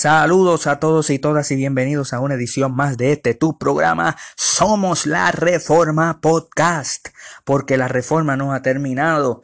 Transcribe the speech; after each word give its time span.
Saludos 0.00 0.68
a 0.68 0.78
todos 0.78 1.10
y 1.10 1.18
todas 1.18 1.50
y 1.50 1.56
bienvenidos 1.56 2.12
a 2.12 2.20
una 2.20 2.34
edición 2.34 2.72
más 2.72 2.96
de 2.98 3.10
este 3.10 3.34
tu 3.34 3.58
programa 3.58 4.16
Somos 4.36 5.06
la 5.06 5.32
Reforma 5.32 6.20
Podcast, 6.20 7.08
porque 7.42 7.76
la 7.76 7.88
reforma 7.88 8.36
no 8.36 8.52
ha 8.52 8.62
terminado. 8.62 9.42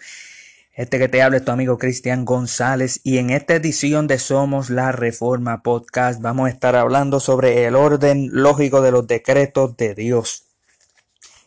Este 0.73 1.01
que 1.01 1.09
te 1.09 1.23
habla 1.23 1.39
es 1.39 1.45
tu 1.45 1.51
amigo 1.51 1.77
Cristian 1.77 2.25
González 2.25 3.01
y 3.03 3.19
en 3.19 3.31
esta 3.31 3.57
edición 3.57 4.07
de 4.07 4.21
Somos 4.21 4.71
la 4.71 4.93
Reforma 4.93 5.65
Podcast 5.65 6.21
vamos 6.23 6.47
a 6.47 6.51
estar 6.51 6.77
hablando 6.77 7.19
sobre 7.19 7.65
el 7.65 7.75
orden 7.75 8.29
lógico 8.31 8.81
de 8.81 8.93
los 8.93 9.09
decretos 9.09 9.77
de 9.77 9.97
Dios. 9.97 10.45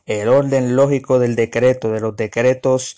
El 0.06 0.28
orden 0.28 0.76
lógico 0.76 1.18
del 1.18 1.38
decreto, 1.38 1.94
de 1.94 2.02
los 2.02 2.18
decretos 2.18 2.98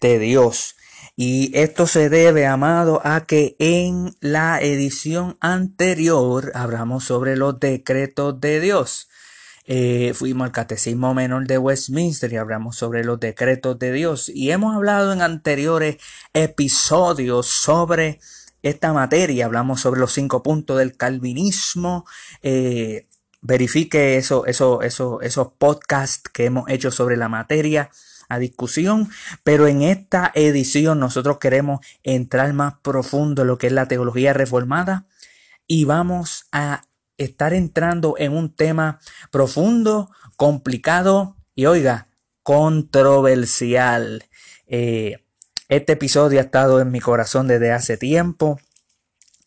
de 0.00 0.18
Dios. 0.18 0.75
Y 1.18 1.50
esto 1.56 1.86
se 1.86 2.10
debe, 2.10 2.46
amado, 2.46 3.00
a 3.02 3.24
que 3.24 3.56
en 3.58 4.14
la 4.20 4.60
edición 4.60 5.38
anterior 5.40 6.52
hablamos 6.54 7.04
sobre 7.04 7.38
los 7.38 7.58
decretos 7.58 8.38
de 8.38 8.60
Dios. 8.60 9.08
Eh, 9.64 10.12
fuimos 10.14 10.44
al 10.44 10.52
Catecismo 10.52 11.14
Menor 11.14 11.46
de 11.46 11.56
Westminster 11.56 12.30
y 12.30 12.36
hablamos 12.36 12.76
sobre 12.76 13.02
los 13.02 13.18
decretos 13.18 13.78
de 13.78 13.92
Dios. 13.92 14.28
Y 14.28 14.50
hemos 14.50 14.76
hablado 14.76 15.10
en 15.14 15.22
anteriores 15.22 15.96
episodios 16.34 17.46
sobre 17.46 18.20
esta 18.62 18.92
materia. 18.92 19.46
Hablamos 19.46 19.80
sobre 19.80 20.00
los 20.00 20.12
cinco 20.12 20.42
puntos 20.42 20.76
del 20.76 20.98
calvinismo. 20.98 22.04
Eh, 22.42 23.06
verifique 23.40 24.18
eso, 24.18 24.44
eso, 24.44 24.82
eso, 24.82 25.22
esos 25.22 25.48
podcasts 25.56 26.28
que 26.30 26.44
hemos 26.44 26.68
hecho 26.68 26.90
sobre 26.90 27.16
la 27.16 27.30
materia 27.30 27.90
a 28.28 28.38
discusión, 28.38 29.08
pero 29.44 29.66
en 29.66 29.82
esta 29.82 30.32
edición 30.34 31.00
nosotros 31.00 31.38
queremos 31.38 31.80
entrar 32.02 32.52
más 32.52 32.74
profundo 32.82 33.42
en 33.42 33.48
lo 33.48 33.58
que 33.58 33.68
es 33.68 33.72
la 33.72 33.88
teología 33.88 34.32
reformada 34.32 35.06
y 35.66 35.84
vamos 35.84 36.46
a 36.52 36.84
estar 37.18 37.54
entrando 37.54 38.14
en 38.18 38.32
un 38.32 38.54
tema 38.54 39.00
profundo, 39.30 40.10
complicado 40.36 41.36
y 41.54 41.66
oiga, 41.66 42.08
controversial. 42.42 44.24
Eh, 44.66 45.24
este 45.68 45.94
episodio 45.94 46.38
ha 46.38 46.42
estado 46.42 46.80
en 46.80 46.90
mi 46.90 47.00
corazón 47.00 47.48
desde 47.48 47.72
hace 47.72 47.96
tiempo, 47.96 48.60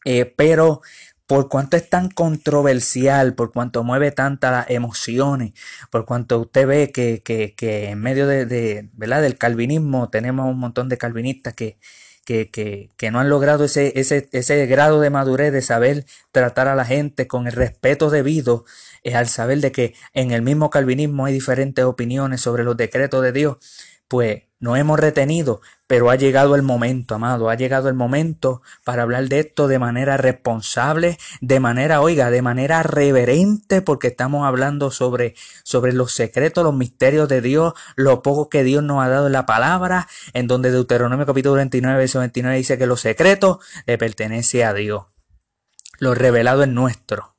eh, 0.06 0.26
pero 0.26 0.82
por 1.30 1.48
cuanto 1.48 1.78
es 1.78 1.88
tan 1.88 2.10
controversial, 2.10 3.36
por 3.36 3.52
cuanto 3.52 3.84
mueve 3.84 4.12
tantas 4.12 4.68
emociones, 4.72 5.54
por 5.92 6.06
cuanto 6.06 6.40
usted 6.40 6.66
ve 6.66 6.92
que, 6.92 7.22
que, 7.22 7.54
que 7.54 7.92
en 7.92 8.02
medio 8.02 8.26
de, 8.26 8.90
¿verdad? 8.94 9.22
del 9.22 9.38
calvinismo 9.38 10.10
tenemos 10.10 10.48
un 10.48 10.58
montón 10.58 10.90
de 10.90 10.98
calvinistas 10.98 11.54
que, 11.54 11.78
que, 12.26 12.50
que, 12.50 12.90
que, 12.98 13.12
no 13.12 13.20
han 13.20 13.30
logrado 13.30 13.66
ese, 13.66 13.94
ese, 14.00 14.28
ese 14.32 14.66
grado 14.66 15.02
de 15.02 15.12
madurez 15.12 15.54
de 15.54 15.62
saber 15.62 16.06
tratar 16.32 16.68
a 16.68 16.74
la 16.74 16.84
gente 16.84 17.28
con 17.28 17.46
el 17.46 17.54
respeto 17.54 18.10
debido, 18.10 18.66
es 19.04 19.14
al 19.14 19.28
saber 19.28 19.62
de 19.62 19.72
que 19.72 19.94
en 20.16 20.32
el 20.32 20.42
mismo 20.42 20.72
calvinismo 20.72 21.26
hay 21.26 21.34
diferentes 21.34 21.86
opiniones 21.86 22.42
sobre 22.42 22.64
los 22.64 22.76
decretos 22.76 23.22
de 23.22 23.34
Dios, 23.34 23.58
pues 24.08 24.46
no 24.60 24.76
hemos 24.76 25.00
retenido, 25.00 25.62
pero 25.90 26.12
ha 26.12 26.16
llegado 26.16 26.54
el 26.54 26.62
momento, 26.62 27.16
amado, 27.16 27.50
ha 27.50 27.56
llegado 27.56 27.90
el 27.90 27.96
momento 27.96 28.62
para 28.84 29.02
hablar 29.02 29.28
de 29.28 29.40
esto 29.40 29.68
de 29.68 29.80
manera 29.80 30.18
responsable, 30.18 31.18
de 31.42 31.60
manera, 31.60 32.02
oiga, 32.02 32.30
de 32.30 32.44
manera 32.44 32.84
reverente, 32.84 33.82
porque 33.82 34.10
estamos 34.10 34.46
hablando 34.46 34.92
sobre, 34.92 35.34
sobre 35.64 35.92
los 35.94 36.14
secretos, 36.14 36.64
los 36.64 36.76
misterios 36.76 37.28
de 37.28 37.42
Dios, 37.42 37.74
lo 37.96 38.22
poco 38.22 38.50
que 38.50 38.64
Dios 38.64 38.84
nos 38.84 39.04
ha 39.04 39.10
dado 39.10 39.26
en 39.26 39.34
la 39.34 39.48
palabra, 39.48 40.08
en 40.34 40.46
donde 40.46 40.70
Deuteronomio 40.70 41.26
capítulo 41.26 41.56
29, 41.56 41.98
verso 41.98 42.20
29 42.20 42.56
dice 42.56 42.78
que 42.78 42.86
los 42.86 43.02
secretos 43.02 43.58
le 43.88 43.98
pertenece 43.98 44.64
a 44.66 44.76
Dios. 44.76 45.06
Lo 45.98 46.14
revelado 46.14 46.62
es 46.62 46.70
nuestro. 46.70 47.34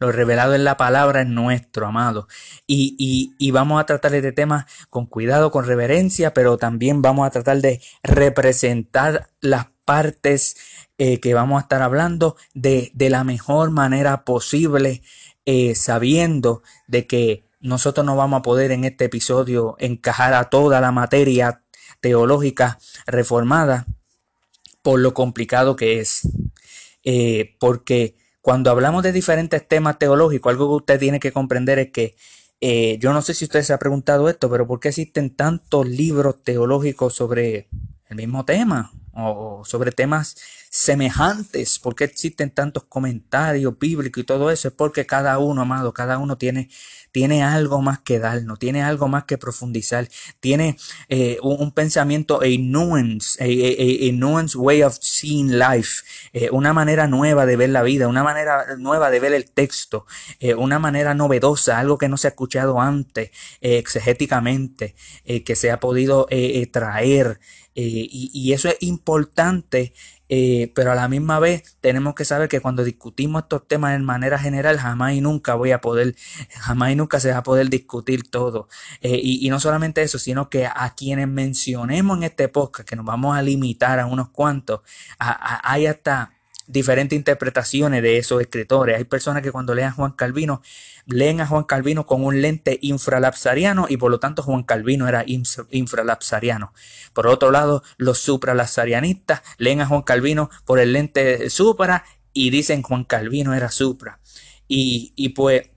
Lo 0.00 0.12
revelado 0.12 0.54
en 0.54 0.64
la 0.64 0.78
palabra 0.78 1.20
es 1.20 1.28
nuestro, 1.28 1.86
amado. 1.86 2.26
Y, 2.66 3.34
y, 3.38 3.50
vamos 3.50 3.80
a 3.80 3.84
tratar 3.84 4.14
este 4.14 4.32
tema 4.32 4.66
con 4.88 5.04
cuidado, 5.04 5.50
con 5.50 5.66
reverencia, 5.66 6.32
pero 6.32 6.56
también 6.56 7.02
vamos 7.02 7.26
a 7.26 7.30
tratar 7.30 7.58
de 7.58 7.82
representar 8.02 9.28
las 9.40 9.66
partes 9.84 10.56
eh, 10.96 11.20
que 11.20 11.34
vamos 11.34 11.58
a 11.58 11.62
estar 11.64 11.82
hablando 11.82 12.36
de, 12.54 12.90
de 12.94 13.10
la 13.10 13.24
mejor 13.24 13.72
manera 13.72 14.24
posible, 14.24 15.02
eh, 15.44 15.74
sabiendo 15.74 16.62
de 16.86 17.06
que 17.06 17.44
nosotros 17.60 18.06
no 18.06 18.16
vamos 18.16 18.38
a 18.38 18.42
poder 18.42 18.72
en 18.72 18.84
este 18.84 19.04
episodio 19.04 19.76
encajar 19.78 20.32
a 20.32 20.44
toda 20.44 20.80
la 20.80 20.92
materia 20.92 21.62
teológica 22.00 22.78
reformada 23.06 23.86
por 24.80 25.00
lo 25.00 25.12
complicado 25.12 25.76
que 25.76 26.00
es. 26.00 26.22
Eh, 27.04 27.56
porque 27.58 28.16
cuando 28.40 28.70
hablamos 28.70 29.02
de 29.02 29.12
diferentes 29.12 29.66
temas 29.66 29.98
teológicos, 29.98 30.50
algo 30.50 30.68
que 30.68 30.82
usted 30.82 30.98
tiene 30.98 31.20
que 31.20 31.32
comprender 31.32 31.78
es 31.78 31.90
que 31.90 32.16
eh, 32.60 32.98
yo 32.98 33.12
no 33.12 33.22
sé 33.22 33.34
si 33.34 33.44
usted 33.44 33.62
se 33.62 33.72
ha 33.72 33.78
preguntado 33.78 34.28
esto, 34.28 34.50
pero 34.50 34.66
¿por 34.66 34.80
qué 34.80 34.88
existen 34.88 35.34
tantos 35.34 35.88
libros 35.88 36.42
teológicos 36.42 37.14
sobre 37.14 37.68
el 38.08 38.16
mismo 38.16 38.44
tema 38.44 38.92
o 39.12 39.62
sobre 39.64 39.92
temas 39.92 40.36
semejantes? 40.80 41.78
¿Por 41.78 41.94
qué 41.94 42.04
existen 42.04 42.50
tantos 42.50 42.84
comentarios 42.84 43.78
bíblicos 43.78 44.22
y 44.22 44.24
todo 44.24 44.50
eso? 44.50 44.68
Es 44.68 44.74
porque 44.74 45.06
cada 45.06 45.38
uno, 45.38 45.62
amado, 45.62 45.92
cada 45.92 46.18
uno 46.18 46.38
tiene 46.38 46.68
tiene 47.12 47.42
algo 47.42 47.82
más 47.82 48.00
que 48.00 48.18
darnos, 48.18 48.58
tiene 48.58 48.82
algo 48.82 49.08
más 49.08 49.24
que 49.24 49.38
profundizar, 49.38 50.08
tiene 50.38 50.76
eh, 51.08 51.38
un, 51.42 51.72
pensamiento, 51.72 52.40
a 52.42 52.46
nuance, 52.58 53.42
a, 53.42 53.46
a, 53.46 54.08
a, 54.08 54.12
nuance 54.12 54.56
way 54.56 54.82
of 54.82 54.96
seeing 55.00 55.58
life, 55.58 56.02
eh, 56.32 56.50
una 56.50 56.72
manera 56.72 57.06
nueva 57.06 57.46
de 57.46 57.56
ver 57.56 57.70
la 57.70 57.82
vida, 57.82 58.08
una 58.08 58.22
manera 58.22 58.76
nueva 58.76 59.10
de 59.10 59.20
ver 59.20 59.32
el 59.32 59.50
texto, 59.50 60.06
eh, 60.38 60.54
una 60.54 60.78
manera 60.78 61.14
novedosa, 61.14 61.78
algo 61.78 61.98
que 61.98 62.08
no 62.08 62.16
se 62.16 62.28
ha 62.28 62.30
escuchado 62.30 62.80
antes, 62.80 63.30
exegéticamente, 63.60 64.94
que 65.44 65.56
se 65.56 65.70
ha 65.70 65.80
podido 65.80 66.26
traer. 66.72 67.40
Y, 67.74 68.52
eso 68.52 68.68
es 68.68 68.76
importante 68.80 69.92
eh, 70.32 70.70
pero 70.76 70.92
a 70.92 70.94
la 70.94 71.08
misma 71.08 71.40
vez 71.40 71.76
tenemos 71.80 72.14
que 72.14 72.24
saber 72.24 72.48
que 72.48 72.60
cuando 72.60 72.84
discutimos 72.84 73.42
estos 73.42 73.66
temas 73.66 73.96
en 73.96 74.04
manera 74.04 74.38
general, 74.38 74.78
jamás 74.78 75.14
y 75.14 75.20
nunca 75.20 75.56
voy 75.56 75.72
a 75.72 75.80
poder, 75.80 76.14
jamás 76.60 76.92
y 76.92 76.94
nunca 76.94 77.18
se 77.18 77.32
va 77.32 77.38
a 77.38 77.42
poder 77.42 77.68
discutir 77.68 78.30
todo. 78.30 78.68
Eh, 79.00 79.18
y, 79.20 79.50
no 79.50 79.58
solamente 79.58 80.02
eso, 80.02 80.20
sino 80.20 80.48
que 80.48 80.66
a 80.66 80.94
quienes 80.96 81.26
mencionemos 81.26 82.16
en 82.18 82.22
este 82.22 82.46
podcast, 82.46 82.88
que 82.88 82.94
nos 82.94 83.04
vamos 83.04 83.36
a 83.36 83.42
limitar 83.42 83.98
a 83.98 84.06
unos 84.06 84.28
cuantos, 84.28 84.82
a, 85.18 85.30
a, 85.30 85.72
hay 85.72 85.86
hasta 85.86 86.32
diferentes 86.68 87.16
interpretaciones 87.16 88.00
de 88.00 88.18
esos 88.18 88.40
escritores. 88.40 88.96
Hay 88.96 89.04
personas 89.04 89.42
que 89.42 89.50
cuando 89.50 89.74
lean 89.74 89.92
Juan 89.92 90.12
Calvino, 90.12 90.62
leen 91.06 91.40
a 91.40 91.46
Juan 91.46 91.64
Calvino 91.64 92.06
con 92.06 92.24
un 92.24 92.42
lente 92.42 92.78
infralapsariano 92.82 93.86
y 93.88 93.96
por 93.96 94.10
lo 94.10 94.20
tanto 94.20 94.42
Juan 94.42 94.62
Calvino 94.62 95.08
era 95.08 95.24
infralapsariano. 95.26 96.72
Por 97.12 97.26
otro 97.26 97.50
lado, 97.50 97.82
los 97.96 98.18
supralapsarianistas 98.18 99.42
leen 99.58 99.80
a 99.80 99.86
Juan 99.86 100.02
Calvino 100.02 100.50
por 100.64 100.78
el 100.78 100.92
lente 100.92 101.50
supra 101.50 102.04
y 102.32 102.50
dicen 102.50 102.82
Juan 102.82 103.04
Calvino 103.04 103.54
era 103.54 103.70
supra. 103.70 104.20
Y, 104.68 105.12
y 105.16 105.30
pues 105.30 105.70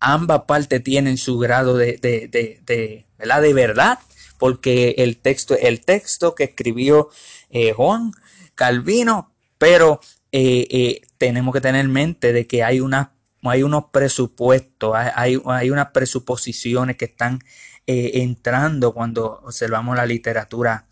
ambas 0.00 0.42
partes 0.42 0.82
tienen 0.82 1.16
su 1.16 1.38
grado 1.38 1.76
de, 1.76 1.96
de, 1.96 2.28
de, 2.28 3.06
¿verdad? 3.18 3.42
de 3.42 3.54
verdad, 3.54 3.98
porque 4.38 4.94
el 4.98 5.16
texto, 5.16 5.56
el 5.58 5.80
texto 5.80 6.34
que 6.34 6.44
escribió 6.44 7.08
eh, 7.50 7.72
Juan 7.72 8.12
Calvino, 8.54 9.32
pero 9.58 10.00
eh, 10.32 10.66
eh, 10.70 11.02
tenemos 11.18 11.52
que 11.52 11.60
tener 11.60 11.84
en 11.84 11.92
mente 11.92 12.32
de 12.32 12.46
que 12.46 12.62
hay, 12.62 12.80
una, 12.80 13.12
hay 13.42 13.62
unos 13.62 13.86
presupuestos, 13.92 14.94
hay, 14.94 15.40
hay 15.46 15.70
unas 15.70 15.90
presuposiciones 15.92 16.96
que 16.96 17.06
están 17.06 17.40
eh, 17.86 18.22
entrando 18.22 18.92
cuando 18.92 19.40
observamos 19.44 19.96
la 19.96 20.06
literatura 20.06 20.86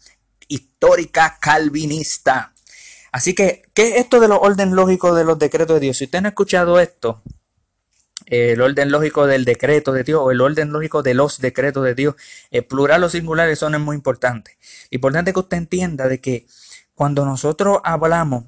histórica 0.49 1.39
calvinista. 1.41 2.55
Así 3.13 3.35
que, 3.35 3.63
¿qué 3.75 3.89
es 3.89 3.97
esto 3.97 4.21
de 4.21 4.29
los 4.29 4.39
orden 4.41 4.75
lógico 4.75 5.15
de 5.15 5.25
los 5.25 5.39
decretos 5.39 5.77
de 5.77 5.81
Dios? 5.81 5.99
Si 5.99 6.05
usted 6.05 6.21
no 6.21 6.29
ha 6.29 6.31
escuchado 6.31 6.79
esto, 6.81 7.23
el 8.27 8.61
orden 8.61 8.91
lógico 8.91 9.27
del 9.27 9.45
decreto 9.45 9.93
de 9.93 10.05
Dios 10.05 10.21
o 10.23 10.31
el 10.31 10.41
orden 10.41 10.73
lógico 10.73 11.03
de 11.03 11.15
los 11.15 11.39
decretos 11.41 11.85
de 11.85 11.95
Dios, 11.95 12.15
el 12.51 12.65
plural 12.65 13.05
o 13.05 13.09
singular, 13.09 13.49
eso 13.49 13.69
no 13.71 13.79
es 13.79 13.83
muy 13.83 13.97
importante. 13.97 14.59
Importante 14.91 15.33
que 15.33 15.41
usted 15.41 15.57
entienda 15.57 16.09
de 16.09 16.21
que 16.21 16.47
cuando 16.95 17.25
nosotros 17.25 17.79
hablamos 17.85 18.45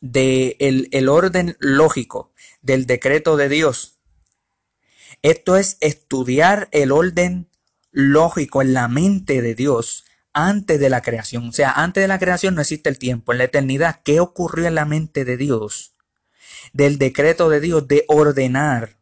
de 0.00 0.56
el 0.58 1.08
orden 1.08 1.56
lógico 1.60 2.29
del 2.62 2.86
decreto 2.86 3.36
de 3.36 3.48
Dios, 3.48 4.00
esto 5.22 5.56
es 5.56 5.76
estudiar 5.80 6.68
el 6.72 6.92
orden 6.92 7.48
lógico 7.90 8.62
en 8.62 8.72
la 8.72 8.88
mente 8.88 9.42
de 9.42 9.54
Dios 9.54 10.04
antes 10.32 10.80
de 10.80 10.88
la 10.88 11.02
creación. 11.02 11.48
O 11.48 11.52
sea, 11.52 11.72
antes 11.72 12.02
de 12.02 12.08
la 12.08 12.18
creación 12.18 12.54
no 12.54 12.60
existe 12.60 12.88
el 12.88 12.98
tiempo. 12.98 13.32
En 13.32 13.38
la 13.38 13.44
eternidad, 13.44 14.00
¿qué 14.04 14.20
ocurrió 14.20 14.66
en 14.66 14.74
la 14.74 14.84
mente 14.84 15.24
de 15.24 15.36
Dios? 15.36 15.94
Del 16.72 16.98
decreto 16.98 17.48
de 17.48 17.60
Dios 17.60 17.86
de 17.88 18.04
ordenar 18.08 18.99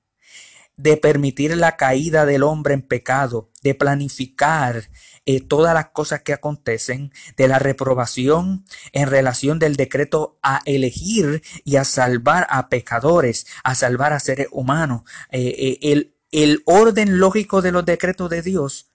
de 0.79 0.97
permitir 0.97 1.57
la 1.57 1.77
caída 1.77 2.25
del 2.25 2.45
hombre 2.45 2.73
en 2.73 2.83
pecado, 2.83 3.51
de 3.63 3.75
planificar 3.75 4.89
eh, 5.27 5.41
todas 5.41 5.75
las 5.75 5.91
cosas 5.91 6.23
que 6.23 6.33
acontecen, 6.33 7.13
de 7.37 7.49
la 7.49 7.59
reprobación 7.59 8.65
en 8.93 9.09
relación 9.09 9.59
del 9.59 9.77
decreto 9.77 10.39
a 10.41 10.63
elegir 10.65 11.43
y 11.65 11.77
a 11.77 11.85
salvar 11.85 12.47
a 12.49 12.69
pecadores, 12.69 13.47
a 13.65 13.75
salvar 13.75 14.13
a 14.13 14.21
seres 14.21 14.47
humanos. 14.53 15.03
Eh, 15.31 15.55
eh, 15.59 15.79
el, 15.83 16.15
el 16.31 16.63
orden 16.65 17.19
lógico 17.19 17.61
de 17.61 17.73
los 17.73 17.85
decretos 17.85 18.31
de 18.31 18.43
Dios 18.43 18.93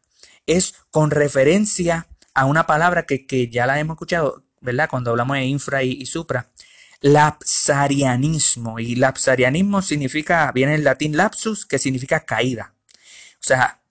es 0.48 0.76
con 0.90 1.12
referencia 1.12 2.08
a 2.34 2.46
una 2.46 2.66
palabra 2.66 3.06
que, 3.06 3.28
que 3.28 3.50
ya 3.50 3.68
la 3.68 3.80
hemos 3.80 3.96
escuchado, 3.96 4.44
¿verdad? 4.62 4.90
Cuando 4.90 5.12
hablamos 5.12 5.36
de 5.36 5.46
infra 5.46 5.84
y 5.84 6.06
supra, 6.06 6.50
lapsarianismo. 7.04 8.80
Y 8.80 8.96
lapsarianismo 8.96 9.82
significa, 9.82 10.52
viene 10.52 10.76
el 10.76 10.84
latín 10.86 11.16
lapsus, 11.16 11.66
que 11.66 11.78
significa 11.78 12.22
caída. 12.22 12.74
O 13.36 13.46
sea, 13.46 13.82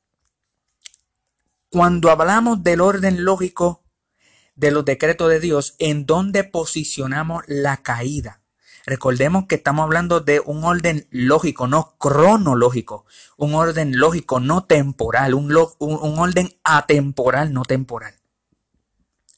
cuando 1.68 2.10
hablamos 2.10 2.64
del 2.64 2.80
orden 2.80 3.24
lógico 3.24 3.84
de 4.56 4.70
los 4.70 4.84
decretos 4.84 5.28
de 5.28 5.40
Dios, 5.40 5.76
¿en 5.78 6.06
dónde 6.06 6.42
posicionamos 6.42 7.44
la 7.46 7.76
caída? 7.82 8.40
Recordemos 8.86 9.44
que 9.46 9.56
estamos 9.56 9.84
hablando 9.84 10.20
de 10.20 10.40
un 10.40 10.64
orden 10.64 11.06
lógico, 11.10 11.68
no 11.68 11.94
cronológico, 11.98 13.04
un 13.36 13.54
orden 13.54 13.96
lógico, 13.98 14.40
no 14.40 14.64
temporal, 14.64 15.34
un, 15.34 15.54
un 15.78 16.18
orden 16.18 16.48
atemporal, 16.64 17.52
no 17.52 17.62
temporal. 17.62 18.21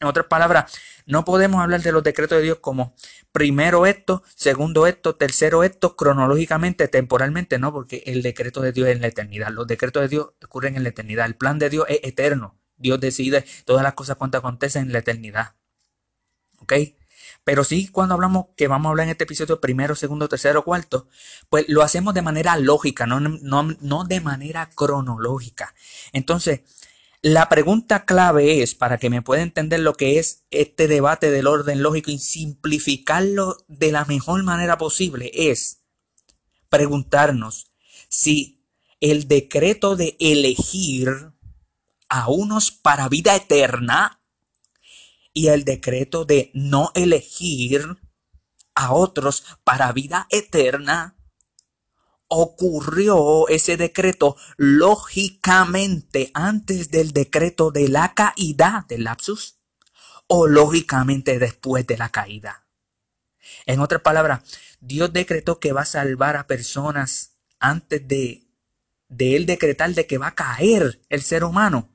En 0.04 0.08
otras 0.08 0.26
palabras, 0.26 0.70
no 1.06 1.24
podemos 1.24 1.62
hablar 1.62 1.80
de 1.80 1.90
los 1.90 2.04
decretos 2.04 2.36
de 2.36 2.44
Dios 2.44 2.58
como 2.60 2.94
primero 3.32 3.86
esto, 3.86 4.22
segundo 4.34 4.86
esto, 4.86 5.16
tercero 5.16 5.64
esto, 5.64 5.96
cronológicamente, 5.96 6.88
temporalmente, 6.88 7.58
no, 7.58 7.72
porque 7.72 8.02
el 8.04 8.20
decreto 8.20 8.60
de 8.60 8.72
Dios 8.72 8.88
es 8.88 8.96
en 8.96 9.00
la 9.00 9.06
eternidad. 9.06 9.48
Los 9.48 9.66
decretos 9.66 10.02
de 10.02 10.08
Dios 10.08 10.28
ocurren 10.44 10.76
en 10.76 10.82
la 10.82 10.90
eternidad. 10.90 11.24
El 11.24 11.36
plan 11.36 11.58
de 11.58 11.70
Dios 11.70 11.86
es 11.88 12.00
eterno. 12.02 12.60
Dios 12.76 13.00
decide 13.00 13.46
todas 13.64 13.82
las 13.82 13.94
cosas 13.94 14.16
cuanto 14.16 14.36
acontecen 14.36 14.82
en 14.82 14.92
la 14.92 14.98
eternidad. 14.98 15.54
¿Ok? 16.58 16.74
Pero 17.44 17.64
sí, 17.64 17.88
cuando 17.88 18.14
hablamos 18.14 18.48
que 18.56 18.68
vamos 18.68 18.88
a 18.88 18.90
hablar 18.90 19.04
en 19.04 19.12
este 19.12 19.24
episodio 19.24 19.62
primero, 19.62 19.94
segundo, 19.94 20.28
tercero, 20.28 20.64
cuarto, 20.64 21.08
pues 21.48 21.64
lo 21.68 21.82
hacemos 21.82 22.12
de 22.12 22.20
manera 22.20 22.56
lógica, 22.58 23.06
no, 23.06 23.20
no, 23.20 23.74
no 23.80 24.04
de 24.04 24.20
manera 24.20 24.68
cronológica. 24.74 25.74
Entonces, 26.12 26.60
la 27.24 27.48
pregunta 27.48 28.04
clave 28.04 28.60
es, 28.60 28.74
para 28.74 28.98
que 28.98 29.08
me 29.08 29.22
pueda 29.22 29.40
entender 29.40 29.80
lo 29.80 29.94
que 29.94 30.18
es 30.18 30.44
este 30.50 30.88
debate 30.88 31.30
del 31.30 31.46
orden 31.46 31.82
lógico 31.82 32.10
y 32.10 32.18
simplificarlo 32.18 33.64
de 33.66 33.92
la 33.92 34.04
mejor 34.04 34.42
manera 34.42 34.76
posible, 34.76 35.30
es 35.32 35.84
preguntarnos 36.68 37.72
si 38.10 38.62
el 39.00 39.26
decreto 39.26 39.96
de 39.96 40.18
elegir 40.20 41.32
a 42.10 42.28
unos 42.28 42.70
para 42.70 43.08
vida 43.08 43.34
eterna 43.34 44.20
y 45.32 45.46
el 45.46 45.64
decreto 45.64 46.26
de 46.26 46.50
no 46.52 46.92
elegir 46.94 47.96
a 48.74 48.92
otros 48.92 49.44
para 49.64 49.92
vida 49.92 50.26
eterna 50.28 51.16
ocurrió 52.28 53.48
ese 53.48 53.76
decreto 53.76 54.36
lógicamente 54.56 56.30
antes 56.34 56.90
del 56.90 57.12
decreto 57.12 57.70
de 57.70 57.88
la 57.88 58.14
caída 58.14 58.86
del 58.88 59.04
lapsus 59.04 59.58
o 60.26 60.46
lógicamente 60.46 61.38
después 61.38 61.86
de 61.86 61.98
la 61.98 62.08
caída. 62.08 62.66
En 63.66 63.80
otras 63.80 64.02
palabras, 64.02 64.42
Dios 64.80 65.12
decretó 65.12 65.60
que 65.60 65.72
va 65.72 65.82
a 65.82 65.86
salvar 65.86 66.36
a 66.36 66.46
personas 66.46 67.36
antes 67.58 68.06
de, 68.06 68.48
de 69.08 69.36
él 69.36 69.46
decretar 69.46 69.92
de 69.94 70.06
que 70.06 70.18
va 70.18 70.28
a 70.28 70.34
caer 70.34 71.00
el 71.08 71.22
ser 71.22 71.44
humano. 71.44 71.90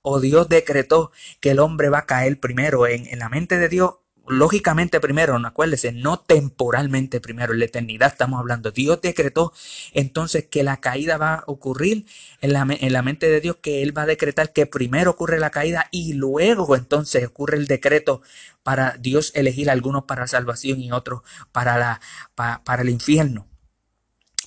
O 0.00 0.20
Dios 0.20 0.48
decretó 0.48 1.12
que 1.40 1.50
el 1.50 1.60
hombre 1.60 1.88
va 1.88 1.98
a 1.98 2.06
caer 2.06 2.40
primero. 2.40 2.86
En, 2.86 3.06
en 3.06 3.18
la 3.18 3.28
mente 3.28 3.58
de 3.58 3.68
Dios 3.68 3.94
lógicamente 4.26 5.00
primero, 5.00 5.38
no 5.38 5.48
acuérdese, 5.48 5.92
no 5.92 6.20
temporalmente 6.20 7.20
primero, 7.20 7.52
en 7.52 7.58
la 7.58 7.64
eternidad 7.64 8.12
estamos 8.12 8.38
hablando. 8.38 8.70
Dios 8.70 9.00
decretó 9.00 9.52
entonces 9.92 10.46
que 10.46 10.62
la 10.62 10.78
caída 10.78 11.16
va 11.18 11.34
a 11.34 11.44
ocurrir 11.46 12.06
en 12.40 12.52
la, 12.52 12.66
en 12.68 12.92
la, 12.92 13.02
mente 13.02 13.28
de 13.28 13.40
Dios, 13.40 13.56
que 13.60 13.82
Él 13.82 13.96
va 13.96 14.02
a 14.02 14.06
decretar 14.06 14.52
que 14.52 14.66
primero 14.66 15.10
ocurre 15.10 15.38
la 15.38 15.50
caída 15.50 15.88
y 15.90 16.14
luego 16.14 16.76
entonces 16.76 17.26
ocurre 17.26 17.56
el 17.56 17.66
decreto 17.66 18.22
para 18.62 18.96
Dios 18.98 19.32
elegir 19.34 19.70
algunos 19.70 20.04
para 20.04 20.26
salvación 20.26 20.80
y 20.80 20.92
otros 20.92 21.22
para, 21.50 21.78
la, 21.78 22.00
para 22.34 22.82
el 22.82 22.90
infierno. 22.90 23.48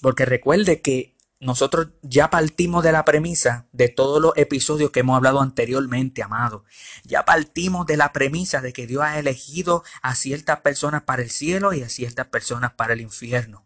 Porque 0.01 0.25
recuerde 0.25 0.81
que 0.81 1.14
nosotros 1.39 1.89
ya 2.01 2.29
partimos 2.29 2.83
de 2.83 2.91
la 2.91 3.03
premisa 3.03 3.67
de 3.73 3.89
todos 3.89 4.21
los 4.21 4.33
episodios 4.37 4.91
que 4.91 5.01
hemos 5.01 5.17
hablado 5.17 5.41
anteriormente, 5.41 6.23
amado. 6.23 6.63
Ya 7.03 7.25
partimos 7.25 7.85
de 7.85 7.97
la 7.97 8.13
premisa 8.13 8.61
de 8.61 8.71
que 8.71 8.87
Dios 8.87 9.03
ha 9.03 9.19
elegido 9.19 9.83
a 10.01 10.15
ciertas 10.15 10.61
personas 10.61 11.03
para 11.03 11.21
el 11.21 11.29
cielo 11.29 11.73
y 11.73 11.83
a 11.83 11.89
ciertas 11.89 12.27
personas 12.27 12.73
para 12.73 12.93
el 12.93 13.01
infierno. 13.01 13.65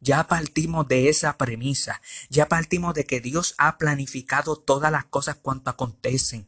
Ya 0.00 0.26
partimos 0.26 0.86
de 0.86 1.08
esa 1.08 1.36
premisa. 1.38 2.00
Ya 2.30 2.48
partimos 2.48 2.94
de 2.94 3.04
que 3.04 3.20
Dios 3.20 3.54
ha 3.58 3.78
planificado 3.78 4.56
todas 4.56 4.92
las 4.92 5.04
cosas 5.04 5.36
cuanto 5.36 5.70
acontecen. 5.70 6.46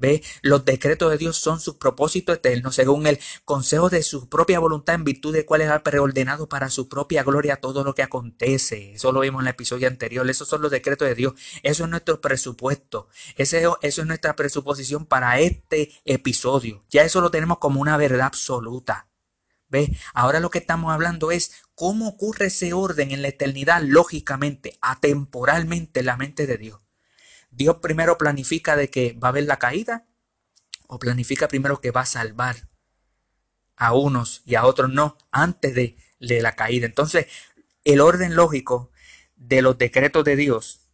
Ve, 0.00 0.22
los 0.40 0.64
decretos 0.64 1.10
de 1.10 1.18
Dios 1.18 1.36
son 1.36 1.60
sus 1.60 1.74
propósitos 1.74 2.36
eternos, 2.36 2.74
según 2.74 3.06
el 3.06 3.18
consejo 3.44 3.90
de 3.90 4.02
su 4.02 4.30
propia 4.30 4.58
voluntad, 4.58 4.94
en 4.94 5.04
virtud 5.04 5.34
de 5.34 5.44
cuál 5.44 5.60
ha 5.70 5.82
preordenado 5.82 6.48
para 6.48 6.70
su 6.70 6.88
propia 6.88 7.22
gloria 7.22 7.60
todo 7.60 7.84
lo 7.84 7.94
que 7.94 8.02
acontece. 8.02 8.94
Eso 8.94 9.12
lo 9.12 9.20
vimos 9.20 9.42
en 9.42 9.48
el 9.48 9.52
episodio 9.52 9.88
anterior. 9.88 10.28
Esos 10.28 10.48
son 10.48 10.62
los 10.62 10.70
decretos 10.70 11.06
de 11.06 11.14
Dios. 11.14 11.34
Eso 11.62 11.84
es 11.84 11.90
nuestro 11.90 12.18
presupuesto. 12.22 13.08
eso 13.36 13.78
es 13.82 14.06
nuestra 14.06 14.34
presuposición 14.36 15.04
para 15.04 15.38
este 15.38 15.92
episodio. 16.06 16.82
Ya 16.88 17.02
eso 17.02 17.20
lo 17.20 17.30
tenemos 17.30 17.58
como 17.58 17.80
una 17.80 17.98
verdad 17.98 18.26
absoluta. 18.26 19.06
¿Ve? 19.68 19.94
Ahora 20.14 20.40
lo 20.40 20.50
que 20.50 20.58
estamos 20.58 20.92
hablando 20.92 21.30
es 21.30 21.52
cómo 21.74 22.08
ocurre 22.08 22.46
ese 22.46 22.72
orden 22.72 23.12
en 23.12 23.22
la 23.22 23.28
eternidad, 23.28 23.82
lógicamente, 23.82 24.78
atemporalmente 24.80 26.00
en 26.00 26.06
la 26.06 26.16
mente 26.16 26.46
de 26.46 26.56
Dios. 26.56 26.79
Dios 27.50 27.76
primero 27.82 28.16
planifica 28.18 28.76
de 28.76 28.90
que 28.90 29.12
va 29.12 29.28
a 29.28 29.30
haber 29.30 29.44
la 29.44 29.58
caída 29.58 30.06
o 30.86 30.98
planifica 30.98 31.48
primero 31.48 31.80
que 31.80 31.90
va 31.90 32.02
a 32.02 32.06
salvar 32.06 32.68
a 33.76 33.94
unos 33.94 34.42
y 34.44 34.56
a 34.56 34.64
otros 34.66 34.90
no 34.90 35.16
antes 35.30 35.74
de, 35.74 35.96
la 36.18 36.54
caída. 36.54 36.86
Entonces, 36.86 37.26
el 37.84 38.00
orden 38.00 38.36
lógico 38.36 38.90
de 39.36 39.62
los 39.62 39.78
decretos 39.78 40.22
de 40.24 40.36
Dios, 40.36 40.90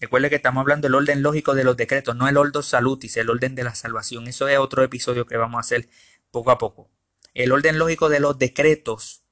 recuerde 0.00 0.28
que 0.28 0.36
estamos 0.36 0.60
hablando 0.60 0.86
del 0.86 0.96
orden 0.96 1.22
lógico 1.22 1.54
de 1.54 1.64
los 1.64 1.76
decretos, 1.76 2.14
no 2.14 2.28
el 2.28 2.36
orden 2.36 2.62
salutis, 2.62 3.16
el 3.16 3.30
orden 3.30 3.54
de 3.54 3.64
la 3.64 3.74
salvación. 3.74 4.28
Eso 4.28 4.48
es 4.48 4.58
otro 4.58 4.82
episodio 4.82 5.26
que 5.26 5.38
vamos 5.38 5.58
a 5.58 5.60
hacer 5.60 5.88
poco 6.30 6.50
a 6.50 6.58
poco. 6.58 6.90
El 7.32 7.52
orden 7.52 7.78
lógico 7.78 8.10
de 8.10 8.20
los 8.20 8.38
decretos, 8.38 9.24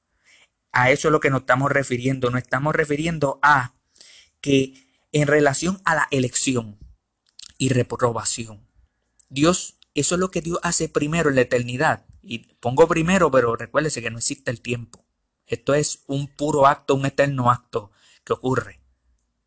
a 0.71 0.89
eso 0.89 1.09
es 1.09 1.11
lo 1.11 1.19
que 1.19 1.29
nos 1.29 1.41
estamos 1.41 1.71
refiriendo. 1.71 2.31
Nos 2.31 2.41
estamos 2.41 2.73
refiriendo 2.73 3.39
a 3.43 3.75
que 4.41 4.82
en 5.13 5.27
relación 5.27 5.81
a 5.85 5.95
la 5.95 6.07
elección 6.11 6.77
y 7.57 7.69
reprobación. 7.69 8.67
Dios, 9.29 9.77
eso 9.93 10.15
es 10.15 10.19
lo 10.19 10.31
que 10.31 10.41
Dios 10.41 10.59
hace 10.63 10.89
primero 10.89 11.29
en 11.29 11.35
la 11.35 11.41
eternidad. 11.41 12.05
Y 12.21 12.39
pongo 12.59 12.87
primero, 12.87 13.31
pero 13.31 13.55
recuérdese 13.55 14.01
que 14.01 14.09
no 14.09 14.17
existe 14.17 14.51
el 14.51 14.59
tiempo. 14.59 15.05
Esto 15.45 15.73
es 15.73 16.03
un 16.07 16.27
puro 16.27 16.67
acto, 16.67 16.95
un 16.95 17.05
eterno 17.05 17.51
acto 17.51 17.91
que 18.23 18.33
ocurre. 18.33 18.81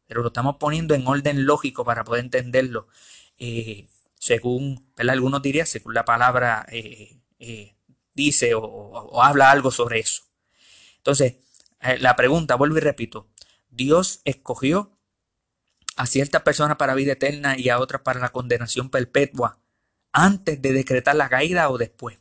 Pero 0.06 0.22
lo 0.22 0.28
estamos 0.28 0.56
poniendo 0.56 0.94
en 0.94 1.06
orden 1.06 1.46
lógico 1.46 1.84
para 1.84 2.04
poder 2.04 2.24
entenderlo. 2.24 2.86
Eh, 3.38 3.88
según, 4.14 4.92
algunos 4.96 5.42
dirían, 5.42 5.66
según 5.66 5.94
la 5.94 6.04
palabra 6.04 6.64
eh, 6.70 7.20
eh, 7.38 7.76
dice 8.14 8.54
o, 8.54 9.22
habla 9.22 9.50
algo 9.50 9.70
sobre 9.70 10.00
eso. 10.00 10.22
Entonces, 10.98 11.36
la 11.98 12.16
pregunta, 12.16 12.54
vuelvo 12.56 12.78
y 12.78 12.80
repito, 12.80 13.28
Dios 13.70 14.20
escogió 14.24 14.95
a 15.96 16.06
ciertas 16.06 16.42
personas 16.42 16.76
para 16.76 16.94
vida 16.94 17.12
eterna 17.12 17.58
y 17.58 17.70
a 17.70 17.78
otras 17.78 18.02
para 18.02 18.20
la 18.20 18.30
condenación 18.30 18.90
perpetua, 18.90 19.58
antes 20.12 20.60
de 20.62 20.72
decretar 20.72 21.16
la 21.16 21.28
caída 21.28 21.68
o 21.70 21.78
después. 21.78 22.18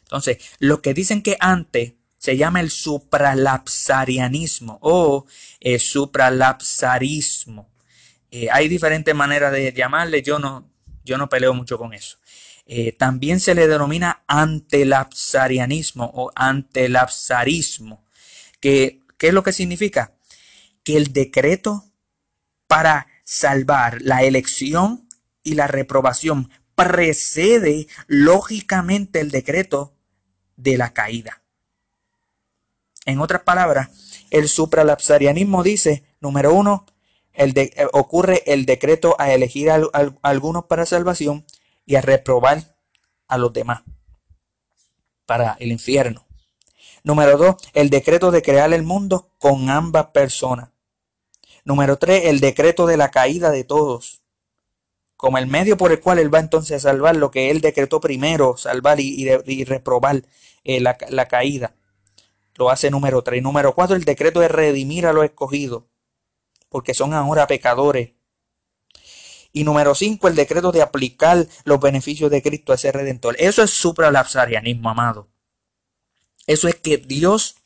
Entonces, 0.00 0.38
lo 0.58 0.82
que 0.82 0.94
dicen 0.94 1.22
que 1.22 1.36
antes 1.40 1.94
se 2.18 2.36
llama 2.36 2.60
el 2.60 2.70
supralapsarianismo 2.70 4.78
o 4.82 5.26
el 5.60 5.80
supralapsarismo. 5.80 7.70
Eh, 8.30 8.48
hay 8.50 8.68
diferentes 8.68 9.14
maneras 9.14 9.52
de 9.52 9.72
llamarle, 9.72 10.22
yo 10.22 10.38
no, 10.38 10.70
yo 11.04 11.16
no 11.16 11.28
peleo 11.28 11.54
mucho 11.54 11.78
con 11.78 11.94
eso. 11.94 12.18
Eh, 12.66 12.92
también 12.92 13.40
se 13.40 13.54
le 13.54 13.66
denomina 13.66 14.24
antelapsarianismo 14.26 16.10
o 16.12 16.30
antelapsarismo. 16.34 18.04
Que, 18.60 19.00
¿Qué 19.16 19.28
es 19.28 19.34
lo 19.34 19.42
que 19.42 19.52
significa? 19.52 20.12
Que 20.84 20.98
el 20.98 21.12
decreto 21.12 21.87
para 22.68 23.08
salvar 23.24 24.00
la 24.02 24.22
elección 24.22 25.08
y 25.42 25.54
la 25.54 25.66
reprobación 25.66 26.50
precede 26.76 27.88
lógicamente 28.06 29.18
el 29.18 29.32
decreto 29.32 29.96
de 30.56 30.78
la 30.78 30.92
caída. 30.92 31.42
En 33.04 33.18
otras 33.20 33.42
palabras, 33.42 33.88
el 34.30 34.48
supralapsarianismo 34.48 35.64
dice, 35.64 36.04
número 36.20 36.54
uno, 36.54 36.86
eh, 37.32 37.86
ocurre 37.92 38.42
el 38.46 38.66
decreto 38.66 39.16
a 39.18 39.32
elegir 39.32 39.70
a, 39.70 39.80
algunos 40.22 40.66
para 40.66 40.86
salvación 40.86 41.46
y 41.86 41.94
a 41.94 42.00
reprobar 42.00 42.76
a 43.26 43.38
los 43.38 43.52
demás 43.52 43.82
para 45.24 45.56
el 45.60 45.72
infierno. 45.72 46.26
Número 47.04 47.38
dos, 47.38 47.56
el 47.74 47.90
decreto 47.90 48.30
de 48.30 48.42
crear 48.42 48.72
el 48.72 48.82
mundo 48.82 49.30
con 49.38 49.70
ambas 49.70 50.06
personas. 50.06 50.70
Número 51.68 51.98
tres, 51.98 52.24
el 52.24 52.40
decreto 52.40 52.86
de 52.86 52.96
la 52.96 53.10
caída 53.10 53.50
de 53.50 53.62
todos. 53.62 54.22
Como 55.18 55.36
el 55.36 55.46
medio 55.46 55.76
por 55.76 55.92
el 55.92 56.00
cual 56.00 56.18
él 56.18 56.34
va 56.34 56.38
entonces 56.38 56.82
a 56.82 56.88
salvar 56.88 57.16
lo 57.16 57.30
que 57.30 57.50
él 57.50 57.60
decretó 57.60 58.00
primero, 58.00 58.56
salvar 58.56 59.00
y, 59.00 59.28
reprobar 59.64 60.22
eh, 60.64 60.80
la, 60.80 60.96
caída. 61.28 61.74
Lo 62.54 62.70
hace 62.70 62.90
número 62.90 63.20
tres. 63.20 63.42
Número 63.42 63.74
cuatro, 63.74 63.96
el 63.96 64.04
decreto 64.04 64.40
de 64.40 64.48
redimir 64.48 65.06
a 65.06 65.12
los 65.12 65.26
escogidos 65.26 65.82
porque 66.70 66.94
son 66.94 67.12
ahora 67.12 67.46
pecadores. 67.46 68.12
Y 69.52 69.64
número 69.64 69.94
5, 69.94 70.26
el 70.26 70.36
decreto 70.36 70.72
de 70.72 70.80
aplicar 70.80 71.46
los 71.64 71.80
beneficios 71.80 72.30
de 72.30 72.42
Cristo 72.42 72.72
a 72.72 72.76
ese 72.76 72.92
redentor. 72.92 73.36
Eso 73.38 73.62
es 73.62 73.72
supralapsarianismo, 73.72 74.88
amado. 74.88 75.28
Eso 76.46 76.66
es 76.66 76.76
que 76.76 76.96
Dios 76.96 77.56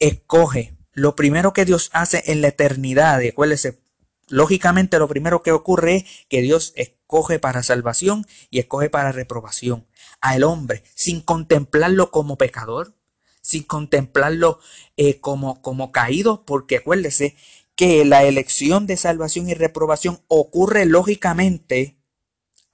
escoge. 0.00 0.77
Lo 0.98 1.14
primero 1.14 1.52
que 1.52 1.64
Dios 1.64 1.90
hace 1.92 2.24
en 2.26 2.40
la 2.40 2.48
eternidad, 2.48 3.20
acuérdese, 3.20 3.78
lógicamente 4.26 4.98
lo 4.98 5.06
primero 5.06 5.44
que 5.44 5.52
ocurre 5.52 5.94
es 5.98 6.04
que 6.28 6.42
Dios 6.42 6.72
escoge 6.74 7.38
para 7.38 7.62
salvación 7.62 8.26
y 8.50 8.58
escoge 8.58 8.90
para 8.90 9.12
reprobación 9.12 9.86
al 10.20 10.42
hombre, 10.42 10.82
sin 10.96 11.20
contemplarlo 11.20 12.10
como 12.10 12.36
pecador, 12.36 12.94
sin 13.42 13.62
contemplarlo 13.62 14.58
eh, 14.96 15.20
como, 15.20 15.62
como 15.62 15.92
caído, 15.92 16.44
porque 16.44 16.78
acuérdese 16.78 17.36
que 17.76 18.04
la 18.04 18.24
elección 18.24 18.88
de 18.88 18.96
salvación 18.96 19.48
y 19.48 19.54
reprobación 19.54 20.20
ocurre 20.26 20.84
lógicamente 20.84 21.97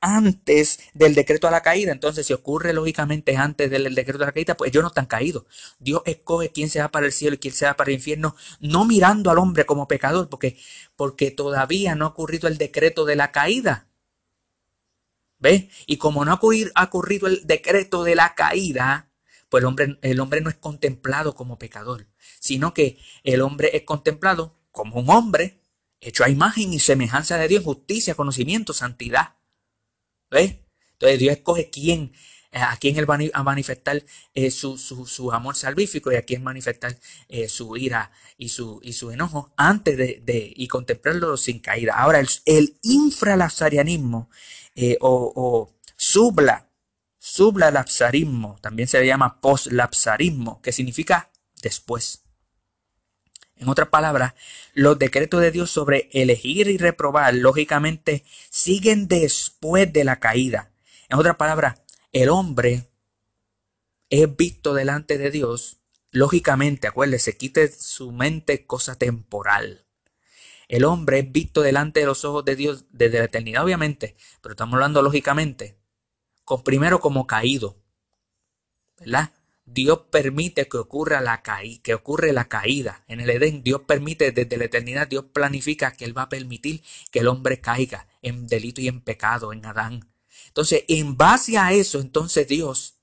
antes 0.04 0.80
del 0.92 1.14
decreto 1.14 1.48
a 1.48 1.50
la 1.50 1.62
caída. 1.62 1.92
Entonces, 1.92 2.26
si 2.26 2.32
ocurre 2.32 2.72
lógicamente 2.72 3.36
antes 3.36 3.70
del 3.70 3.94
decreto 3.94 4.22
a 4.22 4.26
la 4.26 4.32
caída, 4.32 4.56
pues 4.56 4.70
ellos 4.70 4.82
no 4.82 4.88
están 4.88 5.06
caídos. 5.06 5.44
Dios 5.78 6.02
escoge 6.04 6.50
quién 6.52 6.68
se 6.68 6.80
va 6.80 6.88
para 6.90 7.06
el 7.06 7.12
cielo 7.12 7.34
y 7.36 7.38
quién 7.38 7.54
se 7.54 7.66
va 7.66 7.74
para 7.74 7.90
el 7.90 7.96
infierno, 7.96 8.36
no 8.60 8.84
mirando 8.84 9.30
al 9.30 9.38
hombre 9.38 9.64
como 9.64 9.88
pecador, 9.88 10.28
porque, 10.28 10.58
porque 10.96 11.30
todavía 11.30 11.94
no 11.94 12.04
ha 12.04 12.08
ocurrido 12.08 12.48
el 12.48 12.58
decreto 12.58 13.04
de 13.04 13.16
la 13.16 13.32
caída. 13.32 13.88
¿Ves? 15.38 15.64
Y 15.86 15.96
como 15.96 16.24
no 16.24 16.32
ha 16.32 16.84
ocurrido 16.84 17.26
el 17.26 17.46
decreto 17.46 18.04
de 18.04 18.14
la 18.14 18.34
caída, 18.34 19.10
pues 19.48 19.62
el 19.62 19.66
hombre, 19.66 19.98
el 20.02 20.20
hombre 20.20 20.40
no 20.40 20.50
es 20.50 20.56
contemplado 20.56 21.34
como 21.34 21.58
pecador, 21.58 22.06
sino 22.40 22.74
que 22.74 22.98
el 23.24 23.40
hombre 23.40 23.70
es 23.74 23.82
contemplado 23.82 24.58
como 24.70 25.00
un 25.00 25.10
hombre 25.10 25.60
hecho 26.00 26.24
a 26.24 26.28
imagen 26.28 26.72
y 26.72 26.78
semejanza 26.78 27.38
de 27.38 27.48
Dios, 27.48 27.64
justicia, 27.64 28.14
conocimiento, 28.14 28.72
santidad. 28.72 29.33
Entonces 30.40 31.18
Dios 31.18 31.36
escoge 31.36 31.70
quién, 31.70 32.12
eh, 32.52 32.58
a 32.58 32.76
quién 32.76 32.96
Él 32.96 33.08
va 33.08 33.18
a 33.32 33.42
manifestar 33.42 34.02
eh, 34.34 34.50
su, 34.50 35.32
amor 35.32 35.56
salvífico 35.56 36.12
y 36.12 36.16
a 36.16 36.22
quién 36.22 36.42
manifestar 36.42 36.96
eh, 37.28 37.48
su 37.48 37.76
ira 37.76 38.10
y 38.36 38.48
su, 38.48 38.80
y 38.82 38.92
su 38.92 39.10
enojo 39.10 39.52
antes 39.56 39.96
de, 39.96 40.52
y 40.56 40.68
contemplarlo 40.68 41.36
sin 41.36 41.60
caída. 41.60 41.94
Ahora, 41.94 42.20
el, 42.20 42.28
el 42.46 42.78
infralapsarianismo 42.82 44.30
o, 45.00 45.32
o 45.36 45.74
subla, 45.96 46.68
sublalapsarismo, 47.18 48.58
también 48.60 48.88
se 48.88 49.00
le 49.00 49.06
llama 49.06 49.40
poslapsarismo, 49.40 50.60
que 50.60 50.72
significa 50.72 51.30
después. 51.62 52.23
En 53.64 53.70
otras 53.70 53.88
palabras, 53.88 54.34
los 54.74 54.98
decretos 54.98 55.40
de 55.40 55.50
Dios 55.50 55.70
sobre 55.70 56.10
elegir 56.12 56.68
y 56.68 56.76
reprobar, 56.76 57.34
lógicamente, 57.34 58.22
siguen 58.50 59.08
después 59.08 59.90
de 59.90 60.04
la 60.04 60.20
caída. 60.20 60.70
En 61.08 61.18
otras 61.18 61.36
palabras, 61.36 61.80
el 62.12 62.28
hombre 62.28 62.84
es 64.10 64.36
visto 64.36 64.74
delante 64.74 65.16
de 65.16 65.30
Dios, 65.30 65.78
lógicamente, 66.10 66.88
acuérdese, 66.88 67.38
quite 67.38 67.72
su 67.72 68.12
mente 68.12 68.66
cosa 68.66 68.96
temporal. 68.96 69.86
El 70.68 70.84
hombre 70.84 71.20
es 71.20 71.32
visto 71.32 71.62
delante 71.62 72.00
de 72.00 72.06
los 72.06 72.26
ojos 72.26 72.44
de 72.44 72.56
Dios 72.56 72.84
desde 72.90 73.18
la 73.18 73.24
eternidad, 73.24 73.64
obviamente, 73.64 74.14
pero 74.42 74.52
estamos 74.52 74.74
hablando 74.74 75.00
lógicamente, 75.00 75.78
con 76.44 76.62
primero 76.62 77.00
como 77.00 77.26
caído, 77.26 77.78
¿verdad? 79.00 79.30
Dios 79.66 80.02
permite 80.10 80.68
que 80.68 80.76
ocurra 80.76 81.20
la 81.20 81.42
caída, 81.42 81.80
que 81.82 81.94
ocurre 81.94 82.32
la 82.32 82.48
caída. 82.48 83.04
En 83.08 83.20
el 83.20 83.30
Edén, 83.30 83.62
Dios 83.62 83.82
permite 83.86 84.30
desde 84.30 84.56
la 84.56 84.66
eternidad, 84.66 85.08
Dios 85.08 85.24
planifica 85.32 85.92
que 85.92 86.04
Él 86.04 86.16
va 86.16 86.22
a 86.22 86.28
permitir 86.28 86.82
que 87.10 87.20
el 87.20 87.28
hombre 87.28 87.60
caiga 87.60 88.06
en 88.22 88.46
delito 88.46 88.80
y 88.80 88.88
en 88.88 89.00
pecado, 89.00 89.52
en 89.52 89.64
Adán. 89.64 90.12
Entonces, 90.48 90.84
en 90.88 91.16
base 91.16 91.56
a 91.56 91.72
eso, 91.72 92.00
entonces 92.00 92.46
Dios 92.46 93.00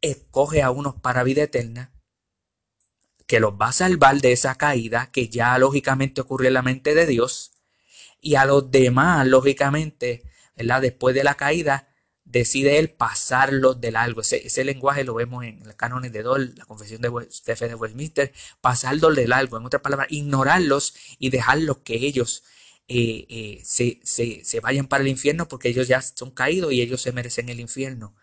escoge 0.00 0.62
a 0.62 0.70
unos 0.70 0.94
para 0.96 1.24
vida 1.24 1.42
eterna, 1.42 1.92
que 3.26 3.40
los 3.40 3.54
va 3.54 3.68
a 3.68 3.72
salvar 3.72 4.20
de 4.20 4.32
esa 4.32 4.54
caída 4.54 5.10
que 5.10 5.28
ya 5.28 5.58
lógicamente 5.58 6.20
ocurrió 6.20 6.48
en 6.48 6.54
la 6.54 6.62
mente 6.62 6.94
de 6.94 7.06
Dios, 7.06 7.52
y 8.20 8.36
a 8.36 8.44
los 8.44 8.70
demás, 8.70 9.26
lógicamente, 9.26 10.22
después 10.56 11.14
de 11.14 11.24
la 11.24 11.34
caída, 11.34 11.87
decide 12.30 12.78
él 12.78 12.90
pasarlos 12.90 13.80
del 13.80 13.96
algo. 13.96 14.20
Ese, 14.20 14.64
lenguaje 14.64 15.04
lo 15.04 15.14
vemos 15.14 15.44
en 15.44 15.60
los 15.64 15.74
cánones 15.74 16.12
de 16.12 16.22
Dol, 16.22 16.54
la 16.56 16.66
confesión 16.66 17.00
de, 17.00 17.56
fe 17.56 17.68
de 17.68 17.74
Westminster, 17.74 18.32
pasarlos 18.60 19.16
del 19.16 19.32
algo, 19.32 19.56
en 19.56 19.66
otras 19.66 19.82
palabras, 19.82 20.08
ignorarlos 20.10 20.94
y 21.18 21.30
dejarlos 21.30 21.78
que 21.78 21.94
ellos 21.94 22.44
eh, 22.86 23.26
eh, 23.28 23.60
se, 23.64 24.00
se, 24.02 24.60
vayan 24.60 24.86
para 24.86 25.02
el 25.02 25.08
infierno 25.08 25.48
porque 25.48 25.68
ellos 25.68 25.88
ya 25.88 26.00
son 26.00 26.30
caídos 26.30 26.72
y 26.72 26.82
ellos 26.82 27.00
se 27.00 27.12
merecen 27.12 27.48
el 27.48 27.60
infierno. 27.60 28.14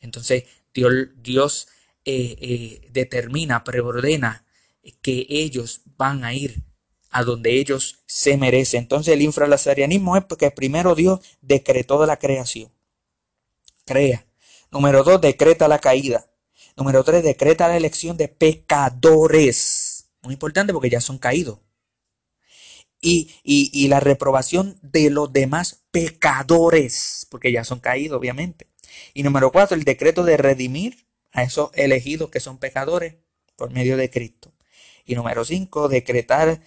Entonces 0.00 0.44
Dios, 0.72 0.92
Dios 1.16 1.68
eh, 2.04 2.88
determina, 2.92 3.64
preordena 3.64 4.46
que 5.02 5.26
ellos 5.28 5.82
van 5.96 6.24
a 6.24 6.32
ir 6.32 6.62
a 7.10 7.24
donde 7.24 7.58
ellos 7.58 8.04
se 8.06 8.36
merecen. 8.36 8.82
Entonces 8.82 9.14
el 9.14 9.22
infralazarianismo 9.22 10.16
es 10.16 10.24
porque 10.24 10.50
primero 10.52 10.94
Dios 10.94 11.20
decretó 11.42 12.06
la 12.06 12.18
creación 12.18 12.70
crea. 13.88 14.26
Número 14.70 15.02
dos, 15.02 15.20
decreta 15.20 15.66
la 15.66 15.78
caída. 15.78 16.30
Número 16.76 17.02
tres, 17.02 17.24
decreta 17.24 17.66
la 17.66 17.76
elección 17.76 18.16
de 18.16 18.28
pecadores. 18.28 20.10
Muy 20.22 20.34
importante 20.34 20.72
porque 20.72 20.90
ya 20.90 21.00
son 21.00 21.18
caídos. 21.18 21.58
Y, 23.00 23.30
y, 23.44 23.86
la 23.88 24.00
reprobación 24.00 24.76
de 24.82 25.08
los 25.10 25.32
demás 25.32 25.84
pecadores, 25.92 27.26
porque 27.30 27.52
ya 27.52 27.62
son 27.62 27.78
caídos, 27.78 28.18
obviamente. 28.18 28.66
Y 29.14 29.22
número 29.22 29.52
cuatro, 29.52 29.76
el 29.76 29.84
decreto 29.84 30.24
de 30.24 30.36
redimir 30.36 31.06
a 31.30 31.44
esos 31.44 31.70
elegidos 31.74 32.30
que 32.30 32.40
son 32.40 32.58
pecadores 32.58 33.14
por 33.54 33.70
medio 33.70 33.96
de 33.96 34.10
Cristo. 34.10 34.52
Y 35.04 35.14
número 35.14 35.44
cinco, 35.44 35.88
decretar 35.88 36.60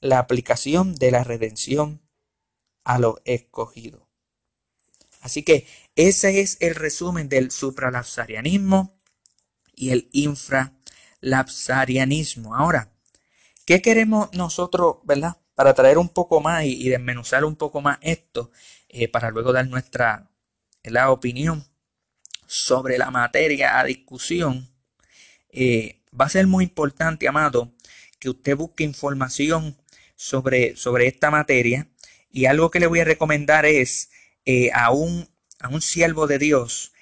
la 0.00 0.18
aplicación 0.18 0.94
de 0.94 1.10
la 1.10 1.24
redención 1.24 2.02
a 2.84 2.98
los 2.98 3.16
escogidos. 3.24 4.07
Así 5.28 5.42
que 5.42 5.66
ese 5.94 6.40
es 6.40 6.56
el 6.60 6.74
resumen 6.74 7.28
del 7.28 7.50
supralapsarianismo 7.50 8.98
y 9.74 9.90
el 9.90 10.08
infralapsarianismo. 10.12 12.56
Ahora, 12.56 12.94
¿qué 13.66 13.82
queremos 13.82 14.30
nosotros, 14.32 15.00
verdad? 15.04 15.36
Para 15.54 15.74
traer 15.74 15.98
un 15.98 16.08
poco 16.08 16.40
más 16.40 16.64
y, 16.64 16.88
desmenuzar 16.88 17.44
un 17.44 17.56
poco 17.56 17.82
más 17.82 17.98
esto, 18.00 18.50
eh, 18.88 19.06
para 19.06 19.30
luego 19.30 19.52
dar 19.52 19.68
nuestra 19.68 20.30
la 20.82 21.10
opinión 21.10 21.66
sobre 22.46 22.96
la 22.96 23.10
materia 23.10 23.78
a 23.78 23.84
discusión, 23.84 24.70
eh, 25.50 26.00
va 26.18 26.24
a 26.24 26.30
ser 26.30 26.46
muy 26.46 26.64
importante, 26.64 27.28
amado, 27.28 27.74
que 28.18 28.30
usted 28.30 28.56
busque 28.56 28.82
información 28.82 29.76
sobre, 30.16 30.74
sobre 30.74 31.06
esta 31.06 31.30
materia. 31.30 31.86
Y 32.30 32.46
algo 32.46 32.70
que 32.70 32.80
le 32.80 32.86
voy 32.86 33.00
a 33.00 33.04
recomendar 33.04 33.66
es 33.66 34.08
eh, 34.48 34.70
a 34.72 34.90
un 34.92 35.28
a 35.60 35.68
un 35.68 35.82
siervo 35.82 36.26
de 36.26 36.38
Dios 36.38 36.92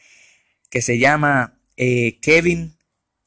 que 0.69 0.83
se 0.83 0.99
llama 0.99 1.61
eh, 1.77 2.19
Kevin 2.21 2.77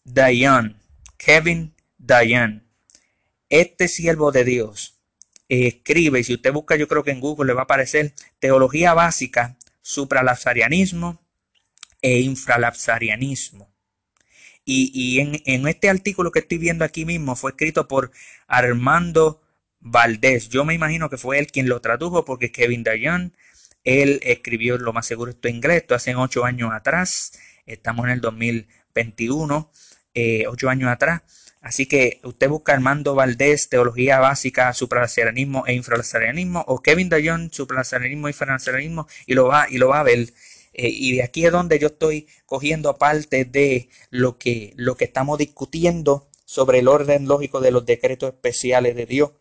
Dayan. 0.03 0.77
Kevin 1.17 1.73
Dayan. 1.97 2.67
Este 3.47 3.87
siervo 3.87 4.33
de 4.33 4.43
Dios 4.43 4.99
escribe, 5.47 6.19
y 6.19 6.23
si 6.25 6.33
usted 6.33 6.51
busca, 6.51 6.75
yo 6.75 6.89
creo 6.89 7.03
que 7.03 7.11
en 7.11 7.21
Google 7.21 7.47
le 7.47 7.53
va 7.53 7.61
a 7.61 7.63
aparecer 7.63 8.13
Teología 8.39 8.93
Básica, 8.93 9.57
Supralapsarianismo 9.81 11.23
e 12.01 12.19
Infralapsarianismo. 12.19 13.73
Y, 14.65 14.91
y 14.93 15.21
en, 15.21 15.41
en, 15.45 15.65
este 15.65 15.89
artículo 15.89 16.31
que 16.31 16.39
estoy 16.39 16.57
viendo 16.57 16.83
aquí 16.83 17.05
mismo 17.05 17.37
fue 17.37 17.51
escrito 17.51 17.87
por 17.87 18.11
Armando 18.47 19.41
Valdés. 19.79 20.49
Yo 20.49 20.65
me 20.65 20.73
imagino 20.73 21.09
que 21.09 21.17
fue 21.17 21.39
él 21.39 21.47
quien 21.47 21.69
lo 21.69 21.79
tradujo 21.79 22.25
porque 22.25 22.51
Kevin 22.51 22.83
Dayan 22.83 23.33
él 23.83 24.19
escribió 24.23 24.77
lo 24.77 24.93
más 24.93 25.05
seguro 25.05 25.31
esto 25.31 25.47
en 25.47 25.55
inglés, 25.57 25.81
esto 25.81 25.95
hace 25.95 26.15
ocho 26.15 26.45
años 26.45 26.71
atrás, 26.73 27.33
estamos 27.65 28.05
en 28.05 28.11
el 28.11 28.21
2021, 28.21 29.71
eh, 30.13 30.45
ocho 30.47 30.69
años 30.69 30.89
atrás. 30.89 31.21
Así 31.61 31.87
que 31.87 32.21
usted 32.23 32.47
busca 32.47 32.73
Armando 32.73 33.15
Valdés, 33.15 33.67
Teología 33.67 34.19
Básica, 34.19 34.73
Supralazarianismo 34.73 35.65
e 35.67 35.73
Infralazarianismo, 35.73 36.63
o 36.67 36.81
Kevin 36.81 37.09
Dayon, 37.09 37.51
Supralazarianismo 37.51 38.27
e 38.27 38.31
Infralazarianismo, 38.31 39.07
y 39.25 39.33
lo 39.33 39.47
va, 39.47 39.67
y 39.69 39.77
lo 39.77 39.89
va 39.89 39.99
a 39.99 40.03
ver. 40.03 40.33
Eh, 40.73 40.89
y 40.89 41.17
de 41.17 41.23
aquí 41.23 41.45
es 41.45 41.51
donde 41.51 41.77
yo 41.79 41.87
estoy 41.87 42.27
cogiendo 42.45 42.97
parte 42.97 43.43
de 43.43 43.89
lo 44.09 44.37
que, 44.37 44.73
lo 44.77 44.95
que 44.95 45.05
estamos 45.05 45.37
discutiendo 45.37 46.29
sobre 46.45 46.79
el 46.79 46.87
orden 46.87 47.27
lógico 47.27 47.59
de 47.59 47.71
los 47.71 47.85
decretos 47.85 48.33
especiales 48.33 48.95
de 48.95 49.05
Dios, 49.05 49.31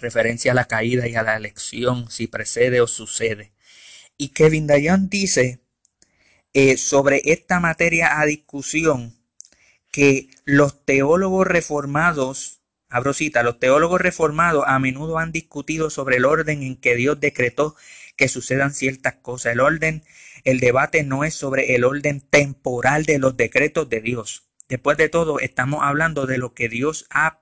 referencia 0.00 0.52
a 0.52 0.54
la 0.54 0.66
caída 0.66 1.06
y 1.08 1.14
a 1.14 1.22
la 1.22 1.36
elección, 1.36 2.10
si 2.10 2.26
precede 2.26 2.80
o 2.80 2.86
sucede. 2.86 3.52
Y 4.16 4.28
Kevin 4.28 4.66
Dayon 4.66 5.08
dice 5.08 5.60
eh, 6.52 6.76
sobre 6.76 7.22
esta 7.24 7.60
materia 7.60 8.20
a 8.20 8.26
discusión, 8.26 9.20
que 9.90 10.28
los 10.44 10.84
teólogos 10.84 11.46
reformados, 11.46 12.60
abro 12.88 13.12
cita, 13.12 13.42
los 13.42 13.58
teólogos 13.58 14.00
reformados 14.00 14.64
a 14.66 14.78
menudo 14.78 15.18
han 15.18 15.32
discutido 15.32 15.90
sobre 15.90 16.16
el 16.16 16.24
orden 16.24 16.62
en 16.62 16.76
que 16.76 16.94
Dios 16.94 17.20
decretó 17.20 17.76
que 18.16 18.28
sucedan 18.28 18.72
ciertas 18.72 19.14
cosas. 19.14 19.52
El 19.52 19.60
orden, 19.60 20.04
el 20.44 20.60
debate 20.60 21.02
no 21.02 21.24
es 21.24 21.34
sobre 21.34 21.74
el 21.74 21.84
orden 21.84 22.20
temporal 22.20 23.04
de 23.04 23.18
los 23.18 23.36
decretos 23.36 23.88
de 23.88 24.00
Dios. 24.00 24.44
Después 24.68 24.96
de 24.96 25.08
todo, 25.08 25.40
estamos 25.40 25.80
hablando 25.82 26.26
de 26.26 26.38
lo 26.38 26.54
que 26.54 26.68
Dios 26.68 27.06
ha 27.10 27.40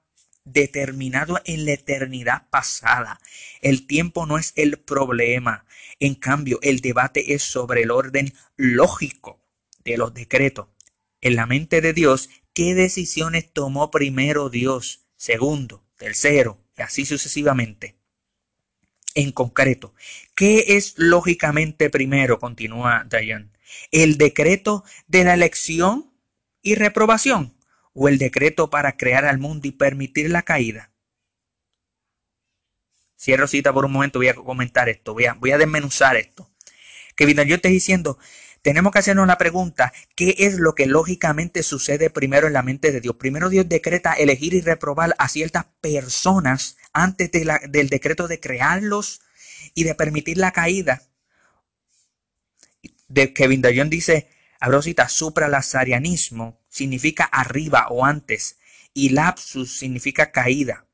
determinado 0.52 1.40
en 1.44 1.64
la 1.64 1.72
eternidad 1.72 2.48
pasada. 2.50 3.20
El 3.60 3.86
tiempo 3.86 4.26
no 4.26 4.38
es 4.38 4.52
el 4.56 4.78
problema. 4.78 5.64
En 6.00 6.14
cambio, 6.14 6.58
el 6.62 6.80
debate 6.80 7.34
es 7.34 7.42
sobre 7.42 7.82
el 7.82 7.90
orden 7.90 8.32
lógico 8.56 9.40
de 9.84 9.96
los 9.96 10.14
decretos 10.14 10.68
en 11.20 11.36
la 11.36 11.46
mente 11.46 11.80
de 11.80 11.92
Dios 11.92 12.28
qué 12.54 12.74
decisiones 12.74 13.52
tomó 13.52 13.90
primero 13.90 14.50
Dios, 14.50 15.06
segundo, 15.16 15.84
tercero, 15.96 16.58
y 16.76 16.82
así 16.82 17.04
sucesivamente. 17.04 17.96
En 19.14 19.32
concreto, 19.32 19.94
¿qué 20.34 20.76
es 20.76 20.94
lógicamente 20.96 21.90
primero? 21.90 22.38
Continúa 22.38 23.04
Dayan. 23.08 23.52
¿El 23.90 24.16
decreto 24.16 24.84
de 25.06 25.24
la 25.24 25.34
elección 25.34 26.12
y 26.62 26.74
reprobación 26.74 27.57
o 27.98 28.08
el 28.08 28.18
decreto 28.18 28.70
para 28.70 28.96
crear 28.96 29.24
al 29.24 29.38
mundo 29.38 29.66
y 29.66 29.72
permitir 29.72 30.30
la 30.30 30.42
caída? 30.42 30.92
Cierro 33.18 33.48
cita 33.48 33.72
por 33.72 33.84
un 33.84 33.92
momento, 33.92 34.20
voy 34.20 34.28
a 34.28 34.34
comentar 34.34 34.88
esto, 34.88 35.12
voy 35.12 35.26
a, 35.26 35.58
desmenuzar 35.58 36.16
esto. 36.16 36.48
Que 37.16 37.34
yo 37.34 37.56
esté 37.56 37.68
diciendo, 37.68 38.16
tenemos 38.62 38.92
que 38.92 39.00
hacernos 39.00 39.26
la 39.26 39.38
pregunta, 39.38 39.92
¿qué 40.14 40.36
es 40.38 40.54
lo 40.54 40.76
que 40.76 40.86
lógicamente 40.86 41.64
sucede 41.64 42.10
primero 42.10 42.46
en 42.46 42.52
la 42.52 42.62
mente 42.62 42.92
de 42.92 43.00
Dios? 43.00 43.16
Primero 43.16 43.48
Dios 43.48 43.68
decreta 43.68 44.12
elegir 44.12 44.54
y 44.54 44.60
reprobar 44.60 45.16
a 45.18 45.28
ciertas 45.28 45.66
personas 45.80 46.76
antes 46.92 47.32
del 47.32 47.88
decreto 47.88 48.28
de 48.28 48.38
crearlos 48.38 49.20
y 49.74 49.82
de 49.82 49.96
permitir 49.96 50.38
la 50.38 50.52
caída. 50.52 51.02
De 53.08 53.32
Kevin 53.34 53.62
Dayon 53.62 53.90
dice, 53.90 54.28
abrosita, 54.58 55.08
supralazarianismo 55.08 56.60
significa 56.68 57.24
arriba 57.24 57.86
o 57.90 58.04
antes 58.04 58.58
y 58.94 59.10
lapsus 59.10 59.78
significa 59.78 60.30
caída. 60.32 60.88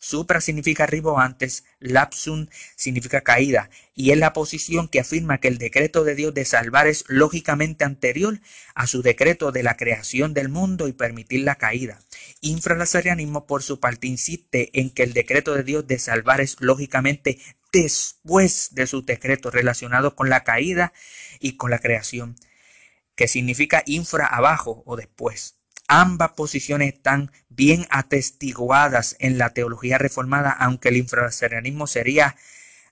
Supra 0.00 0.40
significa 0.40 0.84
arriba 0.84 1.12
o 1.12 1.18
antes, 1.18 1.64
lapsum 1.80 2.46
significa 2.76 3.22
caída, 3.22 3.68
y 3.94 4.12
es 4.12 4.18
la 4.18 4.32
posición 4.32 4.86
que 4.86 5.00
afirma 5.00 5.38
que 5.38 5.48
el 5.48 5.58
decreto 5.58 6.04
de 6.04 6.14
Dios 6.14 6.32
de 6.34 6.44
salvar 6.44 6.86
es 6.86 7.04
lógicamente 7.08 7.84
anterior 7.84 8.38
a 8.76 8.86
su 8.86 9.02
decreto 9.02 9.50
de 9.50 9.64
la 9.64 9.76
creación 9.76 10.34
del 10.34 10.50
mundo 10.50 10.86
y 10.86 10.92
permitir 10.92 11.40
la 11.40 11.56
caída. 11.56 11.98
Infralazarianismo, 12.40 13.46
por 13.46 13.64
su 13.64 13.80
parte, 13.80 14.06
insiste 14.06 14.70
en 14.78 14.90
que 14.90 15.02
el 15.02 15.14
decreto 15.14 15.54
de 15.54 15.64
Dios 15.64 15.86
de 15.88 15.98
salvar 15.98 16.40
es 16.40 16.56
lógicamente 16.60 17.40
después 17.72 18.68
de 18.72 18.86
su 18.86 19.04
decreto 19.04 19.50
relacionado 19.50 20.14
con 20.14 20.28
la 20.28 20.44
caída 20.44 20.92
y 21.40 21.56
con 21.56 21.70
la 21.70 21.80
creación, 21.80 22.36
que 23.18 23.26
significa 23.26 23.82
infra 23.84 24.26
abajo 24.26 24.84
o 24.86 24.94
después. 24.94 25.56
Ambas 25.88 26.30
posiciones 26.36 26.94
están 26.94 27.32
bien 27.48 27.84
atestiguadas 27.90 29.16
en 29.18 29.38
la 29.38 29.50
teología 29.50 29.98
reformada, 29.98 30.52
aunque 30.52 30.90
el 30.90 30.98
infraserianismo 30.98 31.88
sería 31.88 32.36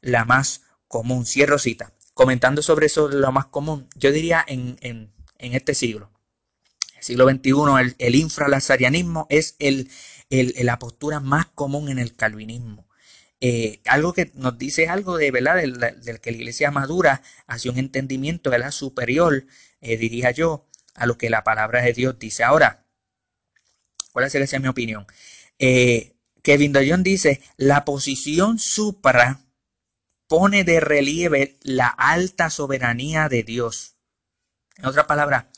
la 0.00 0.24
más 0.24 0.62
común. 0.88 1.26
Cierro 1.26 1.60
cita. 1.60 1.92
Comentando 2.12 2.60
sobre 2.62 2.86
eso, 2.86 3.08
lo 3.08 3.30
más 3.30 3.46
común, 3.46 3.88
yo 3.94 4.10
diría 4.10 4.44
en, 4.48 5.12
este 5.38 5.74
siglo, 5.74 6.10
el 6.96 7.04
siglo 7.04 7.30
XXI, 7.30 7.50
el, 7.80 7.94
el 7.98 8.14
infralazarianismo 8.16 9.28
es 9.30 9.54
el, 9.60 9.88
la 10.28 10.80
postura 10.80 11.20
más 11.20 11.46
común 11.46 11.88
en 11.88 12.00
el 12.00 12.16
calvinismo. 12.16 12.88
Eh, 13.40 13.80
algo 13.84 14.14
que 14.14 14.30
nos 14.34 14.56
dice 14.56 14.88
algo 14.88 15.18
de 15.18 15.30
verdad 15.30 15.56
del, 15.56 16.20
que 16.20 16.30
la 16.30 16.36
iglesia 16.38 16.70
madura 16.70 17.22
hacia 17.46 17.70
un 17.70 17.78
entendimiento 17.78 18.50
¿verdad? 18.50 18.70
superior, 18.70 19.46
eh, 19.82 19.96
diría 19.96 20.30
yo, 20.30 20.66
a 20.94 21.06
lo 21.06 21.18
que 21.18 21.28
la 21.28 21.44
palabra 21.44 21.82
de 21.82 21.92
Dios 21.92 22.18
dice. 22.18 22.44
Ahora, 22.44 22.86
¿Cuál 24.16 24.24
es 24.34 24.60
mi 24.62 24.68
opinión? 24.68 25.06
Eh, 25.58 26.16
Kevin 26.42 26.72
Dayon 26.72 27.02
dice, 27.02 27.42
la 27.58 27.84
posición 27.84 28.58
supra 28.58 29.42
pone 30.26 30.64
de 30.64 30.80
relieve 30.80 31.58
la 31.60 31.88
alta 31.88 32.48
soberanía 32.48 33.28
de 33.28 33.42
Dios. 33.42 33.96
En 34.78 34.86
otra 34.86 35.06
palabra, 35.06 35.50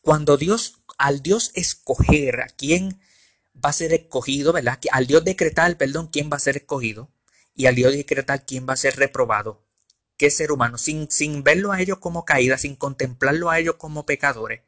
cuando 0.00 0.38
Dios, 0.38 0.78
al 0.96 1.20
Dios 1.20 1.50
escoger 1.52 2.40
a 2.40 2.46
quién 2.46 2.98
va 3.54 3.68
a 3.68 3.74
ser 3.74 3.92
escogido, 3.92 4.54
¿verdad? 4.54 4.80
Al 4.90 5.06
Dios 5.06 5.22
decretar, 5.22 5.76
perdón, 5.76 6.08
quién 6.10 6.30
va 6.32 6.38
a 6.38 6.40
ser 6.40 6.56
escogido 6.56 7.10
y 7.58 7.66
al 7.66 7.74
Dios 7.74 7.92
decretar 7.92 8.46
quién 8.46 8.66
va 8.68 8.74
a 8.74 8.76
ser 8.76 8.96
reprobado. 8.96 9.60
¿Qué 10.16 10.30
ser 10.30 10.52
humano? 10.52 10.78
Sin, 10.78 11.10
sin 11.10 11.42
verlo 11.42 11.72
a 11.72 11.80
ellos 11.80 11.98
como 11.98 12.24
caída, 12.24 12.56
sin 12.56 12.76
contemplarlo 12.76 13.50
a 13.50 13.58
ellos 13.58 13.74
como 13.74 14.06
pecadores, 14.06 14.60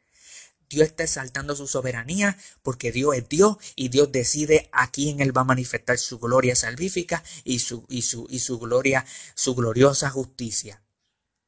Dios 0.69 0.89
está 0.89 1.05
exaltando 1.05 1.55
su 1.55 1.69
soberanía 1.69 2.37
porque 2.63 2.91
Dios 2.91 3.17
es 3.17 3.29
Dios 3.29 3.59
y 3.77 3.89
Dios 3.91 4.11
decide 4.11 4.69
a 4.73 4.91
quién 4.91 5.21
Él 5.21 5.37
va 5.37 5.43
a 5.43 5.45
manifestar 5.45 5.99
su 5.99 6.19
gloria 6.19 6.57
salvífica 6.57 7.23
y 7.45 7.61
su, 7.61 7.87
y 7.89 8.03
su, 8.03 8.27
y 8.29 8.41
su 8.41 8.59
gloria, 8.59 9.07
su 9.35 9.55
gloriosa 9.55 10.11
justicia. 10.11 10.83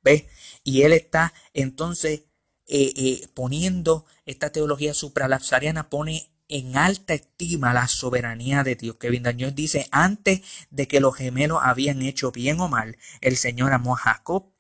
¿Ves? 0.01 0.25
Y 0.63 0.83
Él 0.83 0.93
está 0.93 1.35
entonces 1.55 2.23
eh, 2.69 2.93
eh, 2.97 3.29
poniendo 3.35 4.07
esta 4.27 4.51
teología 4.51 4.95
supralapsariana, 4.95 5.91
pone 5.91 6.32
en 6.53 6.77
alta 6.77 7.15
estima 7.15 7.73
la 7.73 7.89
soberanía 7.89 8.63
de 8.63 8.75
Dios. 8.75 8.99
Kevin 8.99 9.23
Daniel 9.23 9.55
dice, 9.55 9.89
antes 9.91 10.43
de 10.71 10.87
que 10.87 11.01
los 11.01 11.17
gemelos 11.17 11.61
habían 11.63 12.03
hecho 12.03 12.31
bien 12.31 12.61
o 12.61 12.69
mal, 12.69 12.99
el 13.23 13.39
Señor 13.39 13.73
amó 13.73 13.95
a 13.95 14.01
Jacob 14.01 14.53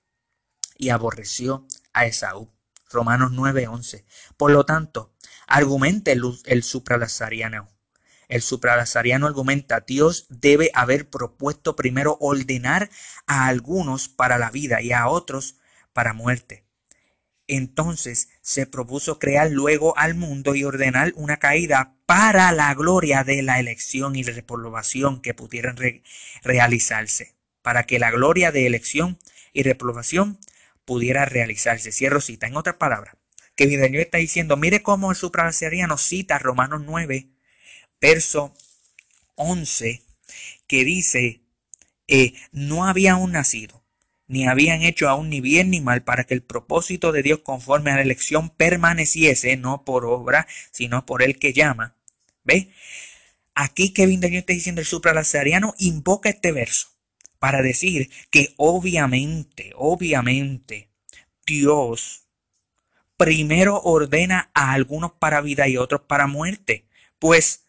y 0.78 0.88
aborreció 0.88 1.66
a 1.92 2.06
Esaú. 2.06 2.50
Romanos 2.90 3.32
9:11. 3.32 4.06
Por 4.38 4.52
lo 4.52 4.64
tanto, 4.64 5.14
argumenta 5.46 6.12
el 6.12 6.62
supralazariano. 6.62 7.68
El 8.28 8.40
supralazariano 8.40 9.26
argumenta, 9.26 9.80
Dios 9.80 10.24
debe 10.30 10.70
haber 10.72 11.10
propuesto 11.10 11.76
primero 11.76 12.16
ordenar 12.20 12.88
a 13.26 13.48
algunos 13.48 14.08
para 14.08 14.38
la 14.38 14.50
vida 14.50 14.80
y 14.80 14.92
a 14.92 15.08
otros 15.08 15.56
para 15.92 16.14
muerte. 16.14 16.64
Entonces 17.54 18.30
se 18.40 18.64
propuso 18.64 19.18
crear 19.18 19.50
luego 19.50 19.98
al 19.98 20.14
mundo 20.14 20.54
y 20.54 20.64
ordenar 20.64 21.12
una 21.16 21.36
caída 21.36 21.94
para 22.06 22.50
la 22.50 22.72
gloria 22.72 23.24
de 23.24 23.42
la 23.42 23.60
elección 23.60 24.16
y 24.16 24.22
reprobación 24.22 25.20
que 25.20 25.34
pudieran 25.34 25.76
realizarse, 26.42 27.34
para 27.60 27.84
que 27.84 27.98
la 27.98 28.10
gloria 28.10 28.52
de 28.52 28.66
elección 28.66 29.18
y 29.52 29.64
reprobación 29.64 30.38
pudiera 30.86 31.26
realizarse. 31.26 31.92
Cierro 31.92 32.22
cita. 32.22 32.46
En 32.46 32.56
otras 32.56 32.76
palabras, 32.76 33.16
que 33.54 33.66
Videño 33.66 34.00
está 34.00 34.16
diciendo, 34.16 34.56
mire 34.56 34.82
cómo 34.82 35.10
el 35.10 35.16
supralazariano 35.18 35.98
cita 35.98 36.38
Romanos 36.38 36.80
9, 36.86 37.28
verso 38.00 38.54
11, 39.34 40.00
que 40.66 40.84
dice, 40.84 41.42
eh, 42.08 42.32
no 42.50 42.86
había 42.86 43.12
aún 43.12 43.32
nacido, 43.32 43.81
ni 44.26 44.46
habían 44.46 44.82
hecho 44.82 45.08
aún 45.08 45.28
ni 45.28 45.40
bien 45.40 45.70
ni 45.70 45.80
mal 45.80 46.02
para 46.02 46.24
que 46.24 46.34
el 46.34 46.42
propósito 46.42 47.12
de 47.12 47.22
Dios 47.22 47.40
conforme 47.40 47.90
a 47.90 47.96
la 47.96 48.02
elección 48.02 48.50
permaneciese, 48.50 49.56
no 49.56 49.84
por 49.84 50.06
obra, 50.06 50.46
sino 50.70 51.04
por 51.06 51.22
el 51.22 51.38
que 51.38 51.52
llama. 51.52 51.96
¿Ve? 52.44 52.72
Aquí 53.54 53.92
Kevin 53.92 54.20
Daniel 54.20 54.40
está 54.40 54.54
diciendo 54.54 54.80
el 54.80 54.86
supralazariano 54.86 55.74
invoca 55.78 56.30
este 56.30 56.52
verso 56.52 56.88
para 57.38 57.60
decir 57.60 58.10
que 58.30 58.54
obviamente, 58.56 59.72
obviamente, 59.76 60.88
Dios 61.44 62.28
primero 63.16 63.80
ordena 63.82 64.50
a 64.54 64.72
algunos 64.72 65.12
para 65.12 65.40
vida 65.40 65.68
y 65.68 65.76
otros 65.76 66.02
para 66.02 66.26
muerte, 66.26 66.86
pues 67.18 67.66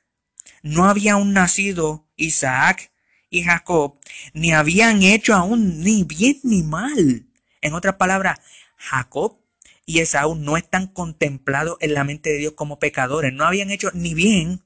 no 0.62 0.86
había 0.86 1.14
aún 1.14 1.34
nacido 1.34 2.08
Isaac 2.16 2.93
y 3.34 3.42
Jacob, 3.42 4.00
ni 4.34 4.54
habían 4.54 5.02
hecho 5.02 5.34
aún 5.34 5.82
ni 5.82 6.04
bien 6.04 6.40
ni 6.44 6.62
mal. 6.62 7.26
En 7.62 7.74
otras 7.74 7.96
palabras, 7.96 8.40
Jacob 8.78 9.40
y 9.88 10.02
Esaú 10.02 10.36
no 10.36 10.56
están 10.56 10.86
contemplados 10.86 11.78
en 11.80 11.96
la 11.96 12.04
mente 12.04 12.30
de 12.30 12.38
Dios 12.38 12.54
como 12.54 12.78
pecadores, 12.78 13.34
no 13.34 13.44
habían 13.44 13.72
hecho 13.72 13.90
ni 13.96 14.14
bien 14.14 14.62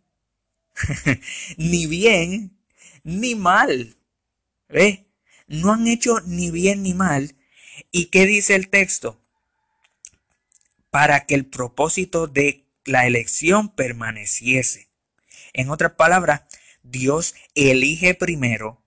ni 1.57 1.87
bien 1.87 2.57
ni 3.03 3.35
mal. 3.35 3.95
¿Ves? 4.67 4.99
No 5.47 5.71
han 5.71 5.87
hecho 5.87 6.19
ni 6.25 6.51
bien 6.51 6.83
ni 6.83 6.93
mal. 6.93 7.37
¿Y 7.93 8.07
qué 8.07 8.25
dice 8.25 8.53
el 8.55 8.67
texto? 8.67 9.17
Para 10.89 11.25
que 11.25 11.35
el 11.35 11.45
propósito 11.45 12.27
de 12.27 12.65
la 12.83 13.07
elección 13.07 13.69
permaneciese. 13.69 14.89
En 15.53 15.69
otras 15.69 15.93
palabras, 15.93 16.41
Dios 16.89 17.35
elige 17.55 18.13
primero 18.13 18.81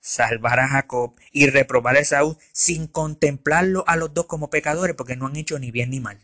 salvar 0.00 0.60
a 0.60 0.68
Jacob 0.68 1.14
y 1.30 1.46
reprobar 1.46 1.96
a 1.96 2.00
Esaú 2.00 2.38
sin 2.52 2.86
contemplarlo 2.86 3.84
a 3.86 3.96
los 3.96 4.14
dos 4.14 4.26
como 4.26 4.50
pecadores 4.50 4.96
porque 4.96 5.16
no 5.16 5.26
han 5.26 5.36
hecho 5.36 5.58
ni 5.58 5.70
bien 5.70 5.90
ni 5.90 6.00
mal. 6.00 6.18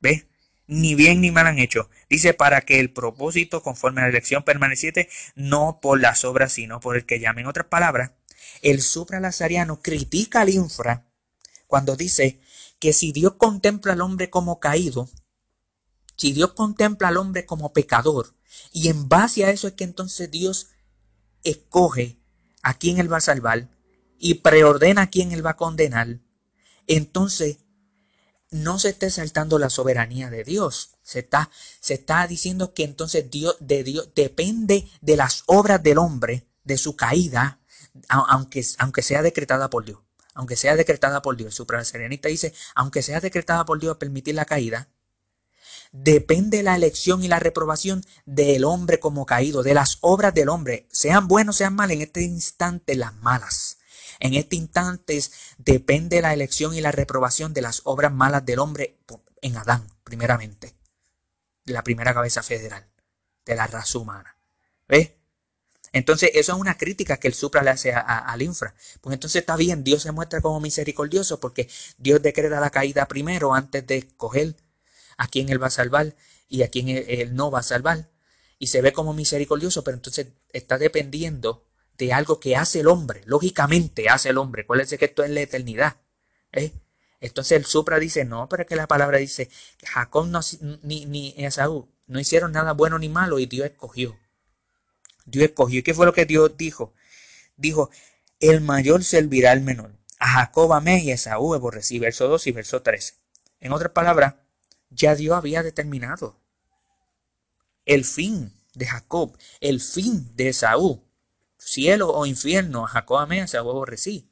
¿Ves? 0.00 0.26
Ni 0.66 0.94
bien 0.94 1.20
ni 1.20 1.30
mal 1.30 1.46
han 1.46 1.58
hecho. 1.58 1.90
Dice 2.08 2.32
para 2.32 2.62
que 2.62 2.80
el 2.80 2.92
propósito 2.92 3.62
conforme 3.62 4.00
a 4.00 4.04
la 4.04 4.10
elección 4.10 4.44
permaneciese 4.44 5.08
no 5.34 5.80
por 5.82 6.00
las 6.00 6.24
obras 6.24 6.52
sino 6.52 6.80
por 6.80 6.96
el 6.96 7.06
que 7.06 7.20
llame. 7.20 7.42
En 7.42 7.48
otras 7.48 7.66
palabras, 7.66 8.12
el 8.62 8.80
supralazariano 8.80 9.80
critica 9.82 10.40
al 10.40 10.50
infra 10.50 11.06
cuando 11.66 11.96
dice 11.96 12.40
que 12.78 12.92
si 12.92 13.12
Dios 13.12 13.34
contempla 13.34 13.92
al 13.92 14.00
hombre 14.00 14.30
como 14.30 14.58
caído, 14.58 15.08
si 16.20 16.34
Dios 16.34 16.52
contempla 16.52 17.08
al 17.08 17.16
hombre 17.16 17.46
como 17.46 17.72
pecador, 17.72 18.34
y 18.72 18.88
en 18.88 19.08
base 19.08 19.46
a 19.46 19.50
eso 19.50 19.68
es 19.68 19.72
que 19.72 19.84
entonces 19.84 20.30
Dios 20.30 20.66
escoge 21.44 22.18
a 22.62 22.74
quién 22.74 22.98
Él 22.98 23.10
va 23.10 23.16
a 23.16 23.22
salvar 23.22 23.70
y 24.18 24.34
preordena 24.34 25.00
a 25.00 25.06
quién 25.08 25.32
Él 25.32 25.44
va 25.44 25.52
a 25.52 25.56
condenar, 25.56 26.20
entonces 26.86 27.60
no 28.50 28.78
se 28.78 28.90
esté 28.90 29.08
saltando 29.10 29.58
la 29.58 29.70
soberanía 29.70 30.28
de 30.28 30.44
Dios. 30.44 30.90
Se 31.02 31.20
está, 31.20 31.50
se 31.80 31.94
está 31.94 32.26
diciendo 32.26 32.74
que 32.74 32.84
entonces 32.84 33.30
Dios, 33.30 33.56
de 33.58 33.82
Dios 33.82 34.10
depende 34.14 34.90
de 35.00 35.16
las 35.16 35.44
obras 35.46 35.82
del 35.82 35.96
hombre, 35.96 36.46
de 36.64 36.76
su 36.76 36.96
caída, 36.96 37.60
aunque, 38.08 38.62
aunque 38.76 39.00
sea 39.00 39.22
decretada 39.22 39.70
por 39.70 39.86
Dios. 39.86 40.00
Aunque 40.34 40.56
sea 40.56 40.76
decretada 40.76 41.22
por 41.22 41.38
Dios. 41.38 41.46
El 41.46 41.54
supraserianista 41.54 42.28
dice, 42.28 42.52
aunque 42.74 43.00
sea 43.00 43.20
decretada 43.20 43.64
por 43.64 43.80
Dios 43.80 43.96
permitir 43.96 44.34
la 44.34 44.44
caída, 44.44 44.90
depende 45.92 46.62
la 46.62 46.76
elección 46.76 47.24
y 47.24 47.28
la 47.28 47.38
reprobación 47.38 48.04
del 48.24 48.64
hombre 48.64 49.00
como 49.00 49.26
caído, 49.26 49.62
de 49.62 49.74
las 49.74 49.98
obras 50.00 50.34
del 50.34 50.48
hombre, 50.48 50.86
sean 50.90 51.28
buenos, 51.28 51.56
sean 51.56 51.74
malas, 51.74 51.96
en 51.96 52.02
este 52.02 52.22
instante 52.22 52.94
las 52.94 53.14
malas. 53.16 53.78
En 54.20 54.34
este 54.34 54.56
instante 54.56 55.18
depende 55.58 56.20
la 56.20 56.34
elección 56.34 56.74
y 56.74 56.80
la 56.80 56.92
reprobación 56.92 57.54
de 57.54 57.62
las 57.62 57.82
obras 57.84 58.12
malas 58.12 58.44
del 58.44 58.58
hombre 58.58 58.98
en 59.40 59.56
Adán, 59.56 59.86
primeramente, 60.04 60.74
la 61.64 61.82
primera 61.82 62.12
cabeza 62.12 62.42
federal, 62.42 62.86
de 63.46 63.54
la 63.56 63.66
raza 63.66 63.98
humana. 63.98 64.36
¿Ves? 64.86 65.12
Entonces, 65.92 66.30
eso 66.34 66.52
es 66.52 66.58
una 66.58 66.76
crítica 66.76 67.16
que 67.16 67.28
el 67.28 67.34
Supra 67.34 67.62
le 67.62 67.70
hace 67.70 67.92
al 67.92 68.42
infra. 68.42 68.74
Pues 69.00 69.14
entonces 69.14 69.40
está 69.40 69.56
bien, 69.56 69.82
Dios 69.82 70.02
se 70.02 70.12
muestra 70.12 70.40
como 70.40 70.60
misericordioso 70.60 71.40
porque 71.40 71.68
Dios 71.98 72.22
decreta 72.22 72.60
la 72.60 72.70
caída 72.70 73.08
primero 73.08 73.54
antes 73.54 73.86
de 73.86 73.96
escoger 73.98 74.54
a 75.20 75.28
quién 75.28 75.50
Él 75.50 75.62
va 75.62 75.66
a 75.66 75.70
salvar 75.70 76.16
y 76.48 76.62
a 76.62 76.68
quién 76.68 76.88
Él 76.88 77.34
no 77.34 77.50
va 77.50 77.60
a 77.60 77.62
salvar. 77.62 78.08
Y 78.58 78.68
se 78.68 78.80
ve 78.80 78.92
como 78.94 79.12
misericordioso, 79.12 79.84
pero 79.84 79.96
entonces 79.96 80.28
está 80.52 80.78
dependiendo 80.78 81.66
de 81.98 82.14
algo 82.14 82.40
que 82.40 82.56
hace 82.56 82.80
el 82.80 82.88
hombre. 82.88 83.20
Lógicamente 83.26 84.08
hace 84.08 84.30
el 84.30 84.38
hombre. 84.38 84.64
¿Cuál 84.64 84.80
es 84.80 84.88
que 84.88 85.04
esto 85.04 85.22
es 85.22 85.30
la 85.30 85.42
eternidad? 85.42 85.96
¿Eh? 86.52 86.72
Entonces 87.20 87.58
el 87.58 87.66
Supra 87.66 87.98
dice, 87.98 88.24
no, 88.24 88.48
pero 88.48 88.62
es 88.62 88.68
que 88.68 88.76
la 88.76 88.86
palabra 88.86 89.18
dice 89.18 89.50
Jacob 89.84 90.26
no, 90.26 90.40
ni, 90.82 91.04
ni 91.04 91.34
Esaú 91.36 91.90
no 92.06 92.18
hicieron 92.18 92.52
nada 92.52 92.72
bueno 92.72 92.98
ni 92.98 93.10
malo 93.10 93.38
y 93.38 93.44
Dios 93.44 93.66
escogió. 93.66 94.18
Dios 95.26 95.44
escogió. 95.44 95.80
¿Y 95.80 95.82
qué 95.82 95.92
fue 95.92 96.06
lo 96.06 96.14
que 96.14 96.24
Dios 96.24 96.56
dijo? 96.56 96.94
Dijo, 97.58 97.90
el 98.40 98.62
mayor 98.62 99.04
servirá 99.04 99.52
al 99.52 99.60
menor. 99.60 99.92
A 100.18 100.28
Jacob 100.28 100.72
amé 100.72 101.04
y 101.04 101.10
a 101.10 101.14
Esaú 101.14 101.52
aborrecí. 101.52 101.98
Verso 101.98 102.26
2 102.26 102.46
y 102.46 102.52
verso 102.52 102.80
13. 102.80 103.14
En 103.60 103.72
otras 103.72 103.92
palabras, 103.92 104.36
ya 104.90 105.14
Dios 105.14 105.36
había 105.36 105.62
determinado 105.62 106.36
el 107.86 108.04
fin 108.04 108.52
de 108.74 108.86
Jacob, 108.86 109.36
el 109.60 109.80
fin 109.80 110.34
de 110.36 110.48
Esaú, 110.48 111.02
cielo 111.58 112.12
o 112.12 112.26
infierno, 112.26 112.84
a 112.84 112.88
Jacob 112.88 113.18
amé, 113.18 113.40
a 113.40 113.44
Esaú 113.44 113.70
aborrecí. 113.70 114.30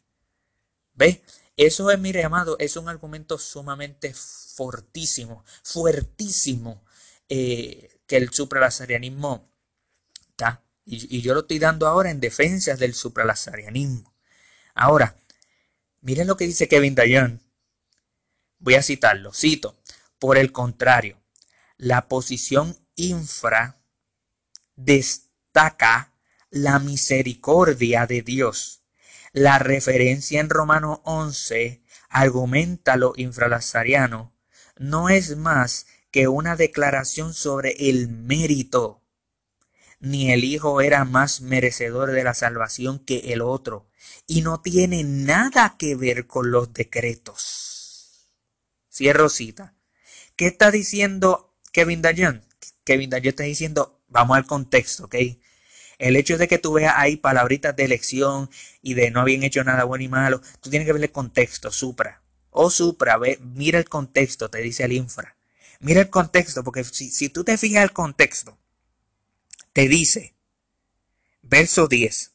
¿Ves? 0.94 1.20
Eso 1.56 1.90
es, 1.90 1.98
mire, 1.98 2.22
amado, 2.22 2.56
es 2.60 2.76
un 2.76 2.88
argumento 2.88 3.36
sumamente 3.36 4.14
fortísimo, 4.14 5.44
fuertísimo, 5.64 6.84
eh, 7.28 8.00
que 8.06 8.16
el 8.16 8.30
supralazarianismo 8.32 9.48
está. 10.30 10.62
Y, 10.84 11.20
yo 11.20 11.34
lo 11.34 11.40
estoy 11.40 11.58
dando 11.58 11.86
ahora 11.86 12.10
en 12.10 12.20
defensa 12.20 12.76
del 12.76 12.94
supralazarianismo. 12.94 14.14
Ahora, 14.74 15.16
miren 16.00 16.28
lo 16.28 16.36
que 16.36 16.46
dice 16.46 16.68
Kevin 16.68 16.94
Dayan. 16.94 17.42
Voy 18.60 18.74
a 18.74 18.82
citarlo, 18.82 19.32
cito. 19.34 19.77
Por 20.18 20.38
el 20.38 20.52
contrario, 20.52 21.22
la 21.76 22.08
posición 22.08 22.76
infra 22.96 23.80
destaca 24.76 26.14
la 26.50 26.78
misericordia 26.78 28.06
de 28.06 28.22
Dios. 28.22 28.82
La 29.32 29.58
referencia 29.58 30.40
en 30.40 30.50
Romano 30.50 31.02
11 31.04 31.82
argumenta 32.08 32.96
lo 32.96 33.12
infralazariano 33.16 34.38
no 34.78 35.08
es 35.08 35.36
más 35.36 35.86
que 36.10 36.28
una 36.28 36.56
declaración 36.56 37.34
sobre 37.34 37.90
el 37.90 38.08
mérito. 38.08 39.02
Ni 40.00 40.32
el 40.32 40.44
Hijo 40.44 40.80
era 40.80 41.04
más 41.04 41.40
merecedor 41.40 42.12
de 42.12 42.22
la 42.22 42.34
salvación 42.34 43.00
que 43.00 43.32
el 43.32 43.42
otro, 43.42 43.90
y 44.26 44.42
no 44.42 44.60
tiene 44.60 45.02
nada 45.02 45.76
que 45.76 45.96
ver 45.96 46.26
con 46.26 46.50
los 46.50 46.72
decretos. 46.72 48.30
Cierro 48.90 49.28
cita. 49.28 49.74
¿Qué 50.38 50.46
está 50.46 50.70
diciendo 50.70 51.52
Kevin 51.72 52.00
Dayan? 52.00 52.44
Kevin 52.84 53.10
Dayan 53.10 53.30
está 53.30 53.42
diciendo, 53.42 54.00
vamos 54.06 54.36
al 54.36 54.46
contexto, 54.46 55.06
¿ok? 55.06 55.16
El 55.98 56.14
hecho 56.14 56.38
de 56.38 56.46
que 56.46 56.58
tú 56.58 56.74
veas 56.74 56.94
ahí 56.96 57.16
palabritas 57.16 57.74
de 57.74 57.84
elección 57.84 58.48
y 58.80 58.94
de 58.94 59.10
no 59.10 59.20
habían 59.20 59.42
hecho 59.42 59.64
nada 59.64 59.82
bueno 59.82 60.04
y 60.04 60.08
malo, 60.08 60.40
tú 60.60 60.70
tienes 60.70 60.86
que 60.86 60.92
ver 60.92 61.02
el 61.02 61.10
contexto, 61.10 61.72
supra. 61.72 62.22
O 62.50 62.70
supra, 62.70 63.18
ve, 63.18 63.40
mira 63.42 63.80
el 63.80 63.88
contexto, 63.88 64.48
te 64.48 64.58
dice 64.58 64.84
el 64.84 64.92
infra. 64.92 65.36
Mira 65.80 66.02
el 66.02 66.08
contexto, 66.08 66.62
porque 66.62 66.84
si, 66.84 67.10
si 67.10 67.30
tú 67.30 67.42
te 67.42 67.58
fijas 67.58 67.82
el 67.82 67.92
contexto, 67.92 68.56
te 69.72 69.88
dice, 69.88 70.36
verso 71.42 71.88
10, 71.88 72.30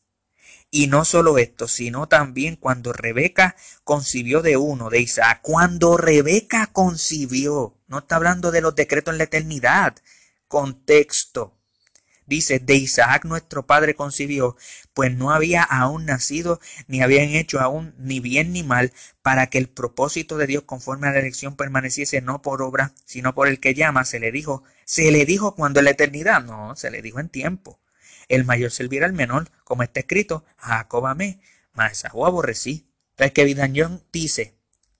y 0.76 0.88
no 0.88 1.06
solo 1.06 1.38
esto, 1.38 1.68
sino 1.68 2.08
también 2.08 2.56
cuando 2.56 2.94
Rebeca 2.94 3.56
concibió 3.84 4.42
de 4.42 4.58
uno, 4.58 4.90
de 4.90 5.02
Isaac. 5.02 5.38
Cuando 5.44 5.98
Rebeca 5.98 6.66
concibió, 6.66 7.78
no 7.86 8.00
está 8.00 8.16
hablando 8.16 8.50
de 8.50 8.62
los 8.62 8.74
decretos 8.74 9.12
en 9.12 9.20
la 9.20 9.26
eternidad. 9.26 9.96
Contexto. 10.48 11.54
Dice, 12.26 12.58
de 12.58 12.74
Isaac 12.74 13.24
nuestro 13.26 13.68
padre 13.68 13.94
concibió, 13.94 14.58
pues 14.96 15.16
no 15.16 15.30
había 15.30 15.62
aún 15.62 16.06
nacido, 16.06 16.60
ni 16.88 17.04
habían 17.04 17.30
hecho 17.30 17.60
aún 17.60 17.94
ni 18.00 18.20
bien 18.20 18.52
ni 18.52 18.64
mal, 18.64 18.94
para 19.22 19.52
que 19.52 19.60
el 19.60 19.70
propósito 19.70 20.38
de 20.40 20.48
Dios 20.48 20.64
conforme 20.64 21.08
a 21.08 21.12
la 21.12 21.20
elección 21.20 21.56
permaneciese 21.56 22.22
no 22.22 22.42
por 22.42 22.64
obra, 22.64 22.94
sino 23.06 23.36
por 23.36 23.48
el 23.48 23.60
que 23.60 23.76
llama, 23.76 24.06
se 24.06 24.20
le 24.20 24.32
dijo, 24.32 24.64
se 24.86 25.12
le 25.12 25.28
dijo 25.28 25.54
cuando 25.54 25.82
en 25.82 25.86
la 25.86 25.92
eternidad, 25.92 26.44
no, 26.44 26.76
se 26.76 26.90
le 26.90 27.04
dijo 27.04 27.20
en 27.20 27.30
tiempo 27.30 27.80
el 28.28 28.46
mayor 28.46 28.72
servirá 28.72 29.06
al 29.06 29.14
menor, 29.14 29.50
como 29.64 29.84
está 29.84 30.02
escrito, 30.02 30.46
Jacob 30.58 31.06
amé, 31.08 31.42
mas 31.74 31.94
Esaú 31.94 32.26
aborrecí. 32.26 32.88
Entonces 33.12 33.34
que 33.34 33.46
Vidañón 33.46 34.04
dice, 34.12 34.56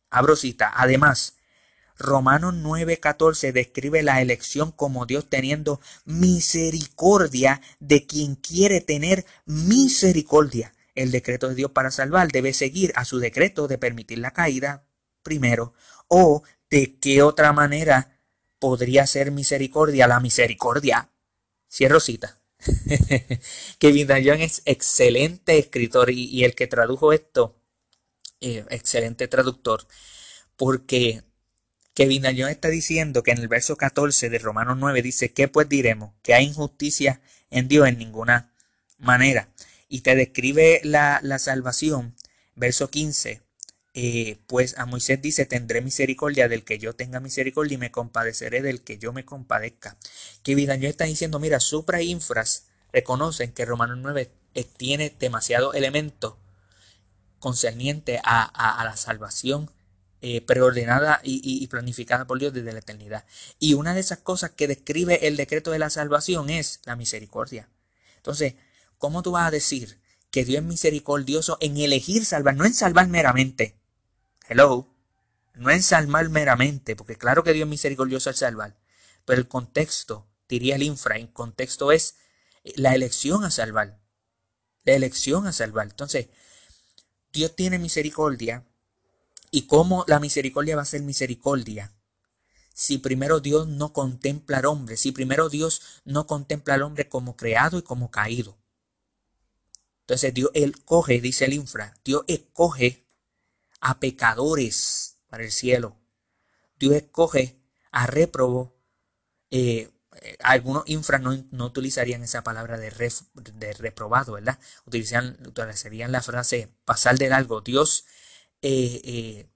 abro 0.10 0.36
cita, 0.36 0.72
además, 0.76 1.38
Romanos 1.98 2.54
9:14 2.56 3.52
describe 3.52 4.04
la 4.04 4.22
elección 4.22 4.72
como 4.72 5.06
Dios 5.06 5.30
teniendo 5.30 5.80
misericordia 6.06 7.62
de 7.80 8.06
quien 8.06 8.36
quiere 8.36 8.82
tener 8.82 9.26
misericordia. 9.46 10.74
El 10.96 11.12
decreto 11.12 11.50
de 11.50 11.56
Dios 11.56 11.72
para 11.72 11.92
salvar 11.92 12.32
debe 12.32 12.54
seguir 12.54 12.92
a 12.96 13.06
su 13.06 13.20
decreto 13.20 13.68
de 13.68 13.78
permitir 13.78 14.20
la 14.20 14.32
caída 14.32 14.86
primero. 15.24 15.74
O 16.08 16.44
de 16.70 16.98
qué 17.00 17.24
otra 17.24 17.54
manera 17.54 18.20
podría 18.60 19.08
ser 19.08 19.32
misericordia 19.32 20.08
la 20.08 20.20
misericordia. 20.20 21.10
Cierro 21.70 22.00
cita. 22.00 22.43
Kevin 23.80 24.08
Dayan 24.08 24.42
es 24.42 24.62
excelente 24.66 25.58
escritor 25.58 26.10
y, 26.10 26.44
el 26.44 26.56
que 26.56 26.68
tradujo 26.68 27.14
esto, 27.14 27.56
eh, 28.42 28.66
excelente 28.70 29.28
traductor, 29.28 29.88
porque 30.56 31.24
Kevin 31.94 32.24
Dayan 32.24 32.50
está 32.50 32.70
diciendo 32.70 33.22
que 33.24 33.32
en 33.32 33.38
el 33.38 33.48
verso 33.48 33.76
14 33.76 34.30
de 34.30 34.40
Romanos 34.40 34.78
9 34.80 35.02
dice, 35.02 35.32
¿qué 35.32 35.48
pues 35.48 35.70
diremos? 35.70 36.14
Que 36.24 36.34
hay 36.34 36.46
injusticia 36.46 37.22
en 37.50 37.68
Dios 37.68 37.88
en 37.88 37.98
ninguna 38.00 38.52
manera. 38.98 39.50
Y 39.90 40.02
te 40.02 40.16
describe 40.16 40.82
la, 40.84 41.20
la 41.22 41.38
salvación, 41.38 42.16
verso 42.56 42.90
15, 42.90 43.43
eh, 43.96 44.40
pues 44.48 44.78
a 44.80 44.86
Moisés 44.88 45.22
dice, 45.22 45.46
tendré 45.46 45.82
misericordia 45.82 46.48
del 46.48 46.64
que 46.64 46.80
yo 46.80 46.96
tenga 46.96 47.20
misericordia 47.20 47.76
y 47.76 47.78
me 47.78 47.92
compadeceré 47.92 48.62
del 48.62 48.82
que 48.82 48.98
yo 48.98 49.14
me 49.14 49.26
compadezca. 49.26 49.98
Que 50.42 50.56
Vidaño 50.56 50.90
está 50.90 51.06
diciendo, 51.06 51.40
mira, 51.40 51.60
supra 51.60 52.00
e 52.00 52.06
infras 52.06 52.68
reconocen 52.92 53.54
que 53.54 53.66
Romanos 53.66 53.98
9 54.02 54.32
eh, 54.56 54.64
tiene 54.64 55.16
demasiado 55.20 55.74
elemento 55.74 56.40
concerniente 57.40 58.20
a, 58.24 58.82
la 58.86 58.96
salvación 58.96 59.70
eh, 60.22 60.42
preordenada 60.42 61.20
y, 61.24 61.68
planificada 61.68 62.26
por 62.26 62.40
Dios 62.40 62.54
desde 62.54 62.72
la 62.72 62.80
eternidad. 62.80 63.26
Y 63.60 63.74
una 63.74 63.94
de 63.94 64.00
esas 64.00 64.20
cosas 64.20 64.52
que 64.52 64.68
describe 64.68 65.28
el 65.28 65.38
decreto 65.38 65.72
de 65.72 65.80
la 65.80 65.90
salvación 65.90 66.50
es 66.50 66.80
la 66.86 66.96
misericordia. 66.96 67.70
Entonces, 68.16 68.56
¿cómo 68.98 69.22
tú 69.22 69.32
vas 69.32 69.48
a 69.48 69.52
decir 69.52 70.00
que 70.32 70.46
Dios 70.46 70.62
es 70.62 70.68
misericordioso 70.68 71.58
en 71.60 71.78
elegir 71.78 72.26
salvar, 72.26 72.56
no 72.56 72.66
en 72.66 72.74
salvar 72.74 73.08
meramente? 73.08 73.76
No 74.56 75.70
en 75.70 75.84
salvar 75.84 76.30
meramente, 76.30 76.96
porque 76.96 77.18
claro 77.18 77.44
que 77.44 77.54
Dios 77.54 77.66
es 77.66 77.70
misericordioso 77.70 78.30
al 78.30 78.36
salvar, 78.36 78.78
pero 79.26 79.40
el 79.40 79.48
contexto, 79.48 80.28
diría 80.48 80.76
el 80.76 80.84
infra, 80.84 81.18
el 81.18 81.32
contexto 81.32 81.92
es 81.92 82.16
la 82.76 82.96
elección 82.96 83.44
a 83.44 83.52
salvar. 83.52 84.00
La 84.84 84.94
elección 84.94 85.48
a 85.48 85.54
salvar. 85.54 85.88
Entonces, 85.88 86.28
Dios 87.32 87.56
tiene 87.56 87.80
misericordia. 87.80 88.66
¿Y 89.52 89.68
cómo 89.68 90.04
la 90.08 90.20
misericordia 90.20 90.76
va 90.76 90.82
a 90.82 90.86
ser 90.86 91.02
misericordia? 91.04 91.94
Si 92.74 92.98
primero 92.98 93.40
Dios 93.40 93.68
no 93.68 93.94
contempla 93.94 94.58
al 94.58 94.66
hombre, 94.66 94.98
si 94.98 95.12
primero 95.12 95.48
Dios 95.50 96.02
no 96.06 96.26
contempla 96.26 96.74
al 96.74 96.82
hombre 96.82 97.08
como 97.08 97.38
creado 97.38 97.78
y 97.78 97.84
como 97.84 98.10
caído. 98.10 98.58
Entonces 100.02 100.34
Dios 100.34 100.50
escoge, 100.54 101.22
dice 101.22 101.46
el 101.46 101.54
infra, 101.54 101.96
Dios 102.04 102.24
escoge 102.28 103.03
a 103.84 104.00
pecadores 104.00 105.18
para 105.28 105.44
el 105.44 105.52
cielo. 105.52 106.00
Dios 106.80 106.96
escoge 106.96 107.62
a 107.92 108.08
réprobo. 108.08 108.78
Eh, 109.52 109.92
eh, 110.22 110.38
algunos 110.42 110.84
infra 110.88 111.20
no, 111.20 111.32
utilizarían 111.66 112.24
esa 112.24 112.44
palabra 112.44 112.78
de, 112.78 112.92
de 113.34 113.74
reprobado, 113.74 114.34
¿verdad? 114.34 114.58
utilizarían 114.86 116.12
la 116.14 116.22
frase 116.22 116.74
pasar 116.86 117.18
del 117.18 117.34
algo. 117.34 117.60
Dios 117.60 118.06
eh, 118.62 119.50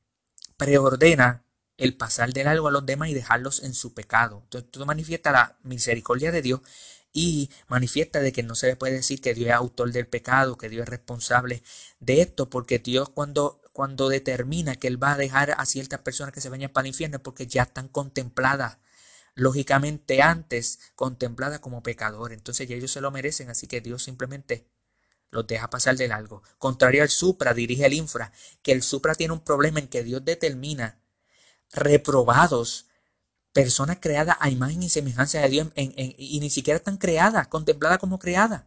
preordena 0.57 1.45
el 1.77 1.95
pasar 1.95 2.33
del 2.33 2.47
algo 2.47 2.67
a 2.67 2.71
los 2.71 2.85
demás 2.85 3.07
y 3.09 3.13
dejarlos 3.13 3.63
en 3.63 3.73
su 3.73 3.93
pecado. 3.93 4.41
Entonces, 4.43 4.69
todo 4.69 4.85
manifiesta 4.85 5.31
la 5.31 5.57
misericordia 5.63 6.33
de 6.33 6.41
Dios 6.41 6.61
y 7.13 7.49
manifiesta 7.67 8.19
de 8.19 8.31
que 8.31 8.43
no 8.43 8.55
se 8.55 8.67
le 8.67 8.75
puede 8.75 8.93
decir 8.93 9.21
que 9.21 9.33
Dios 9.33 9.49
es 9.49 9.55
autor 9.55 9.91
del 9.91 10.07
pecado, 10.07 10.57
que 10.57 10.69
Dios 10.69 10.83
es 10.83 10.89
responsable 10.89 11.63
de 11.99 12.21
esto, 12.21 12.49
porque 12.49 12.79
Dios 12.79 13.09
cuando, 13.09 13.59
cuando 13.77 14.09
determina 14.09 14.75
que 14.75 14.87
Él 14.87 15.01
va 15.01 15.11
a 15.11 15.17
dejar 15.17 15.53
a 15.55 15.63
ciertas 15.67 15.99
personas 15.99 16.33
que 16.33 16.41
se 16.41 16.49
vayan 16.49 16.71
para 16.71 16.87
el 16.87 16.87
infierno, 16.87 17.21
porque 17.21 17.45
ya 17.45 17.61
están 17.61 17.87
contempladas 17.87 18.79
lógicamente 19.35 20.23
antes 20.23 20.79
contemplada 20.95 21.61
como 21.61 21.83
pecador. 21.83 22.33
Entonces 22.33 22.67
ya 22.67 22.75
ellos 22.75 22.89
se 22.89 23.01
lo 23.01 23.11
merecen, 23.11 23.51
así 23.51 23.67
que 23.67 23.79
Dios 23.79 24.01
simplemente 24.01 24.67
los 25.29 25.45
deja 25.45 25.69
pasar 25.69 25.95
del 25.95 26.11
algo. 26.11 26.41
Contrario 26.57 27.03
al 27.03 27.09
supra, 27.09 27.53
dirige 27.53 27.85
el 27.85 27.93
infra, 27.93 28.33
que 28.63 28.71
el 28.71 28.81
supra 28.81 29.13
tiene 29.13 29.35
un 29.35 29.41
problema 29.41 29.77
en 29.77 29.89
que 29.89 30.03
Dios 30.03 30.25
determina 30.25 30.99
reprobados, 31.71 32.87
personas 33.53 33.99
creadas 34.01 34.37
a 34.39 34.49
imagen 34.49 34.81
y 34.81 34.89
semejanza 34.89 35.41
de 35.41 35.49
Dios 35.49 35.67
y 35.75 36.39
ni 36.39 36.49
siquiera 36.49 36.77
están 36.77 36.97
creadas, 36.97 37.47
contempladas 37.47 37.99
como 37.99 38.17
creadas. 38.17 38.63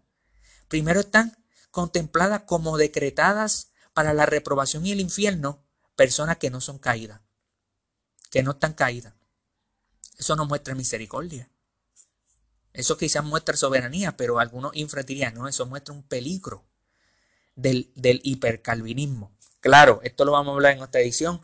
Primero 0.68 1.00
están 1.00 1.36
contempladas 1.72 2.42
como 2.46 2.78
decretadas 2.78 3.69
para 3.92 4.14
la 4.14 4.26
reprobación 4.26 4.86
y 4.86 4.92
el 4.92 5.00
infierno, 5.00 5.64
personas 5.96 6.38
que 6.38 6.50
no 6.50 6.60
son 6.60 6.78
caídas, 6.78 7.20
que 8.30 8.42
no 8.42 8.52
están 8.52 8.74
caídas. 8.74 9.14
Eso 10.18 10.36
no 10.36 10.46
muestra 10.46 10.74
misericordia. 10.74 11.50
Eso 12.72 12.96
quizás 12.96 13.24
muestra 13.24 13.56
soberanía, 13.56 14.16
pero 14.16 14.38
algunos 14.38 14.72
infra 14.76 15.02
no, 15.32 15.48
eso 15.48 15.66
muestra 15.66 15.94
un 15.94 16.02
peligro 16.02 16.64
del, 17.56 17.92
del, 17.96 18.20
hipercalvinismo. 18.22 19.36
Claro, 19.60 20.00
esto 20.02 20.24
lo 20.24 20.32
vamos 20.32 20.52
a 20.52 20.54
hablar 20.54 20.74
en 20.74 20.82
otra 20.82 21.00
edición. 21.00 21.40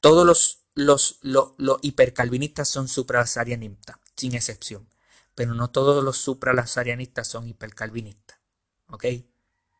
Todos 0.00 0.26
los, 0.26 0.64
los, 0.74 1.18
los, 1.22 1.78
hipercalvinistas 1.82 2.68
son 2.68 2.88
supralazarianistas, 2.88 3.96
sin 4.16 4.34
excepción. 4.34 4.88
Pero 5.34 5.54
no 5.54 5.70
todos 5.70 6.02
los 6.02 6.16
supralazarianistas 6.16 7.28
son 7.28 7.46
hipercalvinistas. 7.46 8.38
¿Ok? 8.88 9.04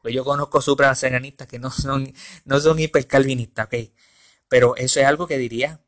Pues 0.02 0.14
yo 0.14 0.24
conozco 0.24 0.60
supralazarianistas 0.60 1.46
que 1.46 1.58
no 1.58 1.70
son, 1.70 2.12
no 2.44 2.60
son 2.60 2.78
hipercalvinistas, 2.78 3.66
¿ok? 3.66 3.74
Pero 4.48 4.76
eso 4.76 5.00
es 5.00 5.06
algo 5.06 5.26
que 5.26 5.38
diría 5.38 5.80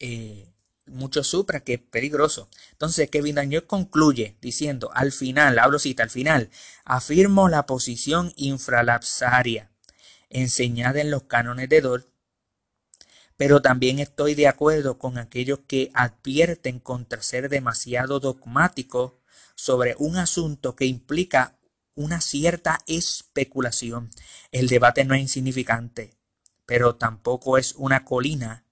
eh, 0.00 0.52
mucho 0.86 1.24
supra, 1.24 1.60
que 1.60 1.74
es 1.74 1.80
peligroso. 1.80 2.48
Entonces, 2.72 3.08
Kevin 3.10 3.36
Daniel 3.36 3.66
concluye 3.66 4.36
diciendo, 4.40 4.90
al 4.94 5.12
final, 5.12 5.58
hablo 5.58 5.78
cita, 5.78 6.02
al 6.02 6.10
final, 6.10 6.50
afirmo 6.84 7.48
la 7.48 7.66
posición 7.66 8.32
infralapsaria 8.36 9.70
enseñada 10.28 11.00
en 11.00 11.10
los 11.10 11.22
cánones 11.24 11.68
de 11.68 11.80
Dor, 11.80 12.10
pero 13.36 13.62
también 13.62 13.98
estoy 13.98 14.34
de 14.34 14.48
acuerdo 14.48 14.98
con 14.98 15.18
aquellos 15.18 15.60
que 15.66 15.90
advierten 15.94 16.80
contra 16.80 17.22
ser 17.22 17.48
demasiado 17.48 18.20
dogmático 18.20 19.20
sobre 19.54 19.94
un 19.98 20.16
asunto 20.16 20.76
que 20.76 20.86
implica 20.86 21.53
una 21.94 22.20
cierta 22.20 22.80
especulación. 22.86 24.10
El 24.52 24.68
debate 24.68 25.04
no 25.04 25.14
es 25.14 25.20
insignificante, 25.20 26.16
pero 26.66 26.96
tampoco 26.96 27.58
es 27.58 27.74
una 27.76 28.04
colina 28.04 28.64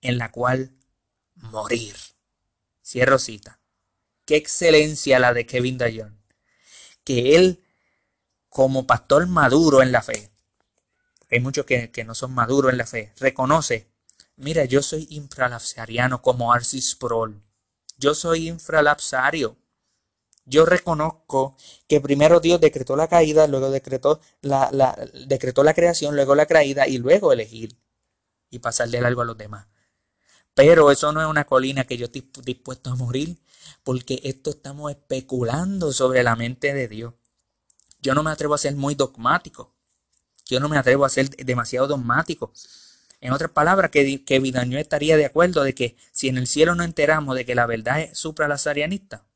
en 0.00 0.18
la 0.18 0.30
cual 0.30 0.72
morir. 1.34 1.96
Cierro 2.84 3.18
cita. 3.18 3.60
Qué 4.24 4.36
excelencia 4.36 5.18
la 5.18 5.32
de 5.32 5.46
Kevin 5.46 5.78
Dayon. 5.78 6.22
Que 7.04 7.36
él, 7.36 7.64
como 8.48 8.86
pastor 8.86 9.26
maduro 9.26 9.82
en 9.82 9.92
la 9.92 10.02
fe, 10.02 10.30
hay 11.30 11.40
muchos 11.40 11.66
que, 11.66 12.04
no 12.06 12.14
son 12.14 12.32
maduros 12.32 12.72
en 12.72 12.78
la 12.78 12.86
fe, 12.86 13.12
reconoce, 13.18 13.90
mira, 14.36 14.64
yo 14.64 14.82
soy 14.82 15.06
infralapsariano 15.10 16.22
como 16.22 16.52
Arcis 16.52 16.94
Prol. 16.94 17.42
Yo 17.98 18.14
soy 18.14 18.48
infralapsario. 18.48 19.58
Yo 20.48 20.64
reconozco 20.64 21.56
que 21.86 22.00
primero 22.00 22.40
Dios 22.40 22.60
decretó 22.60 22.96
la 22.96 23.06
caída, 23.06 23.46
luego 23.46 23.70
decretó 23.70 24.20
la, 24.40 24.70
la, 24.72 24.96
decretó 25.26 25.62
la 25.62 25.74
creación, 25.74 26.16
luego 26.16 26.34
la 26.34 26.46
caída 26.46 26.88
y 26.88 26.98
luego 26.98 27.32
elegir 27.32 27.78
y 28.50 28.58
pasarle 28.58 28.98
algo 28.98 29.20
a 29.20 29.26
los 29.26 29.36
demás. 29.36 29.66
Pero 30.54 30.90
eso 30.90 31.12
no 31.12 31.20
es 31.20 31.28
una 31.28 31.44
colina 31.44 31.84
que 31.84 31.98
yo 31.98 32.06
estoy 32.06 32.28
dispuesto 32.44 32.90
a 32.90 32.96
morir, 32.96 33.38
porque 33.84 34.20
esto 34.24 34.50
estamos 34.50 34.90
especulando 34.90 35.92
sobre 35.92 36.22
la 36.22 36.34
mente 36.34 36.72
de 36.72 36.88
Dios. 36.88 37.14
Yo 38.00 38.14
no 38.14 38.22
me 38.22 38.30
atrevo 38.30 38.54
a 38.54 38.58
ser 38.58 38.74
muy 38.74 38.94
dogmático. 38.94 39.74
Yo 40.46 40.60
no 40.60 40.68
me 40.68 40.78
atrevo 40.78 41.04
a 41.04 41.10
ser 41.10 41.28
demasiado 41.28 41.86
dogmático. 41.86 42.52
En 43.20 43.32
otras 43.32 43.50
palabras, 43.50 43.90
que, 43.90 44.24
que 44.24 44.40
Vidaño 44.40 44.78
estaría 44.78 45.16
de 45.16 45.26
acuerdo 45.26 45.62
de 45.62 45.74
que 45.74 45.96
si 46.10 46.28
en 46.28 46.38
el 46.38 46.46
cielo 46.46 46.74
no 46.74 46.84
enteramos 46.84 47.36
de 47.36 47.44
que 47.44 47.54
la 47.54 47.66
verdad 47.66 48.00
es 48.00 48.18
supralazarianista, 48.18 49.27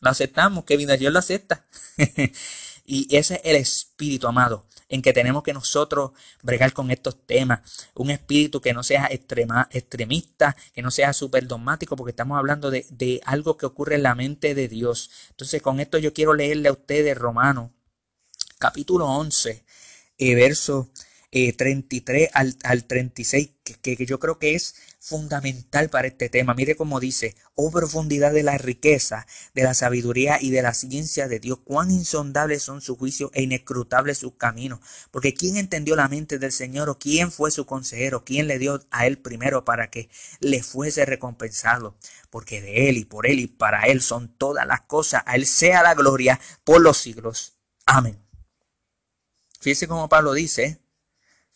lo 0.00 0.10
aceptamos, 0.10 0.64
que 0.64 0.76
Vidaño 0.76 1.10
lo 1.10 1.18
acepta. 1.18 1.64
y 2.86 3.14
ese 3.16 3.34
es 3.36 3.40
el 3.44 3.56
espíritu, 3.56 4.26
amado 4.26 4.66
en 4.90 5.02
que 5.02 5.12
tenemos 5.12 5.42
que 5.42 5.54
nosotros 5.54 6.10
bregar 6.42 6.72
con 6.72 6.90
estos 6.90 7.24
temas. 7.24 7.60
Un 7.94 8.10
espíritu 8.10 8.60
que 8.60 8.74
no 8.74 8.82
sea 8.82 9.06
extrema, 9.06 9.68
extremista, 9.70 10.56
que 10.74 10.82
no 10.82 10.90
sea 10.90 11.12
súper 11.12 11.46
dogmático, 11.46 11.96
porque 11.96 12.10
estamos 12.10 12.36
hablando 12.36 12.70
de, 12.70 12.84
de, 12.90 13.20
algo 13.24 13.56
que 13.56 13.66
ocurre 13.66 13.94
en 13.94 14.02
la 14.02 14.16
mente 14.16 14.54
de 14.54 14.68
Dios. 14.68 15.10
Entonces, 15.30 15.62
con 15.62 15.80
esto 15.80 15.96
yo 15.98 16.12
quiero 16.12 16.34
leerle 16.34 16.68
a 16.68 16.72
ustedes 16.72 17.16
Romano, 17.16 17.72
capítulo 18.58 19.06
11, 19.06 19.64
eh, 20.18 20.34
verso 20.34 20.90
33 21.30 22.22
eh, 22.22 22.30
al, 22.34 22.56
al 22.64 22.84
36, 22.84 23.50
que, 23.62 23.96
que, 23.96 24.06
yo 24.06 24.18
creo 24.18 24.38
que 24.38 24.56
es 24.56 24.74
fundamental 24.98 25.88
para 25.88 26.08
este 26.08 26.28
tema. 26.28 26.54
Mire 26.54 26.74
cómo 26.74 26.98
dice, 26.98 27.36
oh 27.54 27.70
profundidad 27.70 28.32
de 28.32 28.42
la 28.42 28.58
riqueza, 28.58 29.26
de 29.54 29.62
la 29.62 29.74
sabiduría 29.74 30.38
y 30.40 30.50
de 30.50 30.62
la 30.62 30.74
ciencia 30.74 31.28
de 31.28 31.38
Dios, 31.38 31.60
cuán 31.62 31.92
insondables 31.92 32.62
son 32.62 32.80
sus 32.80 32.98
juicios 32.98 33.30
e 33.32 33.42
inescrutables 33.42 34.18
sus 34.18 34.34
caminos. 34.34 34.80
Porque 35.12 35.32
¿quién 35.32 35.56
entendió 35.56 35.94
la 35.94 36.08
mente 36.08 36.38
del 36.38 36.50
Señor 36.50 36.88
o 36.88 36.98
quién 36.98 37.30
fue 37.30 37.52
su 37.52 37.64
consejero? 37.64 38.24
¿Quién 38.24 38.48
le 38.48 38.58
dio 38.58 38.84
a 38.90 39.06
él 39.06 39.18
primero 39.18 39.64
para 39.64 39.88
que 39.88 40.10
le 40.40 40.64
fuese 40.64 41.06
recompensado? 41.06 41.96
Porque 42.28 42.60
de 42.60 42.88
él 42.88 42.96
y 42.96 43.04
por 43.04 43.28
él 43.28 43.38
y 43.38 43.46
para 43.46 43.84
él 43.84 44.02
son 44.02 44.36
todas 44.36 44.66
las 44.66 44.80
cosas. 44.82 45.22
A 45.26 45.36
él 45.36 45.46
sea 45.46 45.84
la 45.84 45.94
gloria 45.94 46.40
por 46.64 46.80
los 46.80 46.98
siglos. 46.98 47.54
Amén. 47.86 48.18
Fíjese 49.60 49.86
cómo 49.86 50.08
Pablo 50.08 50.32
dice, 50.32 50.79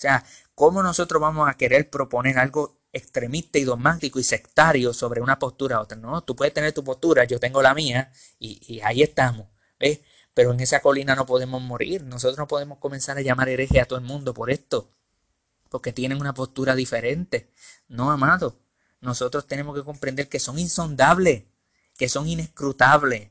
sea, 0.04 0.24
¿cómo 0.54 0.82
nosotros 0.82 1.20
vamos 1.20 1.48
a 1.48 1.54
querer 1.54 1.90
proponer 1.90 2.38
algo 2.38 2.80
extremista 2.92 3.58
y 3.58 3.64
dogmático 3.64 4.18
y 4.18 4.24
sectario 4.24 4.92
sobre 4.92 5.20
una 5.20 5.38
postura 5.38 5.76
a 5.76 5.80
otra? 5.80 5.96
No, 5.96 6.22
tú 6.22 6.36
puedes 6.36 6.54
tener 6.54 6.72
tu 6.72 6.84
postura, 6.84 7.24
yo 7.24 7.40
tengo 7.40 7.62
la 7.62 7.74
mía 7.74 8.12
y, 8.38 8.80
ahí 8.80 9.02
estamos, 9.02 9.48
¿ves? 9.78 10.00
Pero 10.34 10.52
en 10.52 10.60
esa 10.60 10.80
colina 10.80 11.14
no 11.14 11.26
podemos 11.26 11.62
morir. 11.62 12.02
Nosotros 12.02 12.38
no 12.38 12.48
podemos 12.48 12.78
comenzar 12.78 13.16
a 13.18 13.22
llamar 13.22 13.48
hereje 13.48 13.80
a 13.80 13.86
todo 13.86 13.98
el 13.98 14.04
mundo 14.04 14.34
por 14.34 14.50
esto. 14.50 14.90
porque 15.70 15.92
tienen 15.92 16.20
una 16.20 16.34
postura 16.34 16.76
diferente. 16.76 17.50
No, 17.88 18.10
amado. 18.12 18.60
Nosotros 19.00 19.46
tenemos 19.46 19.76
que 19.76 19.84
comprender 19.84 20.28
que 20.28 20.38
son 20.40 20.58
insondables, 20.58 21.44
que 21.98 22.08
son 22.08 22.28
inescrutables, 22.28 23.30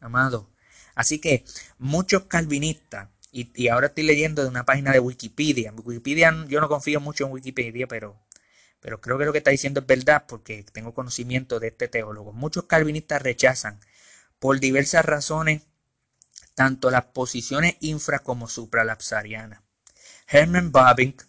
amado. 0.00 0.50
Así 0.94 1.20
que 1.20 1.44
muchos 1.78 2.24
calvinistas, 2.24 3.10
y, 3.34 3.68
ahora 3.68 3.88
estoy 3.88 4.04
leyendo 4.04 4.42
de 4.42 4.48
una 4.48 4.64
página 4.64 4.92
de 4.92 5.00
Wikipedia. 5.00 5.72
Wikipedia, 5.72 6.32
yo 6.48 6.60
no 6.60 6.68
confío 6.68 7.00
mucho 7.00 7.26
en 7.26 7.32
Wikipedia, 7.32 7.88
pero, 7.88 8.16
pero 8.80 9.00
creo 9.00 9.18
que 9.18 9.24
lo 9.24 9.32
que 9.32 9.38
está 9.38 9.50
diciendo 9.50 9.80
es 9.80 9.86
verdad 9.86 10.24
porque 10.28 10.64
tengo 10.72 10.94
conocimiento 10.94 11.58
de 11.58 11.68
este 11.68 11.88
teólogo. 11.88 12.32
Muchos 12.32 12.64
calvinistas 12.64 13.22
rechazan 13.22 13.80
por 14.38 14.60
diversas 14.60 15.04
razones 15.04 15.62
tanto 16.54 16.92
las 16.92 17.06
posiciones 17.06 17.76
infra 17.80 18.20
como 18.20 18.48
supralapsarianas. 18.48 19.60
Herman 20.28 20.70
Bavinck 20.70 21.26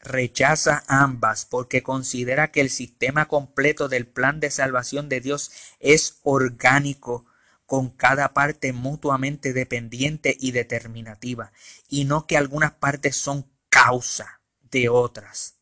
rechaza 0.00 0.82
ambas 0.86 1.44
porque 1.44 1.82
considera 1.82 2.50
que 2.50 2.62
el 2.62 2.70
sistema 2.70 3.26
completo 3.28 3.88
del 3.88 4.06
plan 4.06 4.40
de 4.40 4.50
salvación 4.50 5.10
de 5.10 5.20
Dios 5.20 5.50
es 5.80 6.20
orgánico, 6.22 7.26
con 7.74 7.90
cada 7.90 8.34
parte 8.34 8.72
mutuamente 8.72 9.52
dependiente 9.52 10.36
y 10.38 10.52
determinativa, 10.52 11.50
y 11.88 12.04
no 12.04 12.24
que 12.24 12.36
algunas 12.36 12.70
partes 12.70 13.16
son 13.16 13.50
causa 13.68 14.42
de 14.60 14.88
otras. 14.88 15.56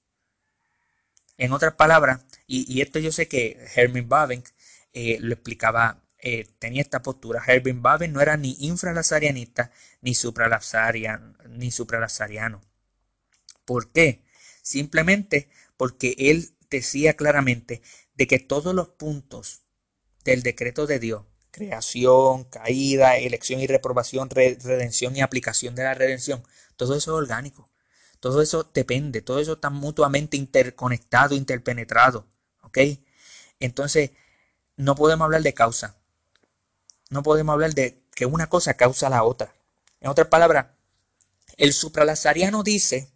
En 1.39 1.53
otras 1.53 1.73
palabras, 1.73 2.21
y, 2.47 2.83
esto 2.83 2.99
yo 2.99 3.13
sé 3.13 3.29
que 3.29 3.67
Herman 3.75 4.11
Bavinck 4.11 4.51
eh, 4.93 5.17
lo 5.21 5.33
explicaba, 5.33 6.05
eh, 6.19 6.47
tenía 6.59 6.83
esta 6.83 7.01
postura. 7.01 7.43
Herman 7.47 7.81
Bavinck 7.81 8.13
no 8.13 8.21
era 8.21 8.37
ni 8.37 8.59
infralazarianista 8.61 9.71
ni 10.03 10.15
supralazariano, 10.15 11.35
ni 11.49 11.71
supralazariano. 11.71 12.61
¿Por 13.65 13.91
qué? 13.91 14.23
Simplemente 14.61 15.49
porque 15.79 16.15
él 16.19 16.51
decía 16.69 17.17
claramente 17.17 17.81
de 18.17 18.27
que 18.27 18.39
todos 18.39 18.75
los 18.75 18.91
puntos 18.91 19.63
del 20.25 20.43
decreto 20.43 20.87
de 20.87 20.99
Dios, 20.99 21.25
creación, 21.53 22.45
caída, 22.45 23.17
elección 23.17 23.61
y 23.61 23.69
reprobación, 23.69 24.29
redención 24.31 25.15
y 25.17 25.21
aplicación 25.21 25.77
de 25.77 25.85
la 25.85 25.95
redención, 25.95 26.43
todo 26.77 26.97
eso 26.97 27.13
es 27.13 27.23
orgánico. 27.23 27.71
Todo 28.19 28.41
eso 28.41 28.71
depende, 28.73 29.21
todo 29.21 29.41
eso 29.41 29.55
está 29.55 29.71
mutuamente 29.71 30.37
interconectado, 30.37 31.35
interpenetrado. 31.35 32.27
¿Ok? 32.63 32.79
Entonces, 33.61 34.13
no 34.77 34.95
podemos 34.95 35.25
hablar 35.25 35.43
de 35.43 35.55
causa. 35.55 35.97
No 37.11 37.23
podemos 37.23 37.53
hablar 37.53 37.75
de 37.75 38.03
que 38.15 38.27
una 38.27 38.49
cosa 38.49 38.75
causa 38.75 39.11
la 39.11 39.25
otra. 39.25 39.55
En 40.01 40.09
otras 40.09 40.29
palabras, 40.29 40.67
el 41.57 41.73
supralazariano 41.73 42.63
dice 42.63 43.13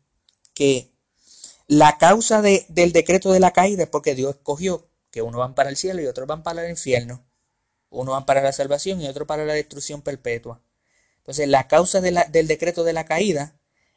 que 0.55 0.93
la 1.69 1.99
causa 1.99 2.43
del 2.43 2.93
decreto 2.93 3.33
de 3.33 3.41
la 3.41 3.53
caída 3.53 3.85
es 3.85 3.89
porque 3.89 4.15
Dios 4.15 4.37
escogió 4.37 4.89
que 5.11 5.23
uno 5.23 5.39
van 5.39 5.55
para 5.55 5.71
el 5.71 5.77
cielo 5.77 6.03
y 6.03 6.07
otros 6.07 6.27
van 6.27 6.43
para 6.43 6.65
el 6.65 6.71
infierno. 6.71 7.25
Uno 7.91 8.13
van 8.13 8.27
para 8.27 8.43
la 8.43 8.53
salvación 8.53 9.01
y 9.01 9.09
otro 9.09 9.27
para 9.27 9.45
la 9.45 9.55
destrucción 9.55 10.03
perpetua. 10.03 10.61
Entonces, 11.19 11.49
la 11.49 11.69
causa 11.69 12.01
del 12.01 12.47
decreto 12.47 12.85
de 12.85 12.93
la 12.93 13.05
caída 13.05 13.55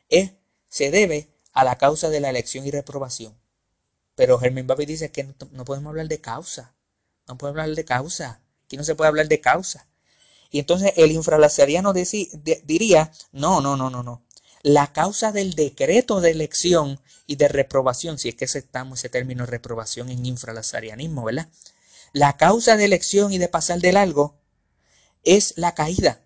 es, 0.09 0.31
se 0.69 0.91
debe 0.91 1.29
a 1.53 1.63
la 1.63 1.77
causa 1.77 2.09
de 2.09 2.19
la 2.19 2.29
elección 2.29 2.65
y 2.65 2.71
reprobación. 2.71 3.35
Pero 4.15 4.39
Germán 4.39 4.67
Babi 4.67 4.85
dice 4.85 5.11
que 5.11 5.27
no, 5.51 5.65
podemos 5.65 5.89
hablar 5.89 6.07
de 6.07 6.19
causa. 6.19 6.73
No 7.27 7.37
podemos 7.37 7.61
hablar 7.61 7.75
de 7.75 7.85
causa. 7.85 8.41
Aquí 8.65 8.77
no 8.77 8.83
se 8.83 8.95
puede 8.95 9.09
hablar 9.09 9.27
de 9.27 9.41
causa. 9.41 9.87
Y 10.51 10.59
entonces 10.59 10.93
el 10.95 11.11
infralazariano 11.11 11.93
diría, 11.93 13.11
no, 13.31 13.61
no, 13.61 13.77
no, 13.77 13.89
no, 13.89 14.03
no 14.03 14.23
la 14.61 14.91
causa 14.91 15.31
del 15.31 15.53
decreto 15.53 16.21
de 16.21 16.31
elección 16.31 16.99
y 17.27 17.35
de 17.37 17.47
reprobación, 17.47 18.17
si 18.17 18.29
es 18.29 18.35
que 18.35 18.45
aceptamos 18.45 18.99
ese 18.99 19.09
término 19.09 19.45
reprobación 19.45 20.09
en 20.09 20.25
infralazarianismo, 20.25 21.23
¿verdad? 21.23 21.47
La 22.13 22.37
causa 22.37 22.77
de 22.77 22.85
elección 22.85 23.31
y 23.31 23.37
de 23.37 23.47
pasar 23.47 23.79
del 23.79 23.97
algo 23.97 24.39
es 25.23 25.53
la 25.57 25.75
caída. 25.75 26.21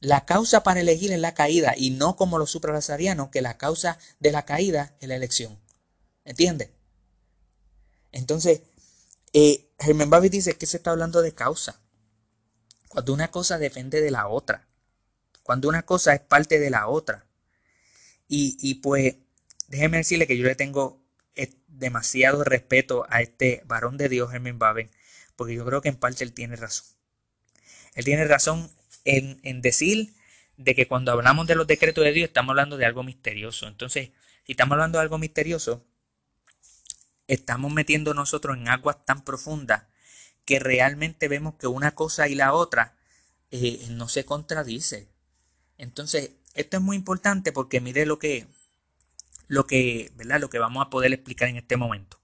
La 0.00 0.24
causa 0.24 0.62
para 0.62 0.80
elegir 0.80 1.12
es 1.12 1.20
la 1.20 1.34
caída 1.34 1.74
y 1.76 1.90
no 1.90 2.16
como 2.16 2.38
los 2.38 2.50
supralazarianos, 2.50 3.28
que 3.28 3.42
la 3.42 3.58
causa 3.58 3.98
de 4.18 4.32
la 4.32 4.44
caída 4.44 4.94
es 5.00 5.08
la 5.08 5.16
elección. 5.16 5.58
¿Entiende? 6.24 6.72
Entonces, 8.12 8.62
eh, 9.32 9.70
Germán 9.78 10.10
Babi 10.10 10.28
dice 10.28 10.56
que 10.56 10.66
se 10.66 10.78
está 10.78 10.90
hablando 10.90 11.22
de 11.22 11.34
causa. 11.34 11.80
Cuando 12.88 13.12
una 13.12 13.30
cosa 13.30 13.58
depende 13.58 14.00
de 14.00 14.10
la 14.10 14.28
otra. 14.28 14.66
Cuando 15.42 15.68
una 15.68 15.82
cosa 15.82 16.14
es 16.14 16.20
parte 16.20 16.58
de 16.58 16.70
la 16.70 16.88
otra. 16.88 17.26
Y, 18.32 18.74
pues 18.76 19.16
déjeme 19.66 19.96
decirle 19.96 20.28
que 20.28 20.38
yo 20.38 20.44
le 20.44 20.54
tengo 20.54 21.02
eh, 21.34 21.52
demasiado 21.66 22.44
respeto 22.44 23.04
a 23.08 23.22
este 23.22 23.62
varón 23.66 23.96
de 23.96 24.08
Dios, 24.08 24.32
Herman 24.32 24.58
Baben, 24.58 24.88
porque 25.40 25.54
yo 25.54 25.64
creo 25.64 25.80
que 25.80 25.88
en 25.88 25.96
parte 25.96 26.22
él 26.22 26.34
tiene 26.34 26.54
razón. 26.54 26.84
Él 27.94 28.04
tiene 28.04 28.26
razón 28.26 28.70
en, 29.06 29.40
en 29.42 29.62
decir 29.62 30.12
de 30.58 30.74
que 30.74 30.86
cuando 30.86 31.12
hablamos 31.12 31.46
de 31.46 31.54
los 31.54 31.66
decretos 31.66 32.04
de 32.04 32.12
Dios 32.12 32.28
estamos 32.28 32.50
hablando 32.50 32.76
de 32.76 32.84
algo 32.84 33.02
misterioso. 33.04 33.66
Entonces, 33.66 34.10
si 34.44 34.52
estamos 34.52 34.74
hablando 34.74 34.98
de 34.98 35.02
algo 35.04 35.16
misterioso, 35.16 35.82
estamos 37.26 37.72
metiendo 37.72 38.12
nosotros 38.12 38.54
en 38.54 38.68
aguas 38.68 39.02
tan 39.06 39.24
profundas 39.24 39.84
que 40.44 40.58
realmente 40.58 41.26
vemos 41.26 41.54
que 41.54 41.68
una 41.68 41.92
cosa 41.92 42.28
y 42.28 42.34
la 42.34 42.52
otra 42.52 42.98
eh, 43.50 43.86
no 43.88 44.10
se 44.10 44.26
contradice. 44.26 45.08
Entonces, 45.78 46.32
esto 46.52 46.76
es 46.76 46.82
muy 46.82 46.98
importante 46.98 47.50
porque 47.50 47.80
mire 47.80 48.04
lo 48.04 48.18
que, 48.18 48.46
lo 49.48 49.66
que, 49.66 50.12
¿verdad? 50.16 50.38
Lo 50.38 50.50
que 50.50 50.58
vamos 50.58 50.86
a 50.86 50.90
poder 50.90 51.14
explicar 51.14 51.48
en 51.48 51.56
este 51.56 51.78
momento. 51.78 52.19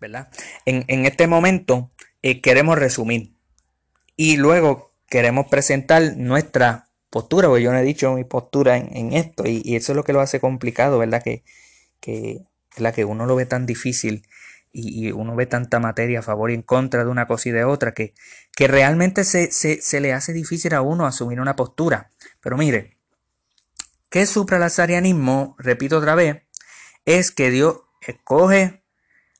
¿Verdad? 0.00 0.28
En, 0.64 1.04
este 1.04 1.26
momento 1.26 1.90
eh, 2.22 2.40
queremos 2.40 2.78
resumir 2.78 3.34
y 4.16 4.38
luego 4.38 4.94
queremos 5.08 5.46
presentar 5.48 6.16
nuestra 6.16 6.88
postura, 7.10 7.48
porque 7.48 7.64
yo 7.64 7.72
no 7.72 7.78
he 7.78 7.82
dicho 7.82 8.14
mi 8.14 8.24
postura 8.24 8.76
en, 8.76 9.12
esto 9.12 9.44
y, 9.46 9.76
eso 9.76 9.92
es 9.92 9.96
lo 9.96 10.04
que 10.04 10.12
lo 10.12 10.20
hace 10.20 10.40
complicado, 10.40 10.98
¿verdad? 10.98 11.22
Que, 11.22 11.44
que, 12.00 12.46
la 12.76 12.92
que 12.92 13.04
uno 13.04 13.26
lo 13.26 13.36
ve 13.36 13.46
tan 13.46 13.66
difícil 13.66 14.26
y, 14.72 15.10
uno 15.10 15.34
ve 15.34 15.46
tanta 15.46 15.80
materia 15.80 16.20
a 16.20 16.22
favor 16.22 16.50
y 16.50 16.54
en 16.54 16.62
contra 16.62 17.04
de 17.04 17.10
una 17.10 17.26
cosa 17.26 17.48
y 17.48 17.52
de 17.52 17.64
otra 17.64 17.92
que, 17.92 18.14
que 18.56 18.68
realmente 18.68 19.24
se, 19.24 19.50
se, 19.50 20.00
le 20.00 20.12
hace 20.12 20.32
difícil 20.32 20.74
a 20.74 20.82
uno 20.82 21.06
asumir 21.06 21.40
una 21.40 21.56
postura. 21.56 22.10
Pero 22.40 22.56
mire, 22.56 22.96
¿qué 24.08 24.22
es 24.22 24.30
supralazarianismo? 24.30 25.56
Repito 25.58 25.98
otra 25.98 26.14
vez, 26.14 26.42
es 27.04 27.32
que 27.32 27.50
Dios 27.50 27.82
escoge 28.00 28.79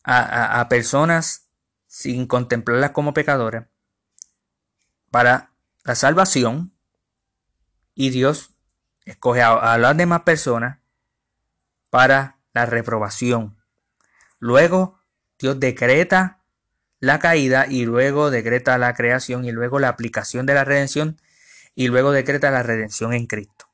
a, 0.02 0.66
personas 0.68 1.50
sin 1.86 2.26
contemplarlas 2.26 2.90
como 2.90 3.14
pecadores 3.14 3.64
para 5.10 5.52
la 5.84 5.94
salvación 5.94 6.72
y 7.94 8.10
Dios 8.10 8.54
escoge 9.04 9.42
a, 9.42 9.76
las 9.78 9.96
demás 9.96 10.22
personas 10.22 10.78
para 11.90 12.38
la 12.52 12.66
reprobación. 12.66 13.58
Luego 14.38 15.00
Dios 15.38 15.58
decreta 15.58 16.42
la 17.00 17.18
caída 17.18 17.66
y 17.68 17.84
luego 17.84 18.30
decreta 18.30 18.78
la 18.78 18.94
creación 18.94 19.44
y 19.44 19.52
luego 19.52 19.78
la 19.78 19.88
aplicación 19.88 20.46
de 20.46 20.54
la 20.54 20.64
redención 20.64 21.20
y 21.74 21.88
luego 21.88 22.12
decreta 22.12 22.50
la 22.50 22.62
redención 22.62 23.12
en 23.12 23.26
Cristo. 23.26 23.66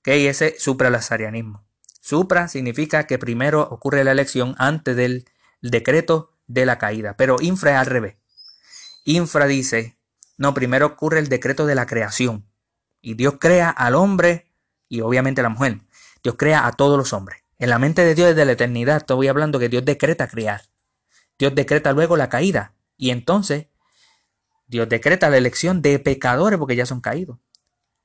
¿Ok? 0.00 0.08
Ese 0.08 0.58
supralazarianismo. 0.58 1.64
Supra 2.02 2.48
significa 2.48 3.06
que 3.06 3.16
primero 3.16 3.62
ocurre 3.62 4.02
la 4.02 4.10
elección 4.10 4.56
antes 4.58 4.96
del 4.96 5.24
decreto 5.60 6.32
de 6.48 6.66
la 6.66 6.76
caída, 6.76 7.16
pero 7.16 7.36
infra 7.40 7.70
es 7.70 7.76
al 7.76 7.86
revés. 7.86 8.16
Infra 9.04 9.46
dice, 9.46 9.96
no, 10.36 10.52
primero 10.52 10.84
ocurre 10.86 11.20
el 11.20 11.28
decreto 11.28 11.64
de 11.64 11.76
la 11.76 11.86
creación 11.86 12.44
y 13.00 13.14
Dios 13.14 13.34
crea 13.38 13.70
al 13.70 13.94
hombre 13.94 14.52
y 14.88 15.00
obviamente 15.00 15.42
a 15.42 15.44
la 15.44 15.50
mujer. 15.50 15.78
Dios 16.24 16.34
crea 16.36 16.66
a 16.66 16.72
todos 16.72 16.98
los 16.98 17.12
hombres. 17.12 17.44
En 17.60 17.70
la 17.70 17.78
mente 17.78 18.04
de 18.04 18.16
Dios 18.16 18.30
desde 18.30 18.46
la 18.46 18.52
eternidad 18.52 18.96
estoy 18.96 19.28
hablando 19.28 19.60
que 19.60 19.68
Dios 19.68 19.84
decreta 19.84 20.26
crear. 20.26 20.62
Dios 21.38 21.54
decreta 21.54 21.92
luego 21.92 22.16
la 22.16 22.28
caída. 22.28 22.74
Y 22.96 23.10
entonces 23.10 23.68
Dios 24.66 24.88
decreta 24.88 25.30
la 25.30 25.36
elección 25.36 25.82
de 25.82 26.00
pecadores 26.00 26.58
porque 26.58 26.74
ya 26.74 26.84
son 26.84 27.00
caídos. 27.00 27.38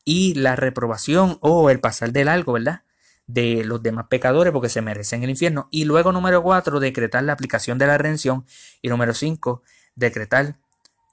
Y 0.05 0.35
la 0.35 0.55
reprobación 0.55 1.39
o 1.41 1.71
el 1.71 1.79
pasar 1.79 2.11
del 2.11 2.27
algo, 2.27 2.53
¿verdad? 2.53 2.83
De 3.27 3.63
los 3.63 3.83
demás 3.83 4.07
pecadores 4.09 4.53
porque 4.53 4.69
se 4.69 4.81
merecen 4.81 5.23
el 5.23 5.29
infierno. 5.29 5.67
Y 5.69 5.85
luego 5.85 6.11
número 6.11 6.41
cuatro, 6.41 6.79
decretar 6.79 7.23
la 7.23 7.33
aplicación 7.33 7.77
de 7.77 7.87
la 7.87 7.97
redención. 7.97 8.45
Y 8.81 8.89
número 8.89 9.13
cinco, 9.13 9.63
decretar 9.95 10.57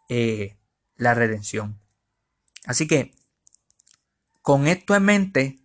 eh, 0.09 0.57
la 0.97 1.15
redención. 1.15 1.81
Así 2.67 2.87
que, 2.87 3.15
con 4.43 4.69
esto 4.69 4.95
en 4.95 5.05
mente, 5.05 5.59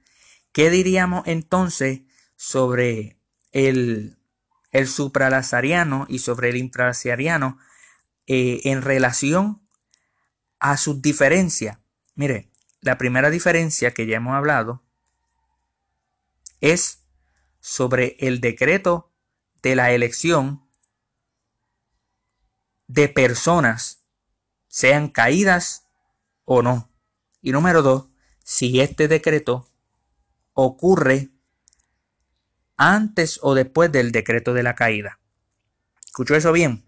¿qué 0.52 0.70
diríamos 0.70 1.24
entonces 1.28 2.02
sobre 2.36 3.20
el, 3.52 4.18
el 4.72 4.88
supralazariano 4.88 6.06
y 6.10 6.20
sobre 6.20 6.50
el 6.50 6.58
infralazariano 6.58 7.58
eh, 8.28 8.62
en 8.66 8.84
relación 8.84 9.62
a 10.60 10.78
sus 10.78 11.02
diferencias. 11.02 11.80
Mire, 12.14 12.52
la 12.82 12.98
primera 12.98 13.30
diferencia 13.30 13.92
que 13.92 14.06
ya 14.06 14.18
hemos 14.18 14.36
hablado 14.36 14.84
es 16.62 17.04
sobre 17.60 18.16
el 18.20 18.42
decreto 18.42 19.12
de 19.62 19.76
la 19.76 19.92
elección 19.92 20.68
de 22.88 23.08
personas, 23.10 24.04
sean 24.68 25.10
caídas 25.10 25.88
o 26.46 26.62
no. 26.62 26.92
Y 27.42 27.52
número 27.52 27.82
dos, 27.82 28.10
si 28.44 28.82
este 28.82 29.08
decreto 29.08 29.70
ocurre 30.54 31.30
antes 32.78 33.40
o 33.42 33.54
después 33.54 33.92
del 33.92 34.12
decreto 34.12 34.54
de 34.54 34.64
la 34.64 34.76
caída. 34.76 35.20
¿Escuchó 36.06 36.36
eso 36.36 36.52
bien? 36.52 36.86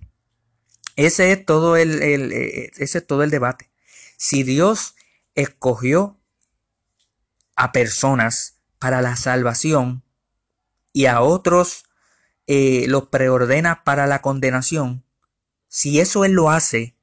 Ese 0.96 1.32
es 1.32 1.46
todo 1.46 1.76
el, 1.78 2.02
eh, 2.02 2.72
ese 2.78 2.98
es 3.00 3.08
todo 3.08 3.24
el 3.24 3.30
debate. 3.30 3.70
Si 4.18 4.44
Dios 4.44 4.96
escogió 5.36 6.20
a 7.56 7.72
personas 7.72 8.61
para 8.82 9.04
la 9.04 9.16
salvación 9.16 10.04
y 10.92 11.06
a 11.06 11.22
otros 11.22 11.84
eh, 12.48 12.86
los 12.88 13.10
preordena 13.10 13.84
para 13.84 14.08
la 14.08 14.24
condenación, 14.24 15.06
si 15.68 16.00
eso 16.00 16.26
Él 16.26 16.32
lo 16.32 16.50
hace 16.50 16.98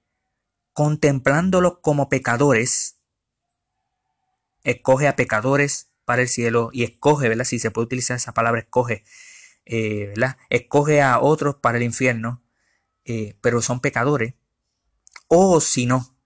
contemplándolos 0.72 1.78
como 1.80 2.08
pecadores, 2.08 2.96
escoge 4.64 5.06
a 5.06 5.14
pecadores 5.14 5.92
para 6.04 6.22
el 6.22 6.28
cielo 6.28 6.70
y 6.72 6.82
escoge, 6.82 7.28
¿verdad? 7.28 7.44
Si 7.44 7.60
se 7.60 7.70
puede 7.70 7.86
utilizar 7.86 8.16
esa 8.16 8.34
palabra, 8.34 8.60
escoge, 8.60 9.04
eh, 9.64 10.06
¿verdad? 10.08 10.36
Escoge 10.50 11.00
a 11.00 11.20
otros 11.20 11.56
para 11.62 11.78
el 11.78 11.84
infierno, 11.84 12.42
eh, 13.04 13.38
pero 13.40 13.62
son 13.62 13.78
pecadores. 13.78 14.34
O 15.28 15.60
si 15.60 15.86
no, 15.86 16.18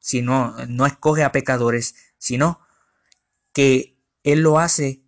si 0.00 0.20
no, 0.20 0.54
no 0.66 0.84
escoge 0.84 1.24
a 1.24 1.32
pecadores, 1.32 1.94
sino 2.18 2.60
que 3.54 3.99
Él 4.22 4.40
lo 4.40 4.58
hace 4.58 5.02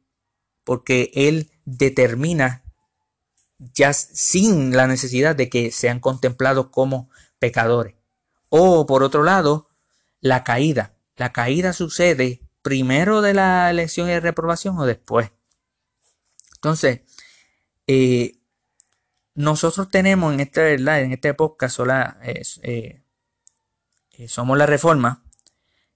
porque 0.65 1.11
Él 1.15 1.51
determina 1.65 2.65
ya 3.59 3.93
sin 3.93 4.77
la 4.77 4.87
necesidad 4.87 5.37
de 5.37 5.49
que 5.49 5.71
sean 5.71 6.01
contemplados 6.01 6.69
como 6.71 7.11
pecadores. 7.39 7.95
O 8.49 8.87
por 8.87 9.03
otro 9.03 9.23
lado, 9.23 9.69
la 10.21 10.45
caída. 10.45 10.95
La 11.17 11.33
caída 11.33 11.73
sucede 11.73 12.41
primero 12.63 13.23
de 13.23 13.35
la 13.35 13.71
elección 13.71 14.09
y 14.09 14.19
reprobación 14.19 14.79
o 14.79 14.87
después. 14.87 15.31
Entonces, 16.57 17.01
eh, 17.87 18.39
nosotros 19.35 19.89
tenemos 19.89 20.33
en 20.33 20.41
este, 20.41 20.75
En 20.75 21.13
este 21.13 21.35
podcast 21.35 21.77
sola, 21.77 22.19
eh, 22.23 22.43
eh, 22.63 23.03
somos 24.29 24.57
la 24.57 24.67
reforma. 24.67 25.25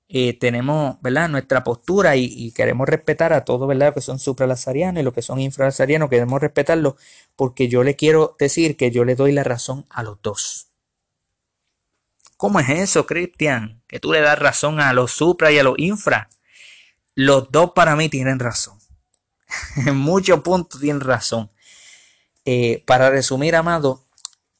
Tenemos 0.09 1.01
¿verdad? 1.03 1.29
nuestra 1.29 1.65
postura 1.65 2.17
y, 2.17 2.53
queremos 2.53 2.89
respetar 2.89 3.33
a 3.33 3.45
todos 3.45 3.67
¿verdad? 3.69 3.93
que 3.93 4.01
son 4.01 4.19
supralazarianos 4.19 5.01
y 5.01 5.05
los 5.05 5.13
que 5.13 5.23
son 5.23 5.41
infralazarianos, 5.41 6.09
queremos 6.09 6.41
respetarlo 6.41 6.97
porque 7.35 7.69
yo 7.69 7.83
le 7.83 7.97
quiero 7.97 8.37
decir 8.39 8.77
que 8.77 8.91
yo 8.91 9.05
le 9.05 9.17
doy 9.17 9.33
la 9.33 9.45
razón 9.45 9.87
a 9.91 10.03
los 10.03 10.23
dos. 10.23 10.69
¿Cómo 12.37 12.61
es 12.61 12.69
eso, 12.69 13.07
Cristian? 13.07 13.83
Que 13.87 13.99
tú 13.99 14.13
le 14.13 14.21
das 14.21 14.39
razón 14.39 14.79
a 14.81 14.93
los 14.93 15.13
supra 15.13 15.51
y 15.53 15.59
a 15.59 15.63
los 15.63 15.79
infra. 15.79 16.29
Los 17.15 17.51
dos 17.51 17.73
para 17.75 17.97
mí 17.97 18.09
tienen 18.11 18.39
razón. 18.39 18.79
en 19.87 19.97
muchos 19.97 20.41
puntos 20.41 20.81
tienen 20.81 21.01
razón. 21.01 21.51
Eh, 22.45 22.85
para 22.87 23.11
resumir, 23.11 23.57
amado, 23.57 24.07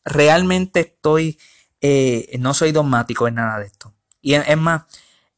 realmente 0.05 0.81
estoy, 0.81 1.39
eh, 1.81 2.37
no 2.39 2.55
soy 2.55 2.73
dogmático 2.73 3.29
en 3.29 3.35
nada 3.35 3.61
de 3.61 3.67
esto. 3.67 3.95
Y 4.23 4.35
es 4.35 4.57
más, 4.57 4.85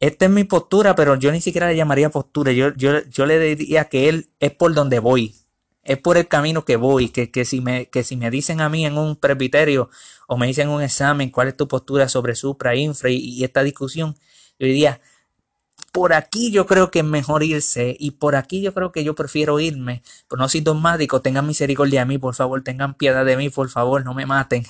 esta 0.01 0.27
es 0.27 0.31
mi 0.31 0.45
postura, 0.45 0.95
pero 0.95 1.17
yo 1.17 1.33
ni 1.33 1.41
siquiera 1.41 1.69
le 1.69 1.77
llamaría 1.77 2.11
postura. 2.11 2.53
Yo, 2.53 2.73
yo, 2.75 3.03
yo 3.05 3.27
le 3.27 3.39
diría 3.57 3.87
que 3.89 4.09
él 4.09 4.31
es 4.39 4.53
por 4.53 4.73
donde 4.75 5.01
voy. 5.01 5.35
Es 5.83 5.99
por 5.99 6.17
el 6.17 6.29
camino 6.29 6.65
que 6.65 6.77
voy. 6.77 7.09
Que, 7.09 7.31
que, 7.31 7.45
si 7.45 7.61
me, 7.61 7.87
que 7.87 8.05
si 8.05 8.17
me 8.17 8.31
dicen 8.31 8.61
a 8.61 8.69
mí 8.69 8.87
en 8.87 8.97
un 8.97 9.17
presbiterio 9.17 9.91
o 10.29 10.37
me 10.37 10.47
dicen 10.47 10.69
en 10.69 10.75
un 10.75 10.83
examen 10.83 11.31
cuál 11.31 11.49
es 11.49 11.57
tu 11.57 11.67
postura 11.67 12.09
sobre 12.09 12.37
supra, 12.37 12.77
infra 12.77 13.11
y, 13.11 13.43
esta 13.43 13.65
discusión, 13.65 14.15
yo 14.59 14.67
diría, 14.67 15.01
por 15.91 16.13
aquí 16.13 16.53
yo 16.53 16.67
creo 16.67 16.91
que 16.93 17.01
es 17.01 17.05
mejor 17.05 17.43
irse 17.43 17.97
y 17.99 18.13
por 18.13 18.37
aquí 18.37 18.61
yo 18.61 18.75
creo 18.75 18.93
que 18.93 19.03
yo 19.03 19.17
prefiero 19.17 19.59
irme. 19.59 20.03
Pero 20.29 20.41
no 20.41 20.49
soy 20.49 20.61
dogmático, 20.61 21.23
tengan 21.23 21.47
misericordia 21.47 22.01
de 22.01 22.07
mí, 22.07 22.19
por 22.19 22.37
favor, 22.37 22.63
tengan 22.63 22.95
piedad 22.95 23.25
de 23.25 23.37
mí, 23.37 23.51
por 23.51 23.69
favor, 23.69 24.05
no 24.05 24.15
me 24.15 24.27
maten. 24.27 24.65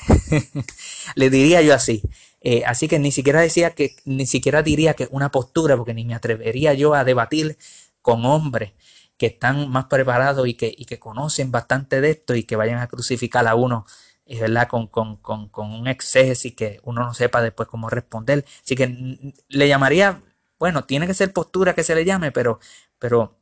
Le 1.16 1.28
diría 1.28 1.60
yo 1.60 1.74
así. 1.74 2.02
Eh, 2.40 2.62
así 2.66 2.88
que 2.88 2.98
ni 2.98 3.12
siquiera 3.12 3.40
decía 3.40 3.74
que, 3.74 3.96
ni 4.04 4.26
siquiera 4.26 4.62
diría 4.62 4.94
que 4.94 5.08
una 5.10 5.30
postura, 5.30 5.76
porque 5.76 5.94
ni 5.94 6.04
me 6.04 6.14
atrevería 6.14 6.74
yo 6.74 6.94
a 6.94 7.04
debatir 7.04 7.58
con 8.02 8.24
hombres 8.24 8.72
que 9.16 9.26
están 9.26 9.68
más 9.70 9.86
preparados 9.86 10.46
y 10.46 10.54
que, 10.54 10.72
y 10.76 10.84
que 10.84 10.98
conocen 10.98 11.50
bastante 11.50 12.00
de 12.00 12.10
esto 12.10 12.34
y 12.36 12.44
que 12.44 12.56
vayan 12.56 12.78
a 12.78 12.86
crucificar 12.86 13.46
a 13.48 13.54
uno 13.54 13.86
eh, 14.26 14.40
¿verdad? 14.40 14.68
Con, 14.68 14.88
con, 14.88 15.16
con, 15.16 15.48
con, 15.48 15.72
un 15.72 15.88
exceso 15.88 16.48
y 16.48 16.52
que 16.52 16.80
uno 16.84 17.02
no 17.04 17.14
sepa 17.14 17.40
después 17.42 17.68
cómo 17.68 17.88
responder. 17.88 18.44
Así 18.62 18.76
que 18.76 19.34
le 19.48 19.68
llamaría 19.68 20.22
bueno, 20.58 20.84
tiene 20.84 21.06
que 21.06 21.14
ser 21.14 21.32
postura 21.32 21.74
que 21.74 21.84
se 21.84 21.94
le 21.94 22.04
llame, 22.04 22.32
pero, 22.32 22.58
pero 22.98 23.38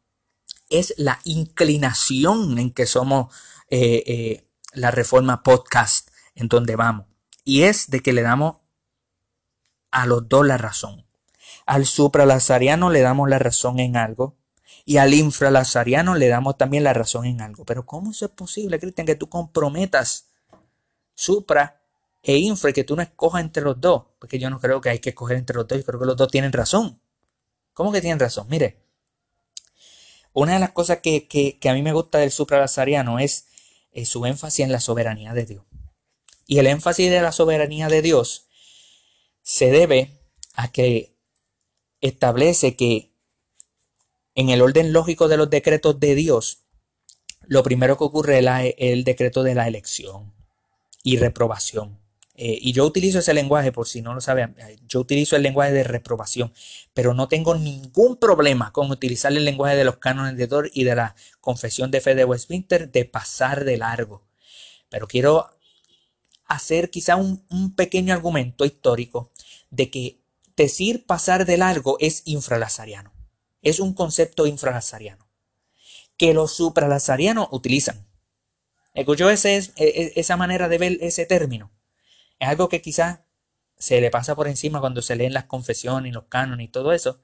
es 0.68 0.94
la 0.98 1.18
inclinación 1.24 2.58
en 2.58 2.70
que 2.72 2.86
somos 2.86 3.34
eh, 3.70 4.44
la 4.72 4.90
reforma 4.90 5.42
podcast 5.42 6.10
en 6.34 6.48
donde 6.48 6.76
vamos. 6.76 7.06
Y 7.44 7.62
es 7.62 7.88
de 7.90 8.00
que 8.00 8.12
le 8.12 8.22
damos 8.22 8.56
a 9.96 10.04
los 10.04 10.28
dos 10.28 10.46
la 10.46 10.58
razón. 10.58 11.06
Al 11.64 11.86
supralazariano 11.86 12.90
le 12.90 13.00
damos 13.00 13.30
la 13.30 13.38
razón 13.38 13.80
en 13.80 13.96
algo 13.96 14.36
y 14.84 14.98
al 14.98 15.14
infralazariano 15.14 16.16
le 16.16 16.28
damos 16.28 16.58
también 16.58 16.84
la 16.84 16.92
razón 16.92 17.24
en 17.24 17.40
algo. 17.40 17.64
Pero 17.64 17.86
¿cómo 17.86 18.10
es 18.10 18.20
posible, 18.28 18.78
Cristian, 18.78 19.06
que 19.06 19.14
tú 19.14 19.30
comprometas 19.30 20.26
supra 21.14 21.80
e 22.22 22.36
infra 22.36 22.70
y 22.70 22.72
que 22.74 22.84
tú 22.84 22.94
no 22.94 23.00
escojas 23.00 23.40
entre 23.40 23.62
los 23.62 23.80
dos? 23.80 24.04
Porque 24.18 24.38
yo 24.38 24.50
no 24.50 24.60
creo 24.60 24.82
que 24.82 24.90
hay 24.90 24.98
que 24.98 25.10
escoger 25.10 25.38
entre 25.38 25.56
los 25.56 25.66
dos, 25.66 25.78
yo 25.78 25.84
creo 25.86 25.98
que 25.98 26.06
los 26.06 26.16
dos 26.16 26.30
tienen 26.30 26.52
razón. 26.52 27.00
¿Cómo 27.72 27.90
que 27.90 28.02
tienen 28.02 28.20
razón? 28.20 28.46
Mire, 28.50 28.82
una 30.34 30.52
de 30.52 30.60
las 30.60 30.72
cosas 30.72 30.98
que, 30.98 31.58
a 31.64 31.72
mí 31.72 31.80
me 31.80 31.94
gusta 31.94 32.18
del 32.18 32.32
supralazariano 32.32 33.18
es 33.18 33.46
eh, 33.92 34.04
su 34.04 34.26
énfasis 34.26 34.62
en 34.62 34.72
la 34.72 34.80
soberanía 34.80 35.32
de 35.32 35.46
Dios. 35.46 35.64
Y 36.46 36.58
el 36.58 36.66
énfasis 36.66 37.10
de 37.10 37.22
la 37.22 37.32
soberanía 37.32 37.88
de 37.88 38.02
Dios 38.02 38.45
se 39.46 39.70
debe 39.70 40.10
a 40.54 40.72
que 40.72 41.14
establece 42.00 42.74
que 42.74 43.12
en 44.34 44.48
el 44.48 44.60
orden 44.60 44.92
lógico 44.92 45.28
de 45.28 45.36
los 45.36 45.48
decretos 45.48 46.00
de 46.00 46.16
Dios, 46.16 46.64
lo 47.42 47.62
primero 47.62 47.96
que 47.96 48.02
ocurre 48.02 48.40
es 48.40 48.74
el 48.76 49.04
decreto 49.04 49.44
de 49.44 49.54
la 49.54 49.68
elección 49.68 50.34
y 51.04 51.18
reprobación. 51.18 52.00
Eh, 52.34 52.58
y 52.60 52.72
yo 52.72 52.84
utilizo 52.84 53.20
ese 53.20 53.34
lenguaje, 53.34 53.70
por 53.70 53.86
si 53.86 54.02
no 54.02 54.14
lo 54.14 54.20
saben, 54.20 54.56
eh, 54.58 54.78
yo 54.88 54.98
utilizo 54.98 55.36
el 55.36 55.44
lenguaje 55.44 55.72
de 55.72 55.84
reprobación, 55.84 56.52
pero 56.92 57.14
no 57.14 57.28
tengo 57.28 57.54
ningún 57.54 58.16
problema 58.16 58.72
con 58.72 58.90
utilizar 58.90 59.32
el 59.32 59.44
lenguaje 59.44 59.76
de 59.76 59.84
los 59.84 59.98
cánones 59.98 60.36
de 60.36 60.48
Dor 60.48 60.72
y 60.74 60.82
de 60.82 60.96
la 60.96 61.14
confesión 61.40 61.92
de 61.92 62.00
fe 62.00 62.16
de 62.16 62.24
Westminster 62.24 62.90
de 62.90 63.04
pasar 63.04 63.64
de 63.64 63.76
largo. 63.76 64.26
Pero 64.88 65.06
quiero 65.06 65.46
hacer 66.46 66.90
quizá 66.90 67.14
un 67.14 67.74
pequeño 67.76 68.12
argumento 68.12 68.64
histórico 68.64 69.32
de 69.76 69.90
que 69.90 70.20
decir 70.56 71.06
pasar 71.06 71.44
de 71.44 71.56
largo 71.56 71.96
es 72.00 72.22
infralazariano. 72.24 73.12
Es 73.62 73.80
un 73.80 73.94
concepto 73.94 74.46
infralazariano 74.46 75.28
que 76.16 76.32
los 76.32 76.52
supralazarianos 76.52 77.48
utilizan. 77.50 78.08
¿Escuchó 78.94 79.28
ese, 79.28 79.56
e, 79.56 79.72
e, 79.76 80.12
esa 80.16 80.36
manera 80.36 80.68
de 80.68 80.78
ver 80.78 80.98
ese 81.02 81.26
término? 81.26 81.72
Es 82.38 82.48
algo 82.48 82.68
que 82.68 82.80
quizás 82.80 83.20
se 83.78 84.00
le 84.00 84.10
pasa 84.10 84.34
por 84.34 84.48
encima 84.48 84.80
cuando 84.80 85.02
se 85.02 85.16
leen 85.16 85.34
las 85.34 85.44
confesiones 85.44 86.10
y 86.10 86.14
los 86.14 86.24
cánones 86.24 86.66
y 86.66 86.70
todo 86.70 86.92
eso. 86.92 87.20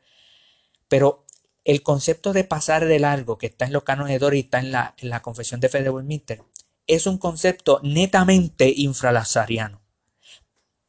Pero 0.88 1.24
el 1.64 1.82
concepto 1.82 2.32
de 2.32 2.44
pasar 2.44 2.84
de 2.84 2.98
largo 2.98 3.38
que 3.38 3.46
está 3.46 3.64
en 3.64 3.72
los 3.72 3.84
cánones 3.84 4.12
de 4.12 4.18
Dori 4.18 4.38
y 4.38 4.40
está 4.40 4.58
en 4.58 4.72
la, 4.72 5.22
confesión 5.22 5.60
de 5.60 5.68
fe 5.68 5.82
de 5.82 5.90
Westminster 5.90 6.42
es 6.86 7.06
un 7.06 7.18
concepto 7.18 7.80
netamente 7.82 8.72
infralazariano, 8.76 9.81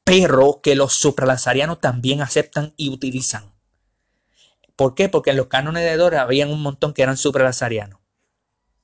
pero 0.04 0.60
que 0.62 0.76
los 0.76 0.94
supralazarianos 0.94 1.80
también 1.80 2.22
aceptan 2.22 2.74
y 2.78 2.90
utilizan. 2.90 3.54
¿Por 4.76 4.96
qué? 4.96 5.10
Porque 5.10 5.32
en 5.32 5.38
los 5.38 5.48
cánones 5.48 5.84
de 5.84 5.96
Dori 5.98 6.18
habían 6.18 6.50
un 6.50 6.62
montón 6.62 6.94
que 6.94 7.04
eran 7.04 7.18
supralazarianos. 7.18 8.00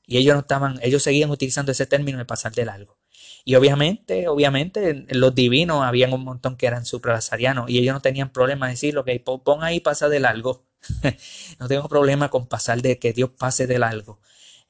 Y 0.05 0.17
ellos 0.17 0.33
no 0.33 0.41
estaban, 0.41 0.79
ellos 0.81 1.03
seguían 1.03 1.29
utilizando 1.29 1.71
ese 1.71 1.85
término 1.85 2.17
de 2.17 2.25
pasar 2.25 2.51
de 2.53 2.65
largo. 2.65 2.97
Y 3.45 3.55
obviamente, 3.55 4.27
obviamente, 4.27 5.05
los 5.09 5.33
divinos 5.33 5.83
habían 5.83 6.13
un 6.13 6.23
montón 6.23 6.57
que 6.57 6.67
eran 6.67 6.85
supralazarianos 6.85 7.69
y 7.69 7.79
ellos 7.79 7.93
no 7.93 8.01
tenían 8.01 8.31
problema 8.31 8.67
de 8.67 8.73
decirlo, 8.73 9.05
que 9.05 9.19
pon 9.19 9.63
ahí 9.63 9.79
pasa 9.79 10.09
del 10.09 10.25
algo. 10.25 10.65
no 11.59 11.67
tengo 11.67 11.87
problema 11.87 12.29
con 12.29 12.47
pasar 12.47 12.81
de 12.81 12.99
que 12.99 13.13
Dios 13.13 13.31
pase 13.37 13.67
del 13.67 13.83
algo. 13.83 14.19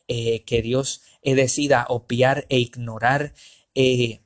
Eh, 0.08 0.44
que 0.44 0.62
Dios 0.62 1.04
eh, 1.22 1.36
decida 1.36 1.86
opiar 1.88 2.46
e 2.50 2.58
ignorar 2.60 3.34
eh, 3.76 4.22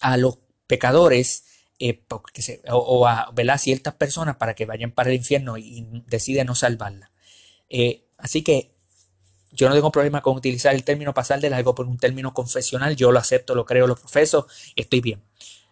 a 0.00 0.16
los 0.16 0.38
pecadores 0.70 1.44
o, 2.70 3.06
a 3.06 3.58
ciertas 3.58 3.94
personas 3.94 4.36
para 4.36 4.54
que 4.54 4.66
vayan 4.66 4.92
para 4.92 5.10
el 5.10 5.16
infierno 5.16 5.58
y 5.58 5.86
decide 6.06 6.44
no 6.44 6.54
salvarla. 6.54 7.10
así 8.18 8.42
que 8.42 8.72
yo 9.52 9.68
no 9.68 9.74
tengo 9.74 9.90
problema 9.90 10.22
con 10.22 10.36
utilizar 10.36 10.74
el 10.74 10.84
término 10.84 11.12
pasar 11.12 11.40
de 11.40 11.50
largo 11.50 11.74
por 11.74 11.86
un 11.86 11.98
término 11.98 12.32
confesional. 12.32 12.96
Yo 12.96 13.10
lo 13.10 13.18
acepto, 13.18 13.54
lo 13.54 13.66
creo, 13.66 13.86
lo 13.86 13.96
profeso, 13.96 14.46
estoy 14.76 15.00
bien. 15.00 15.22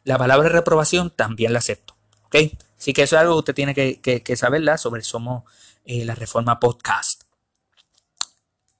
La 0.04 0.18
palabra 0.18 0.48
reprobación 0.48 1.10
también 1.10 1.52
la 1.52 1.60
acepto. 1.60 1.94
¿Ok? 2.24 2.36
Así 2.78 2.92
que 2.92 3.02
eso 3.02 3.16
es 3.16 3.20
algo 3.20 3.34
que 3.34 3.38
usted 3.38 3.54
tiene 3.54 3.74
que, 3.74 4.00
que, 4.00 4.36
saberla 4.36 4.78
sobre 4.78 5.02
Somos 5.02 5.44
eh, 5.84 6.04
la 6.04 6.14
Reforma 6.14 6.60
Podcast. 6.60 7.22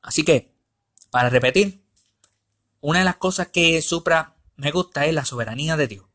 Así 0.02 0.24
que, 0.24 0.52
para 1.10 1.30
repetir, 1.30 1.80
una 2.80 3.00
de 3.00 3.04
las 3.04 3.16
cosas 3.16 3.48
que 3.48 3.80
Supra 3.82 4.34
me 4.56 4.70
gusta 4.70 5.06
es 5.06 5.14
la 5.14 5.24
soberanía 5.24 5.76
de 5.76 5.88
Dios 5.88 6.07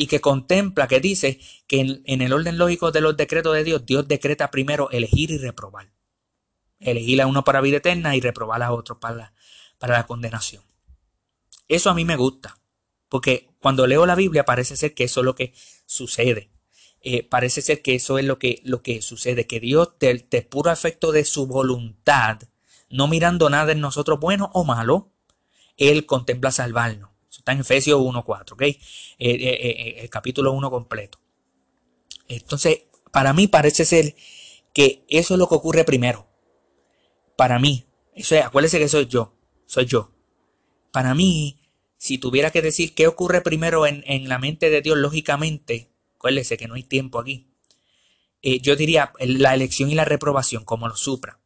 y 0.00 0.06
que 0.06 0.22
contempla, 0.22 0.88
que 0.88 0.98
dice 0.98 1.38
que 1.66 2.00
en, 2.06 2.22
el 2.22 2.32
orden 2.32 2.56
lógico 2.56 2.90
de 2.90 3.02
los 3.02 3.18
decretos 3.18 3.54
de 3.54 3.64
Dios, 3.64 3.84
Dios 3.84 4.08
decreta 4.08 4.50
primero 4.50 4.88
elegir 4.92 5.30
y 5.30 5.36
reprobar. 5.36 5.92
Elegir 6.78 7.20
a 7.20 7.26
uno 7.26 7.44
para 7.44 7.60
vida 7.60 7.76
eterna 7.76 8.16
y 8.16 8.22
reprobar 8.22 8.62
a 8.62 8.72
otro 8.72 8.98
para 8.98 9.14
la, 9.14 9.34
para 9.76 9.98
la 9.98 10.06
condenación. 10.06 10.62
Eso 11.68 11.90
a 11.90 11.94
mí 11.94 12.06
me 12.06 12.16
gusta, 12.16 12.58
porque 13.10 13.50
cuando 13.58 13.86
leo 13.86 14.06
la 14.06 14.14
Biblia 14.14 14.46
parece 14.46 14.74
ser 14.74 14.94
que 14.94 15.04
eso 15.04 15.20
es 15.20 15.26
lo 15.26 15.34
que 15.34 15.52
sucede. 15.84 16.50
Eh, 17.02 17.22
parece 17.22 17.60
ser 17.60 17.82
que 17.82 17.94
eso 17.94 18.18
es 18.18 18.24
lo 18.24 18.38
que, 18.38 18.62
lo 18.64 18.80
que 18.80 19.02
sucede, 19.02 19.46
que 19.46 19.60
Dios, 19.60 19.98
del, 20.00 20.24
puro 20.48 20.70
efecto 20.70 21.12
de 21.12 21.26
su 21.26 21.46
voluntad, 21.46 22.38
no 22.88 23.06
mirando 23.06 23.50
nada 23.50 23.72
en 23.72 23.82
nosotros 23.82 24.18
bueno 24.18 24.50
o 24.54 24.64
malo, 24.64 25.12
Él 25.76 26.06
contempla 26.06 26.52
salvarnos. 26.52 27.09
Eso 27.30 27.40
está 27.40 27.52
en 27.52 27.60
Efesios 27.60 28.00
1.4, 28.00 28.52
¿ok? 28.52 28.62
Eh, 28.62 28.76
eh, 29.18 29.96
el 30.00 30.10
capítulo 30.10 30.52
1 30.52 30.70
completo. 30.70 31.20
Entonces, 32.26 32.82
para 33.12 33.32
mí 33.32 33.46
parece 33.46 33.84
ser 33.84 34.16
que 34.72 35.04
eso 35.08 35.34
es 35.34 35.38
lo 35.38 35.48
que 35.48 35.54
ocurre 35.54 35.84
primero. 35.84 36.26
Para 37.36 37.58
mí, 37.58 37.86
eso 38.14 38.34
es, 38.34 38.70
que 38.72 38.88
soy 38.88 39.06
yo, 39.06 39.34
soy 39.66 39.86
yo. 39.86 40.12
Para 40.92 41.14
mí, 41.14 41.60
si 41.96 42.18
tuviera 42.18 42.50
que 42.50 42.62
decir 42.62 42.94
qué 42.94 43.06
ocurre 43.06 43.40
primero 43.40 43.86
en, 43.86 44.28
la 44.28 44.38
mente 44.38 44.70
de 44.70 44.82
Dios, 44.82 44.98
lógicamente, 44.98 45.88
Acuérdese 46.16 46.58
que 46.58 46.68
no 46.68 46.74
hay 46.74 46.82
tiempo 46.82 47.18
aquí. 47.18 47.48
Eh, 48.42 48.60
yo 48.60 48.76
diría 48.76 49.10
la 49.20 49.54
elección 49.54 49.88
y 49.88 49.94
la 49.94 50.04
reprobación, 50.04 50.66
como 50.66 50.86
lo 50.86 50.94
supra. 50.94 51.40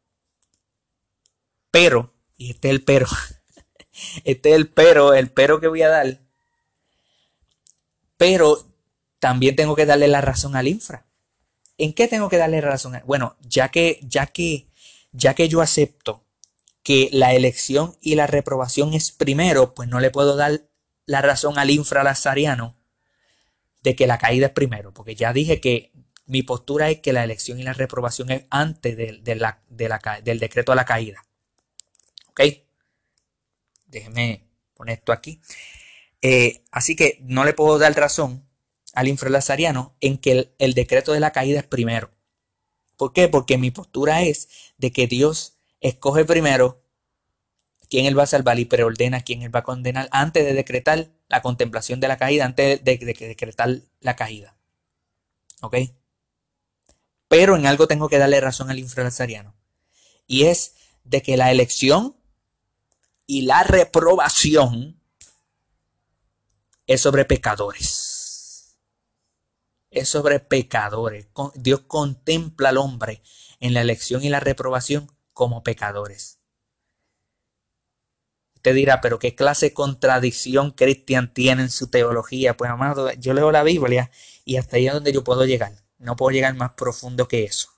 Pero, 1.71 2.13
y 2.35 2.49
este 2.49 2.67
es 2.67 2.73
el 2.73 2.83
pero, 2.83 3.07
este 4.23 4.49
es 4.49 4.55
el 4.55 4.69
pero, 4.69 5.13
el 5.13 5.29
pero 5.31 5.59
que 5.59 5.67
voy 5.67 5.81
a 5.81 5.89
dar. 5.89 6.19
Pero 8.17 8.65
también 9.19 9.55
tengo 9.55 9.75
que 9.75 9.85
darle 9.85 10.07
la 10.07 10.21
razón 10.21 10.55
al 10.55 10.67
infra. 10.67 11.05
¿En 11.77 11.93
qué 11.93 12.07
tengo 12.07 12.29
que 12.29 12.37
darle 12.37 12.61
la 12.61 12.69
razón? 12.69 13.01
Bueno, 13.05 13.35
ya 13.41 13.69
que, 13.69 13.99
ya 14.03 14.27
que, 14.27 14.67
ya 15.11 15.33
que 15.33 15.49
yo 15.49 15.61
acepto 15.61 16.23
que 16.83 17.09
la 17.11 17.33
elección 17.33 17.97
y 18.01 18.15
la 18.15 18.27
reprobación 18.27 18.93
es 18.93 19.11
primero, 19.11 19.73
pues 19.73 19.89
no 19.89 19.99
le 19.99 20.11
puedo 20.11 20.35
dar 20.35 20.61
la 21.05 21.21
razón 21.21 21.57
al 21.57 21.71
infra 21.71 22.03
lazariano 22.03 22.77
de 23.81 23.95
que 23.95 24.07
la 24.07 24.17
caída 24.17 24.47
es 24.47 24.53
primero, 24.53 24.93
porque 24.93 25.15
ya 25.15 25.33
dije 25.33 25.59
que 25.59 25.91
mi 26.25 26.43
postura 26.43 26.89
es 26.89 26.99
que 27.01 27.13
la 27.13 27.23
elección 27.23 27.59
y 27.59 27.63
la 27.63 27.73
reprobación 27.73 28.31
es 28.31 28.45
antes 28.49 28.97
de, 28.97 29.19
del 29.21 30.39
decreto 30.39 30.71
de 30.71 30.75
la 30.75 30.85
caída. 30.85 31.23
¿Ok? 32.29 32.41
Déjeme 33.95 34.41
poner 34.73 34.97
esto 34.97 35.13
aquí. 35.13 35.39
Eh, 36.21 36.63
así 36.69 36.97
que 36.97 37.19
no 37.21 37.45
le 37.45 37.53
puedo 37.53 37.79
dar 37.79 37.95
razón 37.95 38.45
al 38.93 39.07
infralazariano 39.07 39.95
en 40.01 40.17
que 40.17 40.51
el, 40.57 40.73
decreto 40.73 41.13
de 41.13 41.21
la 41.21 41.31
caída 41.31 41.61
es 41.61 41.65
primero. 41.65 42.11
¿Por 42.97 43.13
qué? 43.13 43.29
Porque 43.29 43.57
mi 43.57 43.71
postura 43.71 44.21
es 44.23 44.49
de 44.77 44.91
que 44.91 45.07
Dios 45.07 45.59
escoge 45.79 46.25
primero 46.25 46.83
quién 47.89 48.05
Él 48.05 48.19
va 48.19 48.23
a 48.23 48.27
salvar 48.27 48.59
y 48.59 48.65
preordena 48.65 49.21
quién 49.21 49.43
Él 49.43 49.55
va 49.55 49.59
a 49.59 49.63
condenar 49.63 50.09
antes 50.11 50.43
de 50.43 50.53
decretar 50.53 51.07
la 51.29 51.41
contemplación 51.41 52.01
de 52.01 52.09
la 52.09 52.17
caída 52.17 52.43
antes 52.43 52.83
de, 52.83 52.97
decretar 52.97 53.79
la 54.01 54.17
caída. 54.17 54.57
¿Ok? 55.61 55.77
Pero 57.29 57.55
en 57.55 57.65
algo 57.65 57.87
tengo 57.87 58.09
que 58.09 58.17
darle 58.17 58.41
razón 58.41 58.69
al 58.69 58.79
infralazariano. 58.79 59.55
Y 60.27 60.47
es 60.47 60.75
de 61.05 61.21
que 61.21 61.37
la 61.37 61.49
elección 61.49 62.17
y 63.27 63.43
la 63.43 63.63
reprobación 63.63 65.01
es 66.87 67.01
sobre 67.01 67.25
pecadores. 67.25 68.77
Es 69.89 70.09
sobre 70.09 70.39
pecadores. 70.39 71.27
Dios 71.55 71.81
contempla 71.87 72.69
al 72.69 72.77
hombre 72.77 73.23
en 73.59 73.73
la 73.73 73.81
elección 73.81 74.23
y 74.23 74.29
la 74.29 74.39
reprobación 74.39 75.11
como 75.33 75.63
pecadores. 75.63 76.39
Usted 78.55 78.75
dirá, 78.75 78.99
pero 78.99 79.19
qué 79.19 79.35
clase 79.35 79.67
de 79.67 79.73
contradicción 79.73 80.71
Cristian 80.71 81.33
tiene 81.33 81.63
en 81.63 81.69
su 81.69 81.87
teología. 81.87 82.57
Pues 82.57 82.71
amado, 82.71 83.11
yo 83.13 83.33
leo 83.33 83.51
la 83.51 83.63
Biblia 83.63 84.11
y 84.43 84.57
hasta 84.57 84.77
ahí 84.77 84.87
es 84.87 84.93
donde 84.93 85.13
yo 85.13 85.23
puedo 85.23 85.45
llegar. 85.45 85.83
No 85.97 86.15
puedo 86.15 86.31
llegar 86.31 86.55
más 86.55 86.73
profundo 86.73 87.27
que 87.27 87.43
eso. 87.43 87.69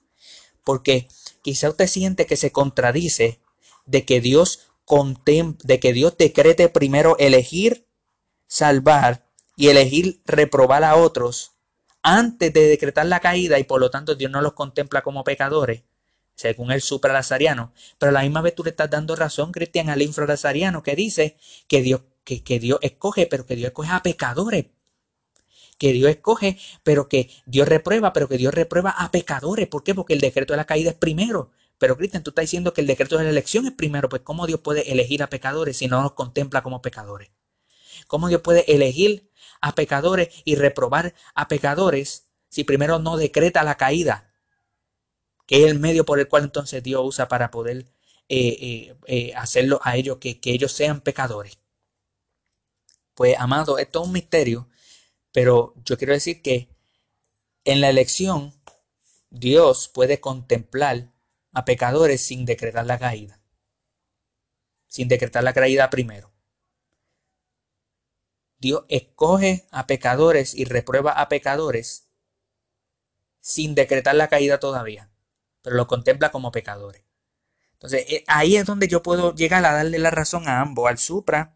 Porque 0.64 1.08
quizá 1.42 1.68
usted 1.68 1.86
siente 1.86 2.26
que 2.26 2.36
se 2.36 2.52
contradice 2.52 3.40
de 3.84 4.04
que 4.04 4.20
Dios 4.20 4.67
de 5.62 5.80
que 5.80 5.92
Dios 5.92 6.16
decrete 6.18 6.68
primero 6.68 7.16
elegir 7.18 7.86
salvar 8.46 9.26
y 9.56 9.68
elegir 9.68 10.22
reprobar 10.24 10.84
a 10.84 10.96
otros 10.96 11.52
antes 12.02 12.52
de 12.52 12.68
decretar 12.68 13.06
la 13.06 13.20
caída 13.20 13.58
y 13.58 13.64
por 13.64 13.80
lo 13.80 13.90
tanto 13.90 14.14
Dios 14.14 14.30
no 14.30 14.40
los 14.40 14.54
contempla 14.54 15.02
como 15.02 15.24
pecadores 15.24 15.82
según 16.38 16.70
el 16.70 16.80
supralazariano. 16.80 17.72
Pero 17.98 18.10
a 18.10 18.12
la 18.12 18.22
misma 18.22 18.40
vez 18.40 18.54
tú 18.54 18.62
le 18.62 18.70
estás 18.70 18.88
dando 18.88 19.16
razón, 19.16 19.50
Cristian, 19.50 19.90
al 19.90 20.00
infralazariano 20.02 20.82
que 20.84 20.94
dice 20.94 21.36
que 21.66 21.82
Dios, 21.82 22.02
que, 22.22 22.44
que 22.44 22.60
Dios 22.60 22.78
escoge, 22.80 23.26
pero 23.26 23.44
que 23.44 23.56
Dios 23.56 23.68
escoge 23.68 23.90
a 23.90 24.02
pecadores. 24.02 24.66
Que 25.78 25.92
Dios 25.92 26.10
escoge, 26.10 26.56
pero 26.84 27.08
que 27.08 27.28
Dios 27.44 27.68
reprueba, 27.68 28.12
pero 28.12 28.28
que 28.28 28.38
Dios 28.38 28.54
reprueba 28.54 28.90
a 28.90 29.10
pecadores. 29.10 29.66
¿Por 29.66 29.82
qué? 29.82 29.94
Porque 29.94 30.14
el 30.14 30.20
decreto 30.20 30.52
de 30.52 30.58
la 30.58 30.64
caída 30.64 30.90
es 30.90 30.96
primero. 30.96 31.50
Pero 31.78 31.96
Cristian, 31.96 32.22
tú 32.22 32.30
estás 32.30 32.44
diciendo 32.44 32.74
que 32.74 32.80
el 32.80 32.86
decreto 32.86 33.18
de 33.18 33.24
la 33.24 33.30
elección 33.30 33.66
es 33.66 33.72
primero. 33.72 34.08
Pues 34.08 34.22
¿cómo 34.22 34.46
Dios 34.46 34.60
puede 34.60 34.92
elegir 34.92 35.22
a 35.22 35.30
pecadores 35.30 35.76
si 35.76 35.86
no 35.86 36.02
los 36.02 36.12
contempla 36.12 36.62
como 36.62 36.82
pecadores? 36.82 37.30
¿Cómo 38.06 38.28
Dios 38.28 38.40
puede 38.42 38.72
elegir 38.72 39.30
a 39.60 39.74
pecadores 39.74 40.28
y 40.44 40.56
reprobar 40.56 41.14
a 41.34 41.48
pecadores 41.48 42.28
si 42.48 42.64
primero 42.64 42.98
no 42.98 43.16
decreta 43.16 43.62
la 43.62 43.76
caída? 43.76 44.28
que 45.48 45.64
es 45.64 45.70
el 45.70 45.78
medio 45.78 46.04
por 46.04 46.20
el 46.20 46.28
cual 46.28 46.44
entonces 46.44 46.82
Dios 46.82 47.00
usa 47.02 47.26
para 47.26 47.50
poder 47.50 47.86
eh, 48.28 48.56
eh, 48.60 48.96
eh, 49.06 49.32
hacerlo 49.34 49.80
a 49.82 49.96
ellos, 49.96 50.18
que, 50.18 50.38
que 50.38 50.50
ellos 50.52 50.72
sean 50.72 51.00
pecadores. 51.00 51.58
Pues, 53.14 53.34
amado, 53.38 53.78
esto 53.78 54.02
es 54.02 54.06
un 54.06 54.12
misterio, 54.12 54.68
pero 55.32 55.72
yo 55.86 55.96
quiero 55.96 56.12
decir 56.12 56.42
que 56.42 56.68
en 57.64 57.80
la 57.80 57.88
elección 57.88 58.52
Dios 59.30 59.88
puede 59.88 60.20
contemplar 60.20 61.14
a 61.52 61.64
pecadores 61.64 62.22
sin 62.22 62.44
decretar 62.44 62.86
la 62.86 62.98
caída, 62.98 63.40
sin 64.86 65.08
decretar 65.08 65.44
la 65.44 65.52
caída 65.52 65.90
primero. 65.90 66.32
Dios 68.58 68.84
escoge 68.88 69.66
a 69.70 69.86
pecadores 69.86 70.54
y 70.54 70.64
reprueba 70.64 71.12
a 71.12 71.28
pecadores 71.28 72.08
sin 73.40 73.74
decretar 73.74 74.16
la 74.16 74.28
caída 74.28 74.58
todavía 74.58 75.10
pero 75.62 75.76
lo 75.76 75.86
contempla 75.86 76.30
como 76.30 76.52
pecadores. 76.52 77.02
Entonces, 77.74 78.04
eh, 78.08 78.24
ahí 78.26 78.56
es 78.56 78.64
donde 78.64 78.88
yo 78.88 79.02
puedo 79.02 79.34
llegar 79.34 79.64
a 79.64 79.72
darle 79.72 79.98
la 79.98 80.10
razón 80.10 80.48
a 80.48 80.60
ambos, 80.60 80.88
al 80.88 80.98
supra 80.98 81.54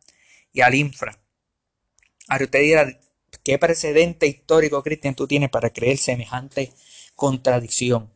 y 0.53 0.61
al 0.61 0.74
infra. 0.74 1.18
Ahora 2.28 2.45
usted 2.45 2.61
dirá, 2.61 3.01
¿qué 3.43 3.59
precedente 3.59 4.26
histórico, 4.26 4.82
Cristian, 4.82 5.14
tú 5.14 5.26
tienes 5.26 5.51
para 5.51 5.70
creer 5.70 5.99
semejante 5.99 6.72
contradicción? 7.14 8.12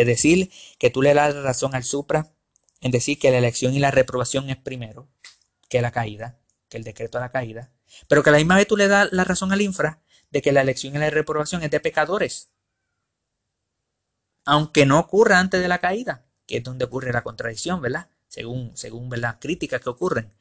De 0.00 0.12
decir 0.12 0.50
que 0.78 0.90
tú 0.90 1.02
le 1.02 1.14
das 1.14 1.34
razón 1.34 1.74
al 1.74 1.84
supra, 1.84 2.32
en 2.80 2.90
decir 2.90 3.18
que 3.18 3.30
la 3.30 3.38
elección 3.38 3.74
y 3.74 3.78
la 3.78 3.90
reprobación 3.90 4.50
es 4.50 4.56
primero 4.56 5.08
que 5.68 5.82
la 5.82 5.90
caída, 5.90 6.38
que 6.68 6.78
el 6.78 6.84
decreto 6.84 7.18
de 7.18 7.24
la 7.24 7.30
caída, 7.30 7.70
pero 8.08 8.22
que 8.22 8.30
a 8.30 8.32
la 8.32 8.38
misma 8.38 8.56
vez 8.56 8.66
tú 8.66 8.76
le 8.76 8.88
das 8.88 9.08
la 9.12 9.24
razón 9.24 9.52
al 9.52 9.60
infra 9.60 10.02
de 10.30 10.42
que 10.42 10.52
la 10.52 10.62
elección 10.62 10.94
y 10.94 10.98
la 10.98 11.10
reprobación 11.10 11.62
es 11.62 11.70
de 11.70 11.80
pecadores 11.80 12.50
aunque 14.44 14.86
no 14.86 14.98
ocurra 14.98 15.38
antes 15.38 15.60
de 15.60 15.68
la 15.68 15.78
caída, 15.78 16.26
que 16.46 16.58
es 16.58 16.64
donde 16.64 16.84
ocurre 16.84 17.12
la 17.12 17.22
contradicción, 17.22 17.80
¿verdad? 17.80 18.08
Según, 18.28 18.72
según 18.76 19.08
las 19.20 19.36
críticas 19.36 19.80
que 19.80 19.90
ocurren. 19.90 20.32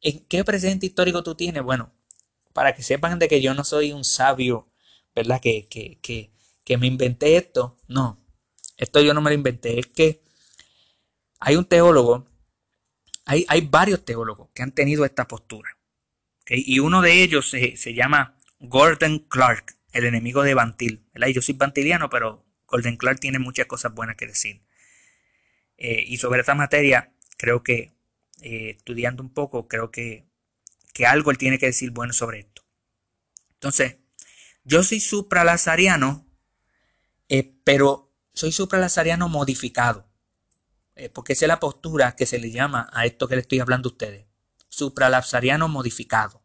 ¿En 0.00 0.24
qué 0.26 0.44
presente 0.44 0.86
histórico 0.86 1.22
tú 1.22 1.34
tienes? 1.34 1.62
Bueno, 1.62 1.92
para 2.52 2.74
que 2.74 2.82
sepan 2.82 3.18
de 3.18 3.28
que 3.28 3.40
yo 3.40 3.54
no 3.54 3.64
soy 3.64 3.92
un 3.92 4.04
sabio, 4.04 4.68
¿verdad? 5.14 5.40
Que, 5.40 5.68
que, 5.68 5.98
que, 6.00 6.32
que 6.64 6.78
me 6.78 6.86
inventé 6.86 7.36
esto. 7.36 7.76
No, 7.86 8.20
esto 8.76 9.00
yo 9.00 9.14
no 9.14 9.20
me 9.20 9.30
lo 9.30 9.34
inventé. 9.34 9.78
Es 9.78 9.86
que 9.86 10.22
hay 11.40 11.56
un 11.56 11.64
teólogo, 11.64 12.28
hay, 13.24 13.44
hay 13.48 13.60
varios 13.62 14.04
teólogos 14.04 14.50
que 14.54 14.62
han 14.62 14.72
tenido 14.72 15.04
esta 15.04 15.26
postura. 15.28 15.76
Y 16.48 16.78
uno 16.78 17.02
de 17.02 17.22
ellos 17.22 17.50
se, 17.50 17.76
se, 17.76 17.92
llama 17.92 18.38
Gordon 18.60 19.18
Clark, 19.28 19.76
el 19.92 20.04
enemigo 20.04 20.44
de 20.44 20.54
Bantil. 20.54 21.04
¿verdad? 21.12 21.28
yo 21.28 21.42
soy 21.42 21.56
bantiliano, 21.56 22.08
pero 22.08 22.46
Golden 22.66 22.96
Clark 22.96 23.20
tiene 23.20 23.38
muchas 23.38 23.66
cosas 23.66 23.94
buenas 23.94 24.16
que 24.16 24.26
decir. 24.26 24.62
Eh, 25.76 26.04
y 26.06 26.18
sobre 26.18 26.40
esta 26.40 26.54
materia, 26.54 27.12
creo 27.36 27.62
que 27.62 27.94
eh, 28.42 28.70
estudiando 28.76 29.22
un 29.22 29.32
poco, 29.32 29.68
creo 29.68 29.90
que, 29.90 30.24
que 30.92 31.06
algo 31.06 31.30
él 31.30 31.38
tiene 31.38 31.58
que 31.58 31.66
decir 31.66 31.90
bueno 31.90 32.12
sobre 32.12 32.40
esto. 32.40 32.62
Entonces, 33.54 33.96
yo 34.64 34.82
soy 34.82 35.00
supralazariano, 35.00 36.26
eh, 37.28 37.54
pero 37.64 38.05
soy 38.36 38.52
supralazariano 38.52 39.28
modificado. 39.28 40.06
Eh, 40.94 41.08
porque 41.08 41.32
esa 41.32 41.46
es 41.46 41.48
la 41.48 41.58
postura 41.58 42.14
que 42.16 42.26
se 42.26 42.38
le 42.38 42.50
llama 42.50 42.88
a 42.92 43.06
esto 43.06 43.28
que 43.28 43.34
le 43.34 43.40
estoy 43.40 43.60
hablando 43.60 43.88
a 43.88 43.92
ustedes. 43.92 44.26
Supralazariano 44.68 45.68
modificado. 45.68 46.42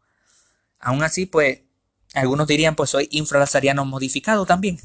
Aún 0.80 1.04
así, 1.04 1.26
pues, 1.26 1.62
algunos 2.14 2.48
dirían, 2.48 2.76
pues 2.76 2.90
soy 2.90 3.10
infralazariano 3.12 3.86
modificado 3.86 4.46
también. 4.46 4.80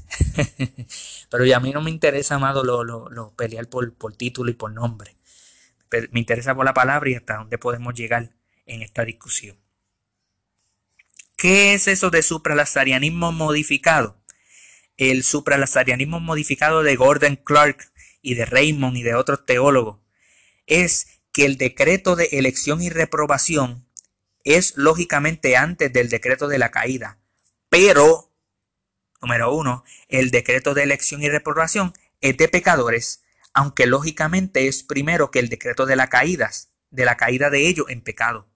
pero 1.31 1.45
ya 1.45 1.59
a 1.59 1.61
mí 1.61 1.71
no 1.71 1.81
me 1.81 1.91
interesa, 1.91 2.35
amado, 2.35 2.65
lo, 2.65 3.35
pelear 3.37 3.69
por, 3.69 3.95
por 3.95 4.15
título 4.17 4.51
y 4.51 4.55
por 4.55 4.73
nombre. 4.73 5.17
Me 6.11 6.19
interesa 6.19 6.57
por 6.57 6.65
la 6.65 6.75
palabra 6.75 7.09
y 7.09 7.15
hasta 7.15 7.37
dónde 7.37 7.57
podemos 7.57 7.95
llegar 7.95 8.33
en 8.67 8.83
esta 8.83 9.05
discusión. 9.05 9.57
¿Qué 11.37 11.75
es 11.75 11.87
eso 11.87 12.11
de 12.11 12.23
supralazarianismo 12.23 13.31
modificado? 13.31 14.17
El 14.97 15.25
supralazarianismo 15.25 16.21
modificado 16.21 16.83
de 16.83 16.97
Gordon 16.97 17.37
Clark 17.37 17.93
y 18.23 18.35
de 18.35 18.47
Raymond 18.47 18.97
y 18.97 19.03
de 19.03 19.15
otros 19.15 19.45
teólogos 19.45 19.99
es 20.67 21.21
que 21.33 21.45
el 21.45 21.59
decreto 21.59 22.17
de 22.17 22.29
elección 22.33 22.83
y 22.83 22.89
reprobación 22.89 23.87
es 24.45 24.75
lógicamente 24.77 25.57
antes 25.57 25.93
del 25.93 26.09
decreto 26.09 26.49
de 26.49 26.59
la 26.59 26.71
caída, 26.71 27.19
pero, 27.69 28.33
número 29.21 29.53
uno, 29.53 29.85
el 30.09 30.31
decreto 30.31 30.73
de 30.73 30.85
elección 30.85 31.23
y 31.23 31.29
reprobación 31.29 31.93
es 32.21 32.37
de 32.37 32.49
pecadores, 32.49 33.23
aunque 33.53 33.87
lógicamente 33.87 34.67
es 34.67 34.83
primero 34.83 35.31
que 35.31 35.41
el 35.41 35.49
decreto 35.49 35.85
de 35.85 35.97
la 35.97 36.09
caída, 36.09 36.51
de 36.91 37.05
la 37.05 37.17
caída 37.17 37.51
de 37.51 37.69
ellos 37.69 37.87
en 37.91 38.01
pecado. 38.01 38.49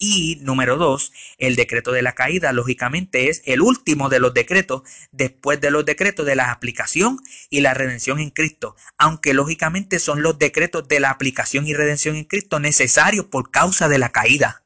Y 0.00 0.36
número 0.42 0.76
dos, 0.76 1.12
el 1.38 1.56
decreto 1.56 1.90
de 1.90 2.02
la 2.02 2.14
caída, 2.14 2.52
lógicamente, 2.52 3.28
es 3.28 3.42
el 3.46 3.60
último 3.60 4.08
de 4.08 4.20
los 4.20 4.32
decretos 4.32 4.82
después 5.10 5.60
de 5.60 5.72
los 5.72 5.84
decretos 5.84 6.24
de 6.24 6.36
la 6.36 6.52
aplicación 6.52 7.18
y 7.50 7.62
la 7.62 7.74
redención 7.74 8.20
en 8.20 8.30
Cristo, 8.30 8.76
aunque 8.96 9.34
lógicamente 9.34 9.98
son 9.98 10.22
los 10.22 10.38
decretos 10.38 10.86
de 10.86 11.00
la 11.00 11.10
aplicación 11.10 11.66
y 11.66 11.74
redención 11.74 12.14
en 12.14 12.24
Cristo 12.24 12.60
necesarios 12.60 13.26
por 13.26 13.50
causa 13.50 13.88
de 13.88 13.98
la 13.98 14.10
caída. 14.10 14.62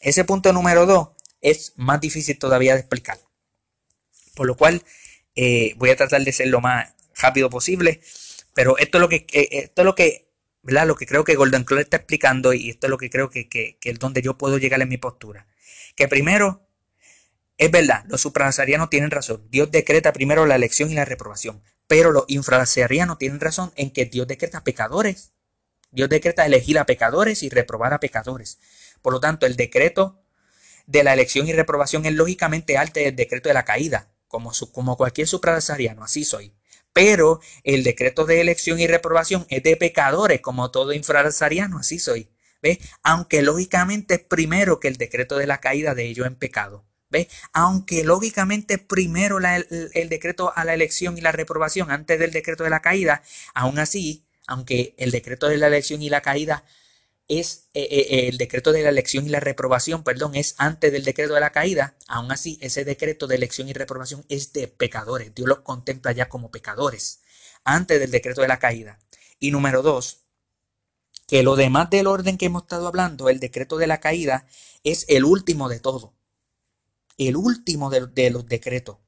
Ese 0.00 0.24
punto 0.24 0.52
número 0.54 0.86
dos 0.86 1.08
es 1.42 1.74
más 1.76 2.00
difícil 2.00 2.38
todavía 2.38 2.72
de 2.72 2.80
explicar. 2.80 3.18
Por 4.34 4.46
lo 4.46 4.56
cual 4.56 4.82
eh, 5.36 5.74
voy 5.76 5.90
a 5.90 5.96
tratar 5.96 6.22
de 6.22 6.32
ser 6.32 6.48
lo 6.48 6.60
más 6.60 6.94
rápido 7.16 7.50
posible. 7.50 8.00
Pero 8.54 8.78
esto 8.78 8.98
es 8.98 9.02
lo 9.02 9.08
que, 9.08 9.26
eh, 9.32 9.48
esto 9.50 9.82
es 9.82 9.84
lo 9.84 9.94
que 9.94 10.28
¿verdad? 10.64 10.86
Lo 10.86 10.96
que 10.96 11.06
creo 11.06 11.24
que 11.24 11.36
Golden 11.36 11.66
está 11.78 11.98
explicando, 11.98 12.52
y 12.52 12.70
esto 12.70 12.86
es 12.86 12.90
lo 12.90 12.98
que 12.98 13.10
creo 13.10 13.30
que, 13.30 13.48
que, 13.48 13.78
es 13.80 13.98
donde 13.98 14.22
yo 14.22 14.38
puedo 14.38 14.58
llegar 14.58 14.80
en 14.80 14.88
mi 14.88 14.96
postura. 14.96 15.46
Que 15.94 16.08
primero, 16.08 16.66
es 17.58 17.70
verdad, 17.70 18.04
los 18.08 18.22
supralazarianos 18.22 18.90
tienen 18.90 19.10
razón. 19.10 19.46
Dios 19.50 19.70
decreta 19.70 20.12
primero 20.12 20.46
la 20.46 20.56
elección 20.56 20.90
y 20.90 20.94
la 20.94 21.04
reprobación. 21.04 21.62
Pero 21.86 22.10
los 22.10 22.24
infralazarianos 22.28 23.18
tienen 23.18 23.40
razón 23.40 23.72
en 23.76 23.90
que 23.90 24.06
Dios 24.06 24.26
decreta 24.26 24.64
pecadores. 24.64 25.32
Dios 25.90 26.08
decreta 26.08 26.46
elegir 26.46 26.78
a 26.78 26.86
pecadores 26.86 27.42
y 27.42 27.50
reprobar 27.50 27.92
a 27.92 28.00
pecadores. 28.00 28.58
Por 29.02 29.12
lo 29.12 29.20
tanto, 29.20 29.44
el 29.44 29.56
decreto 29.56 30.22
de 30.86 31.04
la 31.04 31.12
elección 31.12 31.46
y 31.46 31.52
reprobación 31.52 32.06
es 32.06 32.14
lógicamente 32.14 32.78
alto 32.78 33.00
del 33.00 33.14
decreto 33.14 33.50
de 33.50 33.54
la 33.54 33.66
caída, 33.66 34.10
como, 34.28 34.50
como 34.72 34.96
cualquier 34.96 35.28
supralazariano, 35.28 36.02
así 36.02 36.24
soy 36.24 36.54
pero 36.94 37.40
el 37.64 37.82
decreto 37.82 38.24
de 38.24 38.40
elección 38.40 38.80
y 38.80 38.86
reprobación 38.86 39.44
es 39.50 39.62
de 39.62 39.76
pecadores, 39.76 40.40
como 40.40 40.70
todo 40.70 40.94
infralazariano, 40.94 41.78
así 41.78 41.98
soy. 41.98 42.30
¿Ve? 42.62 42.80
Aunque 43.02 43.42
lógicamente 43.42 44.14
es 44.14 44.20
primero 44.20 44.80
que 44.80 44.88
el 44.88 44.96
decreto 44.96 45.36
de 45.36 45.46
la 45.46 45.60
caída 45.60 45.94
de 45.94 46.06
ellos 46.06 46.26
en 46.26 46.36
pecado. 46.36 46.86
¿Ve? 47.10 47.28
Aunque 47.52 48.04
lógicamente 48.04 48.78
primero 48.78 49.38
el, 49.38 49.90
el 49.92 50.08
decreto 50.08 50.52
a 50.56 50.64
la 50.64 50.72
elección 50.72 51.18
y 51.18 51.20
la 51.20 51.32
reprobación 51.32 51.90
antes 51.90 52.18
del 52.18 52.30
decreto 52.30 52.64
de 52.64 52.70
la 52.70 52.80
caída, 52.80 53.22
aún 53.54 53.78
así, 53.78 54.24
aunque 54.46 54.94
el 54.96 55.10
decreto 55.10 55.48
de 55.48 55.58
la 55.58 55.66
elección 55.66 56.00
y 56.00 56.08
la 56.08 56.22
caída 56.22 56.64
es 57.28 57.68
eh, 57.72 57.88
eh, 57.90 58.28
el 58.28 58.38
decreto 58.38 58.72
de 58.72 58.82
la 58.82 58.90
elección 58.90 59.26
y 59.26 59.30
la 59.30 59.40
reprobación, 59.40 60.04
perdón, 60.04 60.34
es 60.34 60.54
antes 60.58 60.92
del 60.92 61.04
decreto 61.04 61.34
de 61.34 61.40
la 61.40 61.52
caída, 61.52 61.96
aún 62.06 62.30
así 62.30 62.58
ese 62.60 62.84
decreto 62.84 63.26
de 63.26 63.36
elección 63.36 63.68
y 63.68 63.72
reprobación 63.72 64.24
es 64.28 64.52
de 64.52 64.68
pecadores. 64.68 65.34
Dios 65.34 65.48
los 65.48 65.60
contempla 65.60 66.12
ya 66.12 66.28
como 66.28 66.50
pecadores, 66.50 67.20
antes 67.64 67.98
del 67.98 68.10
decreto 68.10 68.42
de 68.42 68.48
la 68.48 68.58
caída. 68.58 68.98
Y 69.38 69.50
número 69.50 69.82
dos, 69.82 70.24
que 71.26 71.42
lo 71.42 71.56
demás 71.56 71.88
del 71.90 72.06
orden 72.06 72.36
que 72.36 72.46
hemos 72.46 72.62
estado 72.62 72.86
hablando, 72.86 73.28
el 73.28 73.40
decreto 73.40 73.78
de 73.78 73.86
la 73.86 74.00
caída, 74.00 74.46
es 74.82 75.06
el 75.08 75.24
último 75.24 75.68
de 75.68 75.80
todo. 75.80 76.14
El 77.16 77.36
último 77.36 77.90
de, 77.90 78.30
los 78.30 78.46
decretos. 78.46 78.98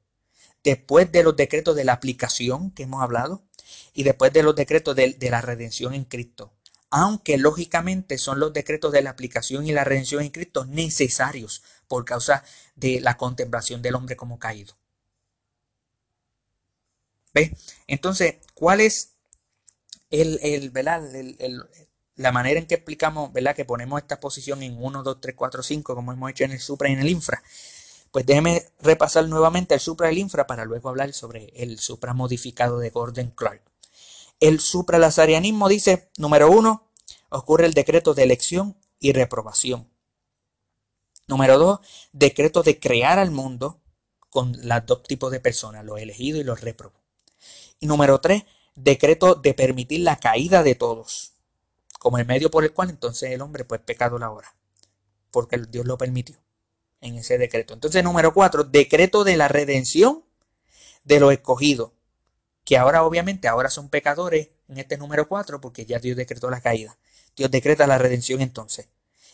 Después 0.63 1.11
de 1.11 1.23
los 1.23 1.35
decretos 1.35 1.75
de 1.75 1.83
la 1.83 1.93
aplicación 1.93 2.71
que 2.71 2.83
hemos 2.83 3.03
hablado 3.03 3.43
y 3.93 4.03
después 4.03 4.33
de 4.33 4.43
los 4.43 4.55
decretos 4.55 4.95
de 4.95 5.29
la 5.29 5.41
redención 5.41 5.93
en 5.93 6.05
Cristo 6.05 6.56
aunque 6.89 7.37
lógicamente 7.37 8.17
son 8.17 8.39
los 8.39 8.53
decretos 8.53 8.91
de 8.91 9.01
la 9.01 9.09
aplicación 9.09 9.67
y 9.67 9.71
la 9.71 9.83
redención 9.83 10.23
en 10.23 10.29
Cristo 10.29 10.65
necesarios 10.65 11.63
por 11.87 12.05
causa 12.05 12.43
de 12.75 13.01
la 13.01 13.17
contemplación 13.17 13.81
del 13.81 13.95
hombre 13.95 14.15
como 14.15 14.39
caído. 14.39 14.73
¿Ve? 17.33 17.55
Entonces, 17.87 18.35
¿cuál 18.53 18.81
es 18.81 19.13
el, 20.09 20.39
el, 20.41 20.71
la 22.15 22.31
manera 22.31 22.59
en 22.59 22.65
que 22.65 22.75
explicamos, 22.75 23.31
¿verdad? 23.33 23.55
Que 23.55 23.65
ponemos 23.65 24.01
esta 24.01 24.19
posición 24.19 24.63
en 24.63 24.81
1, 24.81 25.03
2, 25.03 25.21
3, 25.21 25.35
4, 25.35 25.63
5, 25.63 25.95
como 25.95 26.13
hemos 26.13 26.31
hecho 26.31 26.45
en 26.45 26.51
el 26.51 26.59
supra 26.59 26.89
y 26.89 26.93
en 26.93 26.99
el 26.99 27.09
infra. 27.09 27.41
Pues 28.11 28.25
déjeme 28.25 28.63
repasar 28.79 29.27
nuevamente 29.27 29.73
el 29.73 29.79
supra 29.79 30.09
y 30.09 30.13
el 30.13 30.19
infra 30.19 30.47
para 30.47 30.65
luego 30.65 30.89
hablar 30.89 31.13
sobre 31.13 31.51
el 31.55 31.79
supra 31.79 32.13
modificado 32.13 32.79
de 32.79 32.89
Gordon 32.89 33.31
Clark. 33.31 33.61
El 34.39 34.59
supralazarianismo 34.59 35.67
dice, 35.67 36.11
número 36.17 36.51
uno, 36.51 36.87
ocurre 37.29 37.65
el 37.65 37.73
decreto 37.73 38.13
de 38.13 38.23
elección 38.23 38.77
y 38.99 39.13
reprobación. 39.13 39.89
Número 41.27 41.57
dos, 41.57 41.79
decreto 42.13 42.63
de 42.63 42.79
crear 42.79 43.19
al 43.19 43.31
mundo 43.31 43.81
con 44.29 44.55
los 44.61 44.85
dos 44.85 45.03
tipos 45.03 45.31
de 45.31 45.39
personas, 45.39 45.83
los 45.83 45.99
elegidos 45.99 46.41
y 46.41 46.43
los 46.43 46.61
reprobados. 46.61 47.01
Y 47.79 47.87
número 47.87 48.21
tres, 48.21 48.43
decreto 48.75 49.35
de 49.35 49.53
permitir 49.53 50.01
la 50.01 50.19
caída 50.19 50.63
de 50.63 50.75
todos, 50.75 51.33
como 51.99 52.17
el 52.17 52.25
medio 52.25 52.51
por 52.51 52.63
el 52.63 52.73
cual 52.73 52.89
entonces 52.89 53.31
el 53.31 53.41
hombre 53.41 53.65
pues 53.65 53.81
pecado 53.81 54.19
la 54.19 54.29
hora, 54.29 54.55
porque 55.31 55.57
Dios 55.57 55.85
lo 55.85 55.97
permitió 55.97 56.37
en 57.01 57.15
ese 57.17 57.37
decreto. 57.37 57.73
Entonces, 57.73 58.03
número 58.03 58.33
cuatro, 58.33 58.63
decreto 58.63 59.23
de 59.23 59.37
la 59.37 59.47
redención 59.47 60.23
de 61.03 61.19
los 61.19 61.33
escogidos, 61.33 61.91
que 62.67 62.77
ahora 62.77 63.05
obviamente 63.05 63.47
ahora 63.47 63.69
son 63.69 63.87
pecadores 63.87 64.49
en 64.67 64.77
este 64.77 64.97
número 64.97 65.29
4 65.29 65.61
porque 65.61 65.85
ya 65.85 65.99
Dios 65.99 66.17
decretó 66.17 66.49
la 66.49 66.59
caída. 66.59 66.97
Dios 67.33 67.49
decreta 67.49 67.87
la 67.87 67.97
redención 67.97 68.41
entonces. 68.41 68.89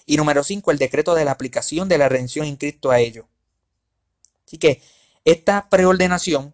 Y 0.06 0.18
número 0.18 0.44
5, 0.44 0.70
el 0.70 0.78
decreto 0.78 1.16
de 1.16 1.26
la 1.26 1.32
aplicación 1.32 1.90
de 1.90 1.98
la 1.98 2.08
redención 2.10 2.46
en 2.46 2.58
Cristo 2.58 2.92
a 2.92 3.00
ellos. 3.00 3.26
Así 4.46 4.60
que 4.60 4.84
esta 5.26 5.68
preordenación 5.68 6.54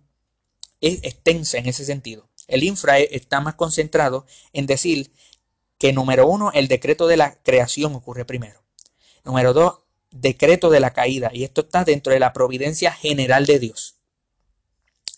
es 0.80 1.04
extensa 1.04 1.58
en 1.58 1.66
ese 1.66 1.84
sentido. 1.84 2.30
El 2.48 2.64
infra 2.64 2.98
está 3.00 3.42
más 3.42 3.56
concentrado 3.56 4.26
en 4.54 4.66
decir 4.66 5.12
que 5.80 5.92
número 5.92 6.28
uno, 6.28 6.50
el 6.54 6.70
decreto 6.70 7.08
de 7.08 7.18
la 7.18 7.36
creación 7.44 7.94
ocurre 7.94 8.24
primero. 8.24 8.64
Número 9.26 9.52
dos, 9.52 9.80
decreto 10.12 10.70
de 10.70 10.80
la 10.80 10.94
caída. 10.94 11.30
Y 11.34 11.44
esto 11.44 11.60
está 11.60 11.84
dentro 11.84 12.14
de 12.14 12.22
la 12.22 12.32
providencia 12.32 12.94
general 12.94 13.46
de 13.46 13.60
Dios 13.60 13.99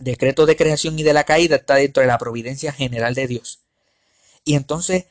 decreto 0.01 0.45
de 0.45 0.55
creación 0.55 0.97
y 0.99 1.03
de 1.03 1.13
la 1.13 1.23
caída 1.23 1.57
está 1.57 1.75
dentro 1.75 2.01
de 2.01 2.07
la 2.07 2.17
providencia 2.17 2.71
general 2.71 3.15
de 3.15 3.27
Dios. 3.27 3.59
Y 4.43 4.55
entonces, 4.55 5.05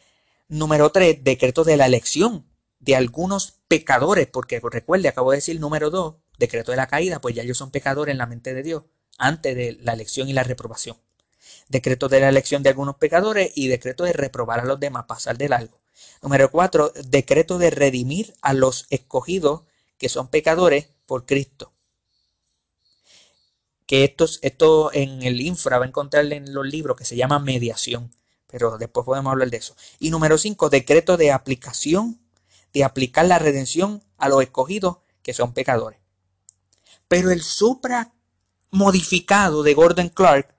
número 0.49 0.91
tres, 0.91 1.23
decreto 1.23 1.65
de 1.65 1.77
la 1.77 1.87
elección 1.87 2.47
de 2.81 2.97
algunos 2.97 3.55
pecadores, 3.69 4.27
porque 4.27 4.61
recuerde, 4.61 5.09
acabo 5.09 5.31
de 5.31 5.39
decir 5.39 5.61
número 5.61 5.91
dos, 5.91 6.17
decreto 6.39 6.73
de 6.73 6.77
la 6.77 6.89
caída, 6.89 7.21
pues 7.21 7.35
ya 7.35 7.43
ellos 7.43 7.59
son 7.59 7.71
pecadores 7.71 8.13
en 8.13 8.19
la 8.19 8.27
mente 8.27 8.55
de 8.55 8.63
Dios, 8.63 8.85
antes 9.19 9.55
de 9.55 9.79
la 9.81 9.93
elección 9.93 10.29
y 10.29 10.33
la 10.33 10.43
reprobación. 10.43 10.97
Decreto 11.69 12.09
de 12.09 12.21
la 12.21 12.29
elección 12.29 12.63
de 12.63 12.71
algunos 12.71 12.97
pecadores 12.97 13.53
y 13.55 13.69
decreto 13.69 14.05
de 14.05 14.13
reprobar 14.13 14.61
a 14.61 14.65
los 14.65 14.81
demás, 14.81 15.05
pasar 15.07 15.39
del 15.39 15.53
algo. 15.53 15.79
Número 16.23 16.51
cuatro, 16.51 16.93
decreto 17.07 17.59
de 17.59 17.71
redimir 17.71 18.35
a 18.43 18.55
los 18.55 18.87
escogidos 18.91 19.63
que 19.99 20.09
son 20.09 20.29
pecadores 20.29 20.89
por 21.07 21.27
Cristo 21.27 21.73
que 23.91 24.05
esto, 24.05 24.25
esto 24.43 24.93
en 24.93 25.25
el 25.25 25.41
infra 25.41 25.79
va 25.79 25.85
a 25.85 25.89
encontrar 25.89 26.33
en 26.33 26.55
los 26.55 26.65
libros 26.65 26.97
que 26.97 27.05
se 27.05 27.17
llama 27.17 27.41
mediación, 27.41 28.15
pero 28.47 28.79
después 28.79 29.05
podemos 29.05 29.33
hablar 29.33 29.51
de 29.51 29.57
eso. 29.57 29.75
Y 29.99 30.11
número 30.11 30.39
5, 30.39 30.71
decreto 30.71 31.17
de 31.17 31.33
aplicación, 31.33 32.21
de 32.73 32.85
aplicar 32.85 33.27
la 33.27 33.41
redención 33.41 34.01
a 34.17 34.29
los 34.29 34.43
escogidos 34.43 34.99
que 35.25 35.35
son 35.35 35.55
pecadores. 35.55 35.99
Pero 37.09 37.33
el 37.33 37.43
supra 37.43 38.13
modificado 38.71 39.65
de 39.65 39.75
Gordon 39.75 40.09
Clark 40.09 40.55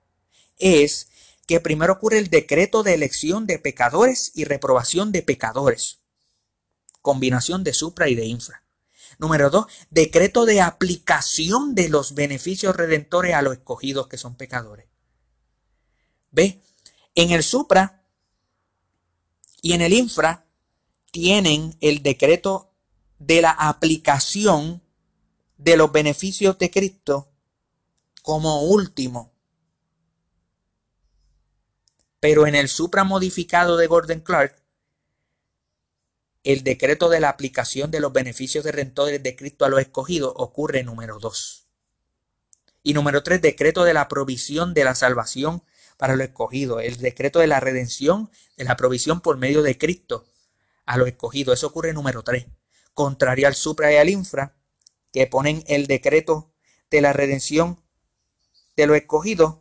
es 0.59 1.07
que 1.47 1.61
primero 1.61 1.93
ocurre 1.93 2.17
el 2.17 2.29
decreto 2.29 2.83
de 2.83 2.95
elección 2.95 3.47
de 3.47 3.59
pecadores 3.59 4.33
y 4.35 4.43
reprobación 4.43 5.13
de 5.13 5.21
pecadores. 5.21 5.99
Combinación 7.01 7.63
de 7.63 7.73
supra 7.73 8.09
y 8.09 8.15
de 8.15 8.25
infra. 8.25 8.65
Número 9.21 9.51
dos, 9.51 9.67
decreto 9.91 10.45
de 10.45 10.61
aplicación 10.61 11.75
de 11.75 11.89
los 11.89 12.15
beneficios 12.15 12.75
redentores 12.75 13.35
a 13.35 13.43
los 13.43 13.53
escogidos 13.53 14.07
que 14.07 14.17
son 14.17 14.33
pecadores. 14.33 14.87
Ve, 16.31 16.59
en 17.13 17.29
el 17.29 17.43
supra 17.43 18.03
y 19.61 19.73
en 19.73 19.81
el 19.81 19.93
infra 19.93 20.47
tienen 21.11 21.77
el 21.81 22.01
decreto 22.01 22.73
de 23.19 23.43
la 23.43 23.51
aplicación 23.51 24.81
de 25.55 25.77
los 25.77 25.91
beneficios 25.91 26.57
de 26.57 26.71
Cristo 26.71 27.31
como 28.23 28.63
último. 28.63 29.35
Pero 32.19 32.47
en 32.47 32.55
el 32.55 32.69
supra 32.69 33.03
modificado 33.03 33.77
de 33.77 33.85
Gordon 33.85 34.21
Clark, 34.21 34.60
el 36.43 36.63
decreto 36.63 37.09
de 37.09 37.19
la 37.19 37.29
aplicación 37.29 37.91
de 37.91 37.99
los 37.99 38.13
beneficios 38.13 38.63
de 38.63 38.71
rentores 38.71 39.21
de 39.21 39.35
Cristo 39.35 39.65
a 39.65 39.69
los 39.69 39.79
escogidos 39.79 40.33
ocurre 40.35 40.83
número 40.83 41.19
2. 41.19 41.67
Y 42.83 42.93
número 42.93 43.21
3, 43.21 43.41
decreto 43.41 43.83
de 43.83 43.93
la 43.93 44.07
provisión 44.07 44.73
de 44.73 44.83
la 44.83 44.95
salvación 44.95 45.61
para 45.97 46.15
los 46.15 46.27
escogidos. 46.27 46.81
El 46.81 46.97
decreto 46.97 47.39
de 47.39 47.47
la 47.47 47.59
redención 47.59 48.31
de 48.57 48.63
la 48.63 48.75
provisión 48.75 49.21
por 49.21 49.37
medio 49.37 49.61
de 49.61 49.77
Cristo 49.77 50.25
a 50.85 50.97
los 50.97 51.07
escogidos. 51.07 51.59
Eso 51.59 51.67
ocurre 51.67 51.93
número 51.93 52.23
3. 52.23 52.47
Contrario 52.95 53.47
al 53.47 53.55
supra 53.55 53.93
y 53.93 53.97
al 53.97 54.09
infra, 54.09 54.55
que 55.13 55.27
ponen 55.27 55.63
el 55.67 55.85
decreto 55.85 56.51
de 56.89 57.01
la 57.01 57.13
redención 57.13 57.79
de 58.75 58.87
los 58.87 58.97
escogidos, 58.97 59.57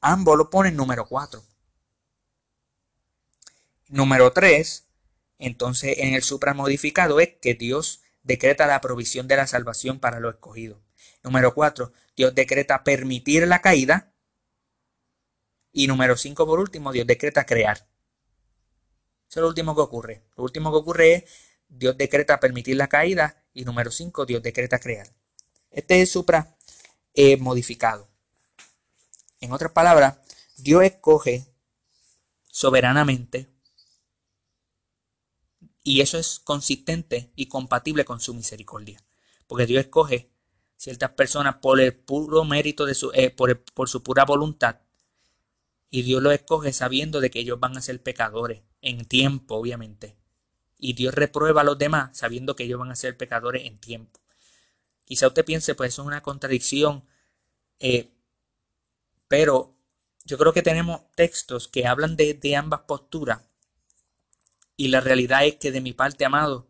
ambos 0.00 0.36
lo 0.36 0.50
ponen 0.50 0.76
número 0.76 1.06
4. 1.06 1.42
Número 3.88 4.32
3, 4.32 4.83
entonces 5.46 5.98
en 5.98 6.14
el 6.14 6.22
supramodificado 6.22 7.20
es 7.20 7.30
que 7.40 7.54
Dios 7.54 8.02
decreta 8.22 8.66
la 8.66 8.80
provisión 8.80 9.28
de 9.28 9.36
la 9.36 9.46
salvación 9.46 10.00
para 10.00 10.20
los 10.20 10.34
escogidos. 10.34 10.78
Número 11.22 11.54
4, 11.54 11.92
Dios 12.16 12.34
decreta 12.34 12.84
permitir 12.84 13.46
la 13.46 13.60
caída. 13.60 14.12
Y 15.72 15.86
número 15.86 16.16
5, 16.16 16.46
por 16.46 16.60
último, 16.60 16.92
Dios 16.92 17.06
decreta 17.06 17.44
crear. 17.44 17.88
Eso 19.28 19.40
es 19.40 19.42
lo 19.42 19.48
último 19.48 19.74
que 19.74 19.80
ocurre. 19.80 20.22
Lo 20.36 20.44
último 20.44 20.70
que 20.70 20.76
ocurre 20.78 21.12
es 21.14 21.24
Dios 21.68 21.96
decreta 21.96 22.38
permitir 22.40 22.76
la 22.76 22.88
caída 22.88 23.44
y 23.52 23.64
número 23.64 23.90
5, 23.90 24.26
Dios 24.26 24.42
decreta 24.42 24.78
crear. 24.78 25.08
Este 25.70 26.00
es 26.00 26.12
supra 26.12 26.56
eh, 27.14 27.36
modificado. 27.36 28.08
En 29.40 29.52
otras 29.52 29.72
palabras, 29.72 30.18
Dios 30.56 30.84
escoge 30.84 31.46
soberanamente 32.50 33.53
y 35.84 36.00
eso 36.00 36.18
es 36.18 36.40
consistente 36.40 37.30
y 37.36 37.46
compatible 37.46 38.04
con 38.04 38.18
su 38.18 38.34
misericordia. 38.34 39.00
Porque 39.46 39.66
Dios 39.66 39.84
escoge 39.84 40.32
ciertas 40.76 41.10
personas 41.10 41.56
por 41.62 41.80
el 41.80 41.94
puro 41.94 42.44
mérito 42.44 42.86
de 42.86 42.94
su, 42.94 43.12
eh, 43.12 43.30
por, 43.30 43.62
por 43.64 43.88
su 43.88 44.02
pura 44.02 44.24
voluntad. 44.24 44.80
Y 45.90 46.02
Dios 46.02 46.20
los 46.20 46.32
escoge 46.32 46.72
sabiendo 46.72 47.20
de 47.20 47.30
que 47.30 47.38
ellos 47.38 47.60
van 47.60 47.76
a 47.76 47.82
ser 47.82 48.02
pecadores 48.02 48.62
en 48.80 49.04
tiempo, 49.04 49.54
obviamente 49.54 50.16
y 50.84 50.92
Dios 50.92 51.14
reprueba 51.14 51.62
a 51.62 51.64
los 51.64 51.78
demás 51.78 52.16
sabiendo 52.16 52.54
que 52.54 52.64
ellos 52.64 52.78
van 52.78 52.90
a 52.90 52.96
ser 52.96 53.16
pecadores 53.16 53.64
en 53.64 53.78
tiempo. 53.78 54.20
Quizá 55.06 55.28
usted 55.28 55.42
piense, 55.42 55.74
pues 55.74 55.94
eso 55.94 56.02
es 56.02 56.06
una 56.06 56.22
contradicción, 56.22 57.04
eh, 57.78 58.10
pero 59.26 59.74
yo 60.26 60.36
creo 60.36 60.52
que 60.52 60.60
tenemos 60.60 61.00
textos 61.14 61.68
que 61.68 61.86
hablan 61.86 62.16
de, 62.16 62.56
ambas 62.56 62.80
posturas 62.80 63.40
y 64.76 64.88
la 64.88 65.00
realidad 65.00 65.46
es 65.46 65.56
que 65.56 65.72
de 65.72 65.80
mi 65.80 65.92
parte, 65.92 66.24
amado, 66.24 66.68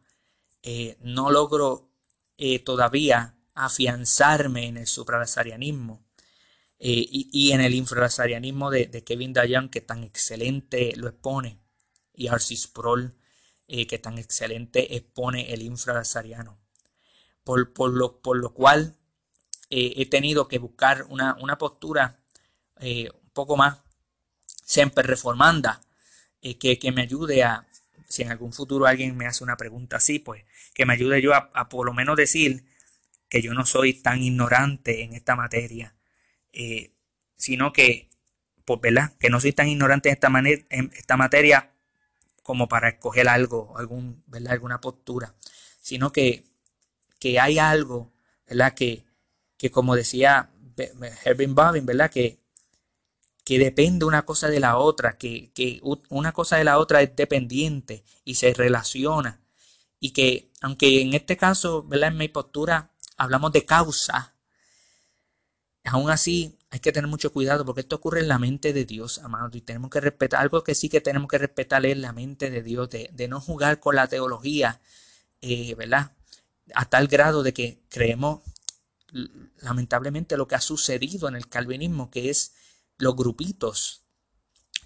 eh, 0.62 0.96
no 1.00 1.30
logro 1.30 1.90
eh, 2.38 2.58
todavía 2.58 3.36
afianzarme 3.54 4.66
en 4.66 4.76
el 4.78 4.86
supralazarianismo 4.86 6.04
y, 6.78 7.28
y, 7.32 7.52
en 7.52 7.60
el 7.60 7.74
infralazarianismo 7.74 8.70
de, 8.70 9.04
Kevin 9.04 9.32
Dayan, 9.32 9.68
que 9.68 9.80
tan 9.80 10.02
excelente 10.04 10.92
lo 10.96 11.08
expone, 11.08 11.60
y 12.12 12.28
Arcis 12.28 12.66
Prol, 12.66 13.16
eh, 13.66 13.86
que 13.86 13.98
tan 13.98 14.18
excelente 14.18 14.96
expone 14.96 15.52
el 15.54 15.62
infralazariano. 15.62 16.58
Por, 17.44 17.72
por, 17.72 17.92
lo, 17.92 18.20
por 18.20 18.36
lo 18.36 18.52
cual 18.52 18.96
eh, 19.70 19.94
he 19.96 20.06
tenido 20.06 20.48
que 20.48 20.58
buscar 20.58 21.06
una, 21.08 21.58
postura 21.58 22.20
eh, 22.80 23.10
un 23.10 23.30
poco 23.30 23.56
más 23.56 23.78
siempre 24.64 25.02
reformanda, 25.04 25.80
que, 26.42 26.92
me 26.92 27.02
ayude 27.02 27.42
a, 27.42 27.66
si 28.08 28.22
en 28.22 28.30
algún 28.30 28.52
futuro 28.52 28.86
alguien 28.86 29.16
me 29.16 29.26
hace 29.26 29.44
una 29.44 29.56
pregunta 29.56 29.96
así, 29.96 30.18
pues 30.18 30.44
que 30.74 30.86
me 30.86 30.94
ayude 30.94 31.22
yo 31.22 31.32
a, 31.34 31.68
por 31.68 31.86
lo 31.86 31.94
menos 31.94 32.16
decir 32.16 32.64
que 33.28 33.42
yo 33.42 33.54
no 33.54 33.66
soy 33.66 33.94
tan 33.94 34.22
ignorante 34.22 35.02
en 35.02 35.14
esta 35.14 35.36
materia, 35.36 35.94
sino 37.36 37.72
que, 37.72 38.10
pues, 38.64 38.80
¿verdad? 38.80 39.12
Que 39.18 39.30
no 39.30 39.40
soy 39.40 39.52
tan 39.52 39.68
ignorante 39.68 40.08
en 40.08 40.14
esta, 40.14 40.30
esta 40.96 41.16
materia 41.16 41.72
como 42.42 42.68
para 42.68 42.90
escoger 42.90 43.28
algo, 43.28 43.76
algún, 43.78 44.22
¿verdad? 44.26 44.52
alguna 44.52 44.80
postura, 44.80 45.34
sino 45.80 46.12
que, 46.12 46.44
que 47.18 47.40
hay 47.40 47.58
algo, 47.58 48.12
¿verdad? 48.46 48.74
Que, 48.74 49.04
que 49.56 49.70
como 49.70 49.96
decía 49.96 50.50
Herbin 51.24 51.54
Bobbin, 51.54 51.86
¿verdad? 51.86 52.10
Que, 52.10 52.43
que 53.44 53.58
depende 53.58 54.06
una 54.06 54.24
cosa 54.24 54.48
de 54.48 54.58
la 54.58 54.78
otra, 54.78 55.18
que, 55.18 55.52
que 55.52 55.80
una 56.08 56.32
cosa 56.32 56.56
de 56.56 56.64
la 56.64 56.78
otra 56.78 57.02
es 57.02 57.14
dependiente 57.14 58.04
y 58.24 58.36
se 58.36 58.54
relaciona. 58.54 59.40
Y 60.00 60.10
que, 60.10 60.50
aunque 60.62 61.02
en 61.02 61.14
este 61.14 61.36
caso, 61.36 61.82
¿verdad? 61.82 62.08
En 62.08 62.16
mi 62.16 62.28
postura 62.28 62.92
hablamos 63.16 63.52
de 63.52 63.66
causa, 63.66 64.34
aún 65.84 66.10
así 66.10 66.58
hay 66.70 66.80
que 66.80 66.90
tener 66.90 67.08
mucho 67.08 67.32
cuidado 67.32 67.64
porque 67.64 67.82
esto 67.82 67.96
ocurre 67.96 68.20
en 68.20 68.28
la 68.28 68.38
mente 68.38 68.72
de 68.72 68.84
Dios, 68.84 69.18
amado, 69.18 69.56
y 69.56 69.60
tenemos 69.60 69.90
que 69.90 70.00
respetar, 70.00 70.40
algo 70.40 70.64
que 70.64 70.74
sí 70.74 70.88
que 70.88 71.00
tenemos 71.00 71.28
que 71.28 71.38
respetar 71.38 71.84
es 71.86 71.96
la 71.98 72.12
mente 72.12 72.50
de 72.50 72.62
Dios, 72.62 72.88
de, 72.90 73.28
no 73.28 73.40
jugar 73.40 73.78
con 73.78 73.94
la 73.94 74.08
teología, 74.08 74.80
eh, 75.42 75.74
¿verdad? 75.76 76.12
A 76.74 76.86
tal 76.86 77.08
grado 77.08 77.42
de 77.42 77.52
que 77.52 77.82
creemos 77.90 78.40
lamentablemente 79.58 80.36
lo 80.36 80.48
que 80.48 80.56
ha 80.56 80.60
sucedido 80.60 81.28
en 81.28 81.36
el 81.36 81.48
calvinismo, 81.48 82.10
que 82.10 82.30
es 82.30 82.54
los 82.98 83.16
grupitos. 83.16 84.04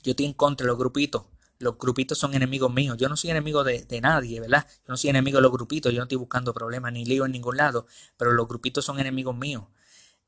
Yo 0.03 0.13
estoy 0.13 0.27
en 0.27 0.35
contra 0.35 0.65
de 0.65 0.69
los 0.69 0.79
grupitos. 0.79 1.25
Los 1.59 1.77
grupitos 1.77 2.19
son 2.19 2.35
enemigos 2.35 2.73
míos. 2.73 2.97
Yo 2.99 3.09
no 3.09 3.17
soy 3.17 3.31
enemigo 3.31 3.65
de, 3.65 3.85
de, 3.85 4.01
nadie, 4.01 4.41
¿verdad? 4.41 4.67
Yo 4.87 4.93
no 4.93 4.97
soy 4.97 5.11
enemigo 5.11 5.39
de 5.39 5.43
los 5.43 5.53
grupitos. 5.53 5.93
Yo 5.93 5.99
no 5.99 6.05
estoy 6.05 6.19
buscando 6.19 6.55
problemas 6.55 6.93
ni 6.93 7.05
lío 7.05 7.27
en 7.27 7.33
ningún 7.33 7.57
lado. 7.57 7.87
Pero 8.17 8.33
los 8.33 8.47
grupitos 8.47 8.85
son 8.85 9.01
enemigos 9.01 9.37
míos. 9.37 9.65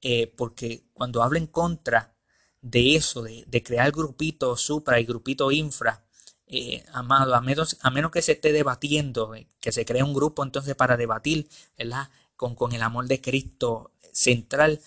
Eh, 0.02 0.32
porque 0.36 0.86
cuando 0.94 1.22
hablo 1.22 1.38
en 1.38 1.46
contra 1.46 2.14
de 2.62 2.96
eso, 2.96 3.22
de, 3.22 3.62
crear 3.62 3.90
grupito 3.92 4.56
supra 4.56 5.00
y 5.00 5.04
grupito 5.04 5.50
infra, 5.50 6.04
eh, 6.46 6.84
amado, 6.92 7.34
a 7.34 7.40
menos, 7.40 7.76
a 7.82 7.90
menos 7.90 8.10
que 8.10 8.22
se 8.22 8.32
esté 8.32 8.52
debatiendo, 8.52 9.34
eh, 9.34 9.46
que 9.60 9.72
se 9.72 9.84
cree 9.84 10.02
un 10.02 10.14
grupo 10.14 10.42
entonces 10.42 10.74
para 10.74 10.96
debatir, 10.96 11.48
¿verdad? 11.78 12.10
Con, 12.36 12.54
con 12.54 12.72
el 12.72 12.82
amor 12.82 13.06
de 13.08 13.20
Cristo 13.20 13.92
central, 14.12 14.80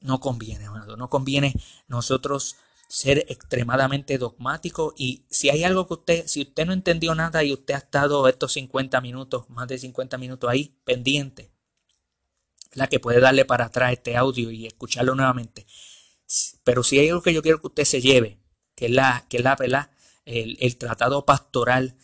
no 0.00 0.20
conviene, 0.20 0.66
no 0.96 1.08
conviene 1.08 1.54
nosotros 1.86 2.56
ser 2.88 3.24
extremadamente 3.28 4.18
dogmáticos 4.18 4.92
y 4.98 5.24
si 5.30 5.48
hay 5.48 5.64
algo 5.64 5.86
que 5.86 5.94
usted, 5.94 6.26
si 6.26 6.42
usted 6.42 6.66
no 6.66 6.74
entendió 6.74 7.14
nada 7.14 7.42
y 7.42 7.52
usted 7.52 7.72
ha 7.72 7.78
estado 7.78 8.28
estos 8.28 8.52
50 8.52 9.00
minutos, 9.00 9.48
más 9.48 9.66
de 9.68 9.78
50 9.78 10.18
minutos 10.18 10.50
ahí 10.50 10.76
pendiente, 10.84 11.50
la 12.74 12.88
que 12.88 13.00
puede 13.00 13.20
darle 13.20 13.44
para 13.44 13.66
atrás 13.66 13.92
este 13.92 14.16
audio 14.16 14.50
y 14.50 14.66
escucharlo 14.66 15.14
nuevamente. 15.14 15.66
Pero 16.64 16.82
si 16.82 16.98
hay 16.98 17.08
algo 17.08 17.22
que 17.22 17.34
yo 17.34 17.42
quiero 17.42 17.60
que 17.60 17.68
usted 17.68 17.84
se 17.84 18.00
lleve, 18.00 18.38
que 18.74 18.86
es 18.86 18.90
la, 18.90 19.26
que 19.28 19.38
es 19.38 19.42
la, 19.42 19.90
El, 20.24 20.76
tratado 20.76 21.24
pastoral, 21.24 21.96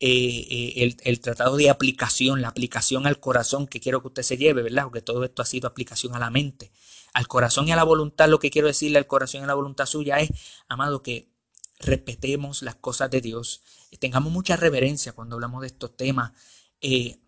eh, 0.00 0.74
eh, 0.76 0.96
el, 1.04 1.20
tratado 1.20 1.56
de 1.56 1.70
aplicación, 1.70 2.42
la 2.42 2.48
aplicación 2.48 3.06
al 3.06 3.20
corazón 3.20 3.66
que 3.66 3.80
quiero 3.80 4.00
que 4.00 4.08
usted 4.08 4.22
se 4.22 4.36
lleve, 4.36 4.62
¿verdad? 4.62 4.84
Porque 4.84 5.02
todo 5.02 5.24
esto 5.24 5.42
ha 5.42 5.46
sido 5.46 5.68
aplicación 5.68 6.14
a 6.14 6.18
la 6.18 6.30
mente. 6.30 6.72
Al 7.14 7.26
corazón 7.26 7.66
y 7.68 7.72
a 7.72 7.76
la 7.76 7.84
voluntad, 7.84 8.28
lo 8.28 8.38
que 8.38 8.50
quiero 8.50 8.68
decirle 8.68 8.98
al 8.98 9.06
corazón 9.06 9.40
y 9.40 9.44
a 9.44 9.46
la 9.46 9.54
voluntad 9.54 9.86
suya 9.86 10.18
es, 10.18 10.30
amado, 10.68 11.02
que 11.02 11.30
respetemos 11.80 12.62
las 12.62 12.74
cosas 12.76 13.10
de 13.10 13.20
Dios, 13.20 13.62
tengamos 13.98 14.32
mucha 14.32 14.56
reverencia 14.56 15.12
cuando 15.12 15.36
hablamos 15.36 15.62
de 15.62 15.68
estos 15.68 15.96
temas. 15.96 16.32
Eh, 16.80 17.20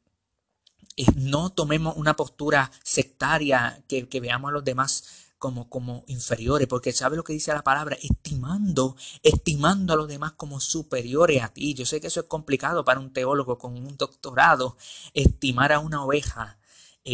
no 1.16 1.50
tomemos 1.50 1.96
una 1.96 2.16
postura 2.16 2.70
sectaria 2.82 3.82
que, 3.88 4.08
veamos 4.20 4.48
a 4.48 4.52
los 4.52 4.64
demás 4.64 5.32
como, 5.38 5.68
como 5.68 6.04
inferiores, 6.06 6.66
porque 6.66 6.92
sabe 6.92 7.16
lo 7.16 7.24
que 7.24 7.34
dice 7.34 7.52
la 7.52 7.62
palabra, 7.62 7.96
estimando, 8.02 8.96
estimando 9.22 9.92
a 9.92 9.96
los 9.96 10.08
demás 10.08 10.32
como 10.32 10.58
superiores 10.60 11.42
a 11.42 11.48
ti. 11.48 11.74
Yo 11.74 11.84
sé 11.84 12.00
que 12.00 12.06
eso 12.06 12.20
es 12.20 12.26
complicado 12.26 12.84
para 12.84 13.00
un 13.00 13.12
teólogo 13.12 13.58
con 13.58 13.76
un 13.76 13.96
doctorado, 13.96 14.76
estimar 15.12 15.72
a 15.72 15.80
una 15.80 16.02
oveja 16.02 16.58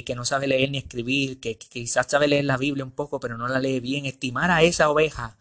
que 0.01 0.15
no 0.15 0.25
sabe 0.25 0.47
leer 0.47 0.71
ni 0.71 0.79
escribir, 0.79 1.39
que, 1.39 1.59
quizás 1.59 2.07
sabe 2.09 2.27
leer 2.27 2.47
la 2.47 2.57
Biblia 2.57 2.85
un 2.85 2.91
poco, 2.93 3.21
pero 3.21 3.37
no 3.37 3.47
la 3.49 3.61
lee 3.61 3.81
bien, 3.81 4.07
estimar 4.07 4.51
a 4.51 4.63
esa 4.63 4.89
oveja 4.89 5.37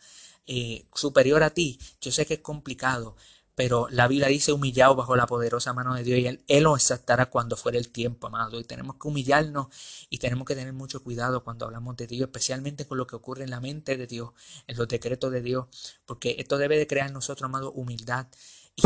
eh, 0.45 0.86
superior 0.93 1.43
a 1.43 1.52
ti. 1.52 1.80
Yo 2.02 2.12
sé 2.12 2.26
que 2.26 2.36
es 2.36 2.39
complicado, 2.41 3.16
pero 3.56 3.88
la 3.89 4.10
Biblia 4.10 4.28
dice 4.28 4.52
humillado 4.52 4.95
bajo 4.95 5.16
la 5.16 5.26
poderosa 5.28 5.72
mano 5.72 5.93
de 5.95 6.04
Dios 6.04 6.20
y 6.20 6.28
Él, 6.28 6.43
él 6.47 6.64
lo 6.64 6.76
exaltará 6.76 7.28
cuando 7.28 7.56
fuere 7.56 7.78
el 7.78 7.89
tiempo, 7.89 8.28
amado. 8.28 8.60
Y 8.60 8.66
tenemos 8.66 8.97
que 8.97 9.08
humillarnos 9.08 9.68
y 10.10 10.18
tenemos 10.18 10.45
que 10.45 10.56
tener 10.56 10.74
mucho 10.74 11.02
cuidado 11.02 11.43
cuando 11.43 11.66
hablamos 11.66 11.95
de 11.95 12.08
Dios, 12.08 12.28
especialmente 12.28 12.86
con 12.86 12.97
lo 12.97 13.08
que 13.08 13.16
ocurre 13.16 13.45
en 13.45 13.52
la 13.52 13.62
mente 13.62 13.95
de 13.95 14.08
Dios, 14.08 14.32
en 14.68 14.78
los 14.78 14.88
decretos 14.89 15.32
de 15.32 15.41
Dios, 15.41 15.68
porque 16.06 16.36
esto 16.39 16.58
debe 16.58 16.78
de 16.78 16.88
crear 16.88 17.08
en 17.08 17.14
nosotros, 17.14 17.45
amado, 17.45 17.72
humildad 17.72 18.28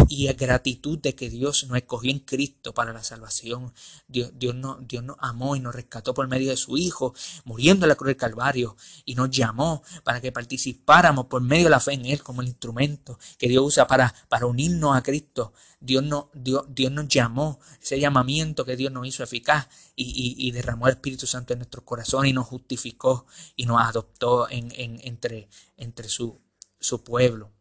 y, 0.10 0.28
gratitud 0.34 1.00
de 1.00 1.16
que 1.16 1.30
Dios 1.30 1.66
nos 1.68 1.78
escogió 1.78 2.12
en 2.12 2.20
Cristo 2.20 2.74
para 2.74 2.92
la 2.92 3.04
salvación. 3.04 3.74
Dios, 4.08 4.32
Dios, 4.36 4.56
no, 4.56 4.78
Dios 4.82 5.04
nos 5.04 5.18
amó 5.20 5.56
y 5.56 5.60
nos 5.60 5.76
rescató 5.76 6.14
por 6.14 6.28
medio 6.28 6.50
de 6.50 6.58
su 6.58 6.78
Hijo, 6.78 7.14
muriendo 7.44 7.86
en 7.86 7.90
la 7.90 7.96
cruz 7.96 8.08
del 8.08 8.18
Calvario, 8.18 8.76
y 9.06 9.16
nos 9.16 9.30
llamó 9.30 9.84
para 10.04 10.22
que 10.22 10.32
participáramos 10.32 11.28
por 11.28 11.42
medio 11.42 11.66
de 11.66 11.70
la 11.70 11.80
fe 11.80 11.94
en 11.94 12.06
Él 12.06 12.24
como 12.24 12.42
el 12.42 12.48
instrumento 12.48 13.20
que 13.38 13.48
Dios 13.48 13.64
usa 13.64 13.88
para, 13.88 14.14
para 14.28 14.46
unirnos 14.46 14.96
a 14.96 15.04
Cristo. 15.04 15.54
Dios, 15.80 16.04
no, 16.04 16.32
Dios, 16.34 16.66
Dios 16.70 16.92
nos 16.92 17.08
llamó, 17.08 17.60
ese 17.82 18.00
llamamiento 18.00 18.66
que 18.66 18.76
Dios 18.76 18.92
nos 18.92 19.06
hizo 19.08 19.24
eficaz 19.24 19.68
y, 19.96 20.36
y, 20.38 20.52
derramó 20.52 20.88
el 20.88 20.96
Espíritu 20.96 21.28
Santo 21.28 21.54
en 21.54 21.60
nuestro 21.60 21.86
corazón 21.86 22.26
y 22.26 22.34
nos 22.34 22.48
justificó 22.48 23.28
y 23.56 23.66
nos 23.66 23.82
adoptó 23.82 24.50
en, 24.50 24.72
en, 24.76 25.00
entre, 25.04 25.48
entre 25.78 26.10
su, 26.10 26.42
su 26.80 27.04
pueblo 27.04 27.52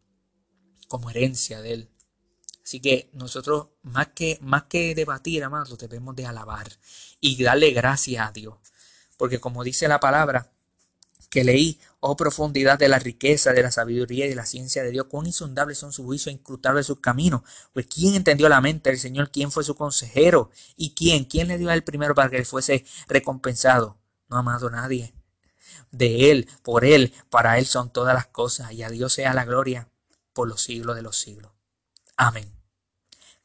como 0.87 1.09
herencia 1.09 1.61
de 1.61 1.73
Él. 1.73 1.94
Así 2.65 2.79
que 2.79 3.11
nosotros, 3.13 3.67
más 3.83 4.07
que, 4.15 4.39
más 4.41 4.63
que 4.63 4.95
debatir, 4.95 5.43
amados, 5.43 5.77
debemos 5.77 6.15
de 6.15 6.25
alabar 6.25 6.67
y 7.21 7.41
darle 7.43 7.69
gracias 7.69 8.27
a 8.27 8.31
Dios. 8.31 8.55
Porque 9.17 9.39
como 9.39 9.63
dice 9.63 9.87
la 9.87 9.99
palabra 9.99 10.51
que 11.29 11.43
leí, 11.43 11.79
oh 11.99 12.15
profundidad 12.17 12.79
de 12.79 12.89
la 12.89 12.97
riqueza, 12.97 13.53
de 13.53 13.61
la 13.61 13.69
sabiduría 13.69 14.25
y 14.25 14.29
de 14.29 14.35
la 14.35 14.47
ciencia 14.47 14.81
de 14.83 14.89
Dios, 14.89 15.05
cuán 15.07 15.27
insondables 15.27 15.77
son 15.77 15.93
sus 15.93 16.05
juicios 16.05 16.27
e 16.27 16.37
incrutables 16.37 16.87
sus 16.87 16.99
caminos. 16.99 17.43
Pues 17.71 17.85
¿quién 17.85 18.15
entendió 18.15 18.49
la 18.49 18.61
mente 18.61 18.89
del 18.89 18.99
Señor? 18.99 19.29
¿Quién 19.31 19.51
fue 19.51 19.63
su 19.63 19.75
consejero? 19.75 20.49
¿Y 20.75 20.95
quién? 20.95 21.25
¿Quién 21.25 21.47
le 21.49 21.59
dio 21.59 21.69
el 21.69 21.83
primero 21.83 22.15
para 22.15 22.31
que 22.31 22.37
él 22.37 22.47
fuese 22.47 22.83
recompensado? 23.07 23.99
No, 24.27 24.37
amado, 24.37 24.71
nadie. 24.71 25.13
De 25.91 26.31
Él, 26.31 26.49
por 26.63 26.83
Él, 26.83 27.13
para 27.29 27.59
Él 27.59 27.67
son 27.67 27.91
todas 27.91 28.15
las 28.15 28.25
cosas, 28.25 28.71
y 28.71 28.81
a 28.81 28.89
Dios 28.89 29.13
sea 29.13 29.35
la 29.35 29.45
gloria 29.45 29.87
por 30.33 30.47
los 30.47 30.63
siglos 30.63 30.95
de 30.95 31.03
los 31.03 31.17
siglos. 31.17 31.51
Amén. 32.17 32.54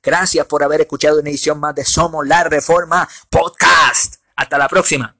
Gracias 0.02 0.46
por 0.46 0.62
haber 0.62 0.82
escuchado 0.82 1.20
una 1.20 1.30
edición 1.30 1.60
más 1.60 1.74
de 1.74 1.84
Somos 1.84 2.26
la 2.26 2.44
Reforma 2.44 3.08
Podcast. 3.28 4.16
Hasta 4.36 4.58
la 4.58 4.68
próxima. 4.68 5.19